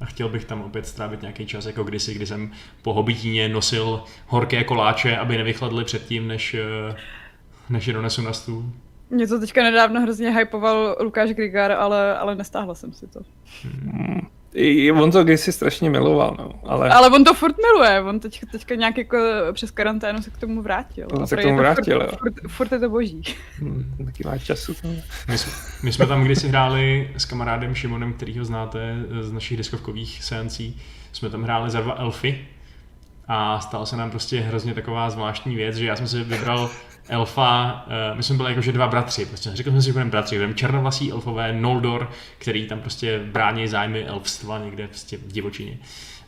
[0.00, 2.52] a chtěl bych tam opět strávit nějaký čas, jako kdysi, kdy jsem
[2.82, 6.96] po hobitíně nosil horké koláče, aby nevychladly předtím, než, eh,
[7.70, 8.64] než je donesu na stůl.
[9.10, 13.20] Mě to teďka nedávno hrozně hypoval Lukáš Grigar, ale, ale nestáhla jsem si to.
[13.64, 14.33] I
[14.94, 16.90] on to kdysi strašně miloval, no, ale...
[16.90, 19.18] Ale on to furt miluje, on teď, teďka nějak jako
[19.52, 21.06] přes karanténu se k tomu vrátil.
[21.12, 22.18] On A se k tomu to vrátil, furt, jo.
[22.18, 23.22] furt, furt, je to boží.
[23.60, 24.74] Hm, taky má času.
[24.74, 24.88] To...
[25.28, 25.52] My, jsme-
[25.82, 30.80] my jsme tam kdysi hráli s kamarádem Šimonem, kterýho znáte z našich diskovkových seancí,
[31.12, 32.38] jsme tam hráli za dva elfy
[33.28, 36.70] a stala se nám prostě hrozně taková zvláštní věc, že já jsem si vybral
[37.08, 40.36] elfa, uh, my jsme byli jakože dva bratři, prostě řekl jsem si, že budeme bratři,
[40.36, 45.78] budeme černovlasí elfové Noldor, který tam prostě brání zájmy elfstva někde prostě v divočině.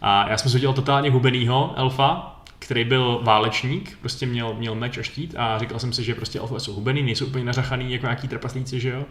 [0.03, 4.99] A já jsem si udělal totálně hubenýho elfa, který byl válečník, prostě měl, měl meč
[4.99, 8.07] a štít a říkal jsem si, že prostě elfové jsou hubený, nejsou úplně nařachaný jako
[8.07, 9.05] nějaký trpaslíci, že jo,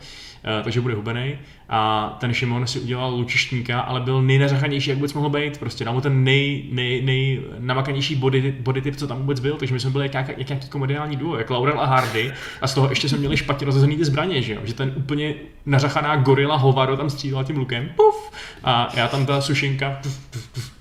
[0.59, 1.35] e, takže bude hubený.
[1.69, 5.93] A ten Šimon si udělal lučištníka, ale byl nejnařachanější, jak vůbec mohl být, prostě dal
[5.93, 9.79] mu ten nej, nej, nej namakanější body, body typ, co tam vůbec byl, takže my
[9.79, 12.33] jsme byli jak, jak, jak nějaký komediální duo, jak Laurel a Hardy.
[12.61, 15.35] A z toho ještě jsme měli špatně rozezený ty zbraně, že jo, že ten úplně
[15.65, 18.31] nařachaná gorila hovado tam střílela tím lukem, puf,
[18.63, 20.74] a já tam ta sušinka, puf, puf, puf.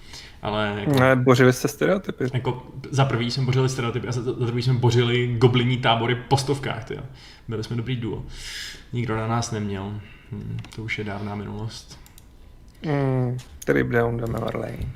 [0.44, 2.24] Ale jako, Ne, bořili jste stereotypy.
[2.34, 6.36] jako za prvý jsme bořili stereotypy a za, za druhý jsme bořili gobliní tábory po
[6.36, 7.00] stovkách, tyjo.
[7.48, 8.22] Byli jsme dobrý duo.
[8.92, 9.92] Nikdo na nás neměl.
[10.32, 11.98] Hm, to už je dávná minulost.
[12.86, 14.92] Mm, trip down the memory lane.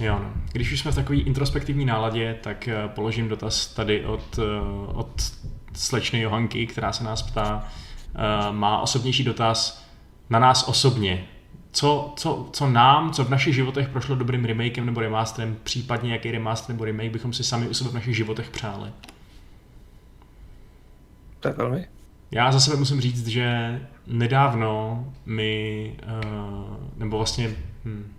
[0.00, 0.32] Jo, no.
[0.52, 4.42] Když už jsme v takové introspektivní náladě, tak eh, položím dotaz tady od, eh,
[4.92, 5.22] od
[5.74, 7.68] slečny Johanky, která se nás ptá,
[8.14, 9.86] eh, má osobnější dotaz
[10.30, 11.24] na nás osobně.
[11.72, 16.30] Co, co, co nám, co v našich životech prošlo dobrým remakem nebo remasterem, případně jaký
[16.30, 18.90] remaster nebo remake bychom si sami u sebe v našich životech přáli?
[21.40, 21.88] To je velmi.
[22.30, 27.50] Já za sebe musím říct, že nedávno mi, uh, nebo vlastně,
[27.84, 28.12] hm,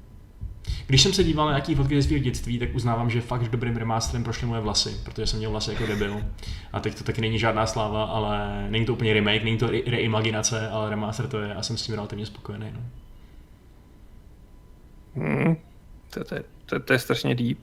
[0.88, 3.78] Když jsem se díval na nějaký fotky ze svého dětství, tak uznávám, že fakt dobrým
[3.78, 6.22] remasterem prošly moje vlasy, protože jsem měl vlasy jako debil.
[6.73, 9.82] A teď to taky není žádná sláva, ale není to úplně remake, není to re-
[9.88, 12.72] reimaginace, ale remaster to je a jsem s tím relativně spokojený.
[12.73, 12.82] No.
[15.15, 15.55] Hmm.
[16.09, 16.35] To, to,
[16.65, 17.57] to, to je strašně deep.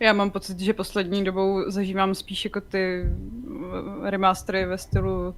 [0.00, 5.34] Já mám pocit, že poslední dobou zažívám spíš jako ty eh, remastery ve stylu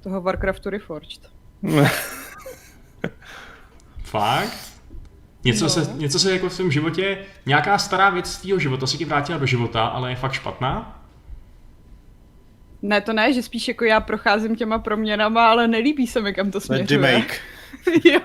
[0.00, 1.30] toho Warcraftu Reforged.
[4.04, 4.72] Fakt?
[5.44, 5.68] Něco, No.
[5.70, 9.04] se, něco se jako v tom životě, nějaká stará věc z tvýho života se ti
[9.04, 10.98] vrátila do života, ale je fakt špatná?
[12.82, 16.46] Ne, to ne, že spíš jako já procházím těma proměnama, ale nelíbí se mi, kam
[16.50, 17.00] to To je směřuje.
[17.12, 17.40] remake.
[18.04, 18.20] jo,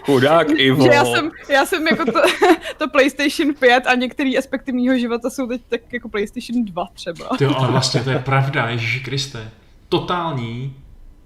[0.00, 0.84] Chudák Ivo.
[0.84, 2.12] že já jsem, já jsem jako to,
[2.78, 7.28] to PlayStation 5 a některé aspekty mýho života jsou teď tak jako PlayStation 2 třeba.
[7.40, 9.50] Jo, ale vlastně to je pravda, Ježíši Kriste.
[9.88, 10.74] Totální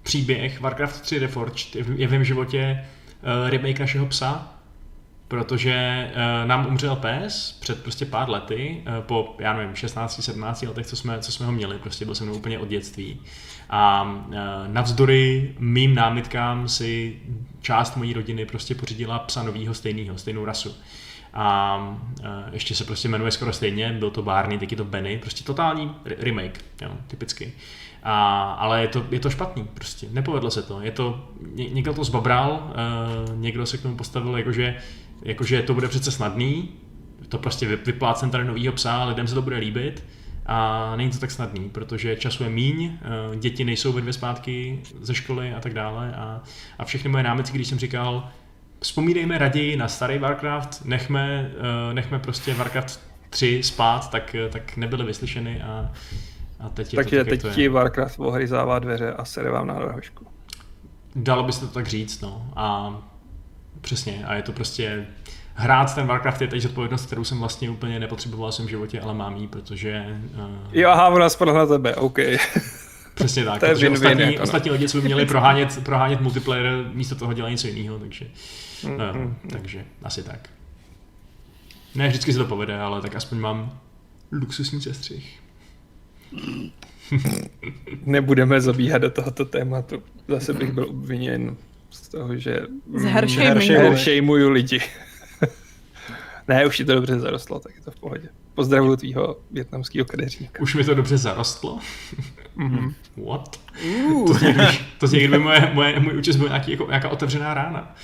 [0.03, 2.85] příběh Warcraft 3 Reforged je v- je v mém životě
[3.45, 4.55] uh, remake našeho psa,
[5.29, 10.87] protože uh, nám umřel pes před prostě pár lety, uh, po, já nevím, 16-17 letech,
[10.87, 13.21] co jsme, co jsme ho měli, prostě byl jsem mnou úplně od dětství.
[13.73, 14.35] A uh,
[14.67, 17.17] navzdory mým námitkám si
[17.61, 20.75] část mojí rodiny prostě pořídila psa novýho stejného, stejnou rasu.
[21.35, 21.77] A
[22.21, 25.45] uh, ještě se prostě jmenuje skoro stejně, byl to Barney, teď je to Benny, prostě
[25.45, 27.53] totální re- remake, jo, typicky.
[28.03, 30.81] A, ale je to, je to špatný, prostě, nepovedlo se to.
[30.81, 32.73] Je to, ně, někdo to zbabral,
[33.31, 34.77] uh, někdo se k tomu postavil, jakože,
[35.23, 36.69] jakože to bude přece snadný,
[37.29, 40.05] to prostě vy- vyplácem tady novýho psa, lidem se to bude líbit.
[40.47, 44.81] A není to tak snadný, protože času je míň, eh, děti nejsou ve dvě zpátky
[45.01, 46.15] ze školy a tak dále.
[46.15, 46.43] A,
[46.79, 48.29] a všechny moje námitky, když jsem říkal,
[48.81, 51.51] vzpomínejme raději na starý Warcraft, nechme,
[51.91, 53.01] eh, nechme prostě Warcraft
[53.31, 55.93] 3 spát, tak, eh, tak nebyly vyslyšeny a,
[56.61, 57.55] a teď je Takže to tak, teď to je.
[57.55, 60.27] ti Warcraft ohryzává dveře a sere vám na rohošku.
[61.17, 62.47] Dalo by se to tak říct, no.
[62.57, 62.97] A
[63.81, 65.07] přesně, a je to prostě
[65.61, 69.15] hrát ten Warcraft je teď zodpovědnost, kterou jsem vlastně úplně nepotřeboval v svém životě, ale
[69.15, 70.05] mám jí, protože
[70.35, 72.19] uh, Jo, aha, ona spadla na tebe, OK.
[73.15, 74.43] přesně tak, To je protože win-win, ostatní, jako no.
[74.43, 78.27] ostatní lidi, by měli prohánět, prohánět multiplayer, místo toho dělají něco jiného, takže,
[78.97, 80.49] no, mm, takže asi tak.
[81.95, 83.79] Ne, vždycky se to povede, ale tak aspoň mám
[84.33, 85.41] luxusní sestřih.
[88.05, 90.03] Nebudeme zabíhat do tohoto tématu.
[90.29, 91.57] Zase bych byl obviněn
[91.91, 92.61] z toho, že
[92.95, 93.75] Z hair shamingu.
[93.75, 94.81] hair shameuju lidi.
[96.51, 98.29] Ne, už ti to dobře zarostlo, tak je to v pohodě.
[98.55, 100.63] Pozdravuju tvýho větnamského kadeřníka.
[100.63, 101.79] Už mi to dobře zarostlo.
[102.57, 102.95] Mhm.
[103.29, 103.61] What?
[104.27, 104.55] To zní,
[104.99, 107.95] to zní, kdyby moje, moje, můj účest byl nějaký, jako, nějaká otevřená rána.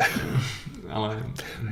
[0.90, 1.22] Ale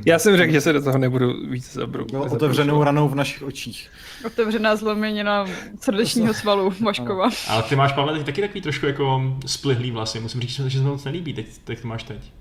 [0.07, 2.05] Já jsem řekl, že se do toho nebudu víc zabru.
[2.11, 3.91] Byl otevřenou ranou v našich očích.
[4.27, 5.47] Otevřená zlomenina
[5.81, 7.31] srdečního svalu Maškova.
[7.49, 10.21] Ale ty máš, Pavle, teď taky takový trošku jako splihlý vlasy.
[10.21, 12.33] Musím říct, že se to moc nelíbí, teď, teď to máš teď.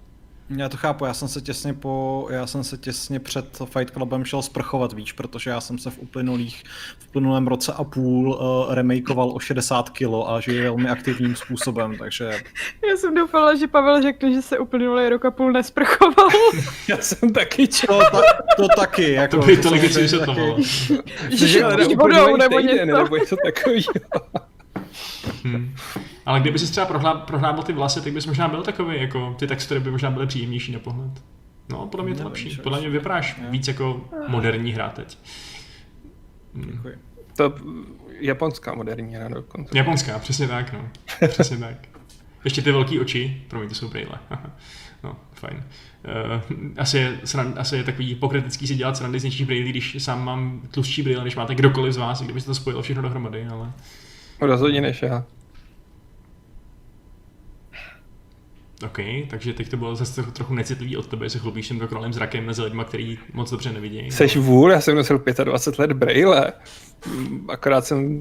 [0.57, 4.25] Já to chápu, já jsem se těsně po, já jsem se těsně před Fight Clubem
[4.25, 6.63] šel sprchovat víc, protože já jsem se v uplynulých,
[6.99, 11.97] v uplynulém roce a půl uh, remakeoval o 60 kilo a žiju velmi aktivním způsobem,
[11.97, 12.25] takže
[12.89, 16.29] Já jsem doufala, že Pavel řekne, že se uplynulý rok a půl nesprchoval.
[16.87, 17.99] Já jsem taky čel.
[18.11, 18.21] to, ta,
[18.57, 19.37] to taky, jako...
[19.39, 20.55] To by to tolik samozřejmě vysvětlovalo.
[20.55, 21.65] taky- že
[21.95, 22.85] vodou nebo něco.
[22.85, 23.83] Nebo něco takového.
[25.43, 25.75] Hmm.
[26.25, 29.47] Ale kdyby si třeba prohlá, prohlábil ty vlasy, tak bys možná byl takový, jako ty
[29.47, 31.11] textury by možná byly příjemnější na pohled.
[31.69, 32.57] No, podle mě to lepší.
[32.63, 35.17] Podle mě vypadáš víc jako moderní hra teď.
[36.53, 36.95] Děkuji.
[37.37, 37.53] To
[38.19, 39.77] japonská moderní hra dokonce.
[39.77, 40.89] Japonská, přesně tak, no.
[41.27, 41.75] Přesně tak.
[42.43, 44.19] Ještě ty velký oči, promiň, to jsou brýle.
[45.03, 45.63] no, fajn.
[46.03, 50.03] Uh, asi, je, sran, asi je takový pokritický si dělat srandy z něčích brýlí, když
[50.03, 53.45] sám mám tlustší brýle, než máte kdokoliv z vás, kdyby se to spojilo všechno dohromady,
[53.45, 53.71] ale
[54.41, 55.25] Rozhodně než já.
[58.85, 58.97] OK,
[59.29, 62.13] takže teď to bylo zase trochu, trochu necitlivý od tebe, že se chlubíš tím dokonalým
[62.13, 64.11] zrakem mezi lidmi, který moc dobře nevidí.
[64.11, 66.53] Seš vůl, já jsem nosil 25 let brejle.
[67.07, 68.19] Mm, Akorát jsem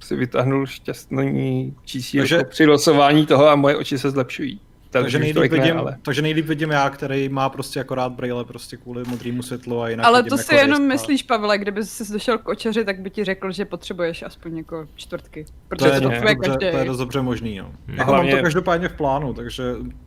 [0.00, 4.60] si vytáhnul šťastný čísílko Takže- při losování toho a moje oči se zlepšují.
[5.02, 5.96] Takže nejlíp, vidím, ne, ale...
[6.02, 10.06] takže nejlíp vidím já, který má prostě akorát brýle prostě kvůli modrému světlu a jinak
[10.06, 13.00] Ale to jako si jenom rejs a- myslíš, Pavle, kdyby jsi došel k očeři, tak
[13.00, 15.44] by ti řekl, že potřebuješ aspoň jako čtvrtky.
[15.44, 16.70] To Protože je, to dobře, každý.
[16.70, 17.64] to je dost dobře možný, jo.
[17.64, 17.96] Hmm.
[17.98, 19.62] Jako mám Hlavně- to každopádně v plánu, takže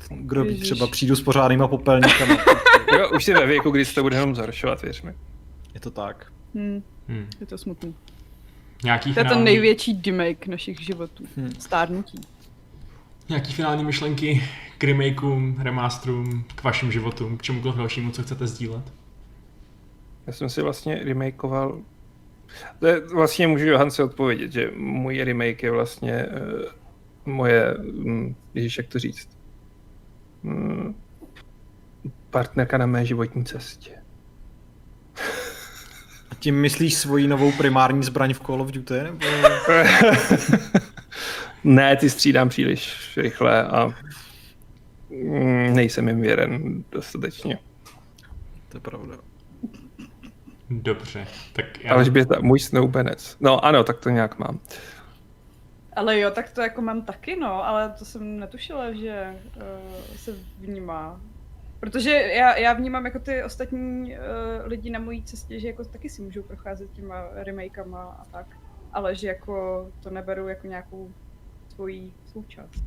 [0.09, 0.63] kdo ví, Ježiš.
[0.69, 2.37] třeba přijdu s pořádnýma popelníkama.
[2.97, 5.13] Jo, už si ve věku, kdy se to bude jenom zhoršovat, věř mi.
[5.73, 6.25] je to tak.
[6.55, 7.27] Hmm, Hmm.
[7.39, 7.95] je to smutný.
[8.83, 11.23] Nějaký To je ten finální, největší demake našich životů.
[11.37, 11.51] Hmm.
[11.59, 12.17] Stárnutí.
[13.29, 14.43] Nějaký finální myšlenky
[14.77, 18.93] k remakeům, remasterům, k vašim životům, k čemukoliv dalšímu, co chcete sdílet?
[20.27, 21.81] Já jsem si vlastně remakeoval...
[22.79, 27.75] To je, vlastně můžu Johance odpovědět, že můj remake je vlastně uh, moje...
[27.77, 29.29] Um, ježiš, jak to říct?
[30.43, 30.95] Um,
[32.29, 33.91] partnerka na mé životní cestě.
[36.31, 38.93] A tím myslíš svoji novou primární zbraň v Call of Duty?
[39.03, 39.19] Nebo...
[41.63, 43.93] ne, ty střídám příliš rychle a
[45.09, 47.59] mm, nejsem jim věren dostatečně.
[48.69, 49.15] To je pravda.
[50.69, 51.93] Dobře, tak já...
[51.93, 53.37] Alžběta, můj snoubenec.
[53.39, 54.59] No ano, tak to nějak mám.
[55.95, 60.35] Ale jo, tak to jako mám taky, no, ale to jsem netušila, že uh, se
[60.59, 61.21] vnímá.
[61.79, 64.17] Protože já, já vnímám jako ty ostatní uh,
[64.63, 68.47] lidi na mojí cestě, že jako taky si můžou procházet těma remakeama a tak.
[68.93, 71.11] Ale že jako to neberu jako nějakou
[71.79, 72.83] svoji součást.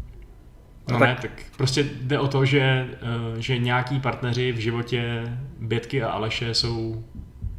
[0.91, 1.09] No tak...
[1.09, 2.89] ne, tak prostě jde o to, že,
[3.33, 5.23] uh, že nějaký partneři v životě
[5.61, 7.05] Bětky a Aleše jsou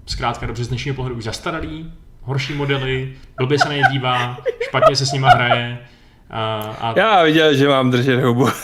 [0.06, 4.96] zkrátka dobře z dnešního pohledu už zastaralí, horší modely, blbě se na ně dívá, špatně
[4.96, 5.80] se s nima hraje.
[6.30, 7.00] A, a...
[7.00, 8.48] Já viděl, že mám držet hubu.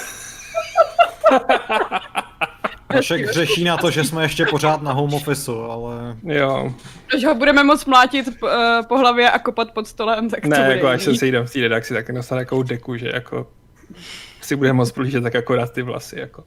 [2.95, 6.15] Vašek řeší na to, že jsme ještě pořád na home office, ale...
[6.23, 6.73] Jo.
[7.11, 8.49] Když ho budeme moc mlátit uh,
[8.87, 11.53] po hlavě a kopat pod stolem, tak Ne, to bude jako až se sejdem v
[11.53, 13.47] té redakci, tak dostane takovou deku, že jako
[14.41, 16.43] si bude moc plížet tak akorát ty vlasy, jako.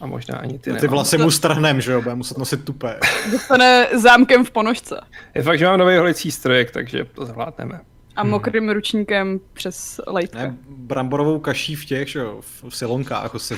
[0.00, 0.88] A možná ani ty, Ty nemám.
[0.90, 2.98] vlasy mu strhnem, že jo, bude muset nosit tupé.
[3.32, 5.00] Dostane zámkem v ponožce
[5.34, 7.80] Je fakt, že mám nový holicí strojek, takže to zvládneme.
[8.16, 10.38] A mokrým ručníkem přes lejtka.
[10.38, 13.56] Ne, bramborovou kaší v těch, že jo, v, v silonkách, jako se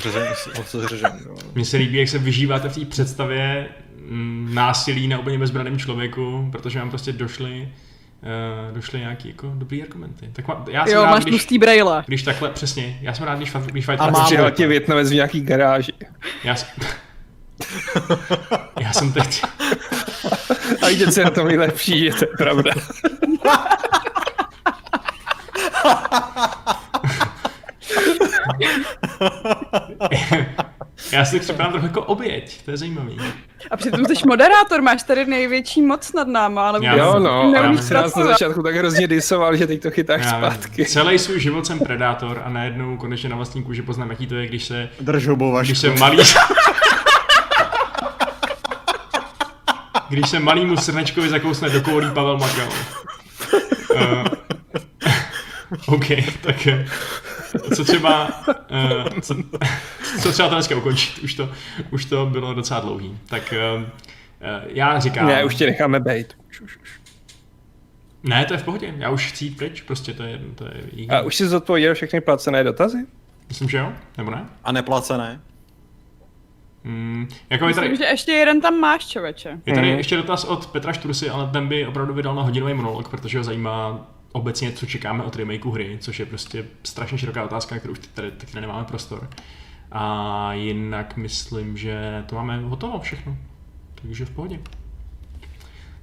[0.89, 1.37] řežem, jo.
[1.55, 3.69] Mně se líbí, jak se vyžíváte v té představě
[4.09, 7.69] mm, násilí na úplně bezbraném člověku, protože vám prostě došly
[8.69, 10.31] uh, došly nějaký jako dobrý argumenty.
[10.33, 12.05] Tak ma, já jsem Jo, rád, máš když, tlustý brejle.
[12.07, 15.15] když takhle, přesně, já jsem rád, když, když A fight mám- Přijel tě Větnamec v
[15.15, 15.93] nějaký garáži.
[16.45, 16.69] já, jsem,
[18.81, 19.43] já jsem teď,
[20.83, 22.71] A víte, co je na tom nejlepší, že to je pravda.
[31.13, 33.17] já si připadám trochu jako oběť, to je zajímavý.
[33.71, 37.47] A přitom jsi moderátor, máš tady největší moc nad náma, ale Já Jo, no, a
[37.63, 40.85] ty nás na začátku tak hrozně disoval, že teď to chytáš Já zpátky.
[40.85, 44.47] Celý svůj život jsem predátor a najednou konečně na vlastní kůži poznám, jaký to je,
[44.47, 46.19] když se, Drž hubu, když se malý...
[50.09, 52.69] když se malýmu srnečkovi zakousne do koulí Pavel Makal.
[53.95, 54.25] Uh,
[55.87, 56.07] OK,
[56.43, 56.87] tak eh,
[57.77, 59.35] co třeba, uh, co,
[60.23, 61.51] co třeba to dneska ukončit, už to,
[61.91, 63.19] už to bylo docela dlouhý.
[63.27, 63.83] Tak uh,
[64.67, 65.27] já říkám...
[65.27, 66.37] Ne, už tě necháme bejt.
[66.51, 67.01] Už, už, už.
[68.23, 71.07] Ne, to je v pohodě, já už chci jít pryč, prostě to je, to je.
[71.09, 73.07] A už jsi zodpověděl všechny placené dotazy?
[73.49, 74.47] Myslím, že jo, nebo ne?
[74.65, 75.41] A neplacené.
[76.85, 79.61] Mm, jako je tady, Myslím, že ještě jeden tam máš, čověče.
[79.67, 79.97] je tady Mhm.
[79.97, 83.45] ještě dotaz od Petra Štursy, ale ten by opravdu vydal na hodinový monolog, protože ho
[83.45, 87.93] zajímá obecně, co čekáme od remakeu hry, což je prostě strašně široká otázka, na kterou
[87.93, 89.29] už tady, tady nemáme prostor.
[89.93, 93.37] A jinak myslím, že to máme hotovo všechno.
[93.95, 94.59] Takže v pohodě.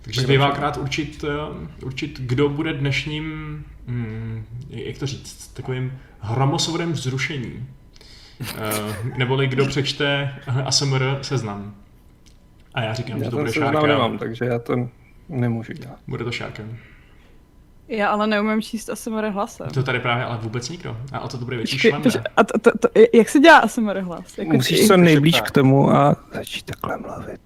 [0.02, 3.24] Takže zbývá akorát určit, eh, určit, kdo bude dnešním,
[3.88, 7.68] hmm, jak to říct, takovým hromosvodem vzrušení.
[8.42, 10.36] Eh, neboli kdo přečte
[10.66, 11.76] ASMR seznam.
[12.74, 13.88] A já říkám, Já že to bude šárka.
[13.88, 14.90] nemám, takže já to
[15.30, 16.00] nemůžu dělat.
[16.08, 16.64] Bude to šárka.
[17.92, 19.68] Já ale neumím číst ASMR hlasem.
[19.70, 20.98] To tady právě ale vůbec nikdo.
[21.12, 24.38] A o to to bude větší a to, to, to, jak se dělá ASMR hlas?
[24.38, 27.42] Jako Musíš co nejblíž k tomu a začít takhle mluvit.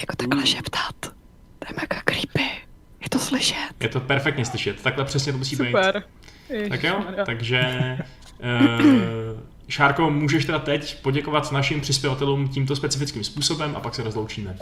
[0.00, 0.94] Jako takhle šeptat.
[1.00, 2.50] To je mega creepy.
[3.02, 3.56] Je to slyšet.
[3.80, 4.82] Je to perfektně slyšet.
[4.82, 5.66] Takhle přesně to musí být.
[5.66, 6.02] Super.
[6.68, 7.24] Tak jo, Ježišmarja.
[7.24, 7.70] takže
[8.42, 14.56] uh, Šárko, můžeš teda teď poděkovat našim přispěvatelům tímto specifickým způsobem a pak se rozloučíme.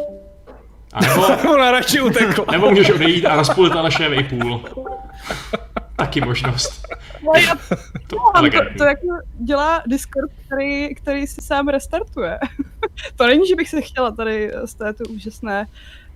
[0.93, 2.45] A nebo, Ona radši utekla.
[2.53, 4.61] nebo můžeš odejít a rozpůlit Aleše v půl.
[5.97, 6.89] Taky možnost.
[7.23, 7.55] No, já
[8.07, 8.77] To, to, elegantní.
[8.77, 12.39] to jako dělá Discord, který, který si sám restartuje.
[13.17, 15.67] to není, že bych se chtěla tady z této úžasné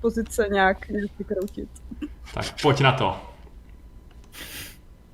[0.00, 1.68] pozice nějak, nějak vykroutit.
[2.34, 3.20] Tak pojď na to.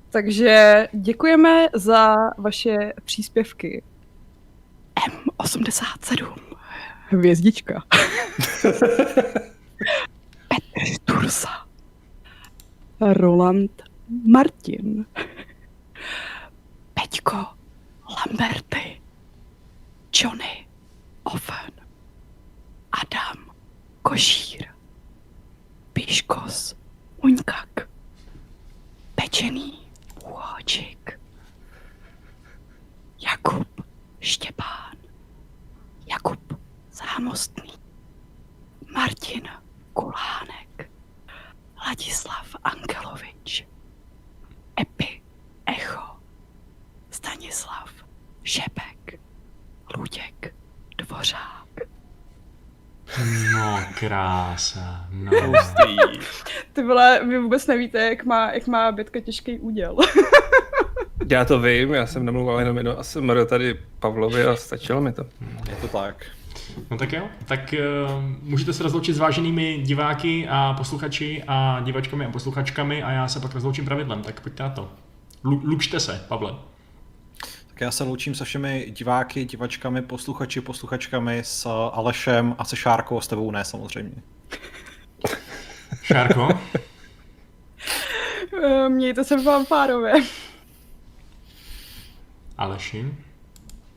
[0.09, 3.83] Takže děkujeme za vaše příspěvky.
[5.39, 6.35] M87.
[7.07, 7.83] Hvězdička.
[10.47, 11.49] Petr Stursa.
[13.01, 15.05] Roland Martin.
[16.93, 17.45] Peťko
[18.09, 19.01] Lamberty.
[20.13, 20.67] Johnny
[21.25, 21.71] Oven.
[22.91, 23.51] Adam
[24.01, 24.67] Košír.
[25.93, 26.75] Piškos
[27.23, 27.89] Uňkak.
[29.15, 29.79] Pečený
[30.25, 31.19] Úhočik.
[33.19, 33.67] Jakub
[34.19, 34.95] Štěpán.
[36.05, 36.59] Jakub
[36.91, 37.71] Zámostný.
[38.93, 39.49] Martin
[39.93, 40.91] Kulánek.
[41.87, 43.74] Ladislav Angelovič.
[44.81, 45.21] Epi
[45.65, 46.01] Echo.
[47.11, 47.89] Stanislav
[48.43, 49.19] Šepek.
[49.97, 50.53] Luděk
[50.97, 51.65] Dvořák.
[53.99, 55.07] krása.
[55.11, 55.31] No.
[56.73, 59.95] Ty vole, vy vůbec nevíte, jak má, jak má Bětka těžký úděl.
[61.31, 65.25] Já to vím, já jsem nemluvil jenom jedno ASMR tady Pavlovi a stačilo mi to.
[65.69, 66.25] Je to tak.
[66.91, 67.73] No tak jo, tak
[68.07, 73.27] uh, můžete se rozloučit s váženými diváky a posluchači a divačkami a posluchačkami a já
[73.27, 74.91] se pak rozloučím pravidlem, tak pojďte na to.
[75.43, 76.55] Lu- lučte se, Pavle.
[77.67, 83.21] Tak já se loučím se všemi diváky, divačkami, posluchači, posluchačkami, s Alešem a se Šárkou,
[83.21, 84.21] s tebou ne samozřejmě.
[86.03, 86.47] Šárko?
[88.63, 90.13] Eh, Mějte se vám párové.
[92.57, 93.13] Aleši?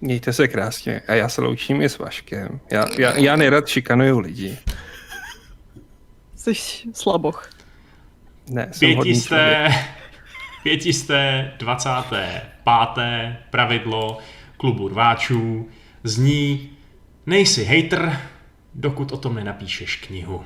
[0.01, 2.61] Mějte se krásně a já se loučím i s Vaškem.
[2.73, 4.59] Já, já, já nerad šikanuju lidi.
[6.35, 6.53] Jsi
[6.93, 7.51] slaboch.
[8.51, 8.95] Ne, jsem.
[8.95, 9.69] Pětisté,
[10.63, 14.19] pětisté, dvacáté, páté pravidlo
[14.57, 15.69] klubu rváčů
[16.05, 16.71] zní
[17.27, 18.19] nejsi hater,
[18.75, 20.45] dokud o tom nenapíšeš knihu.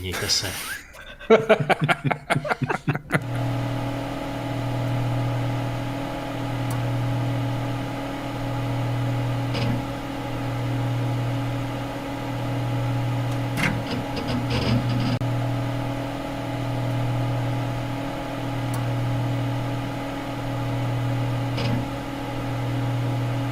[0.00, 0.52] Mějte se.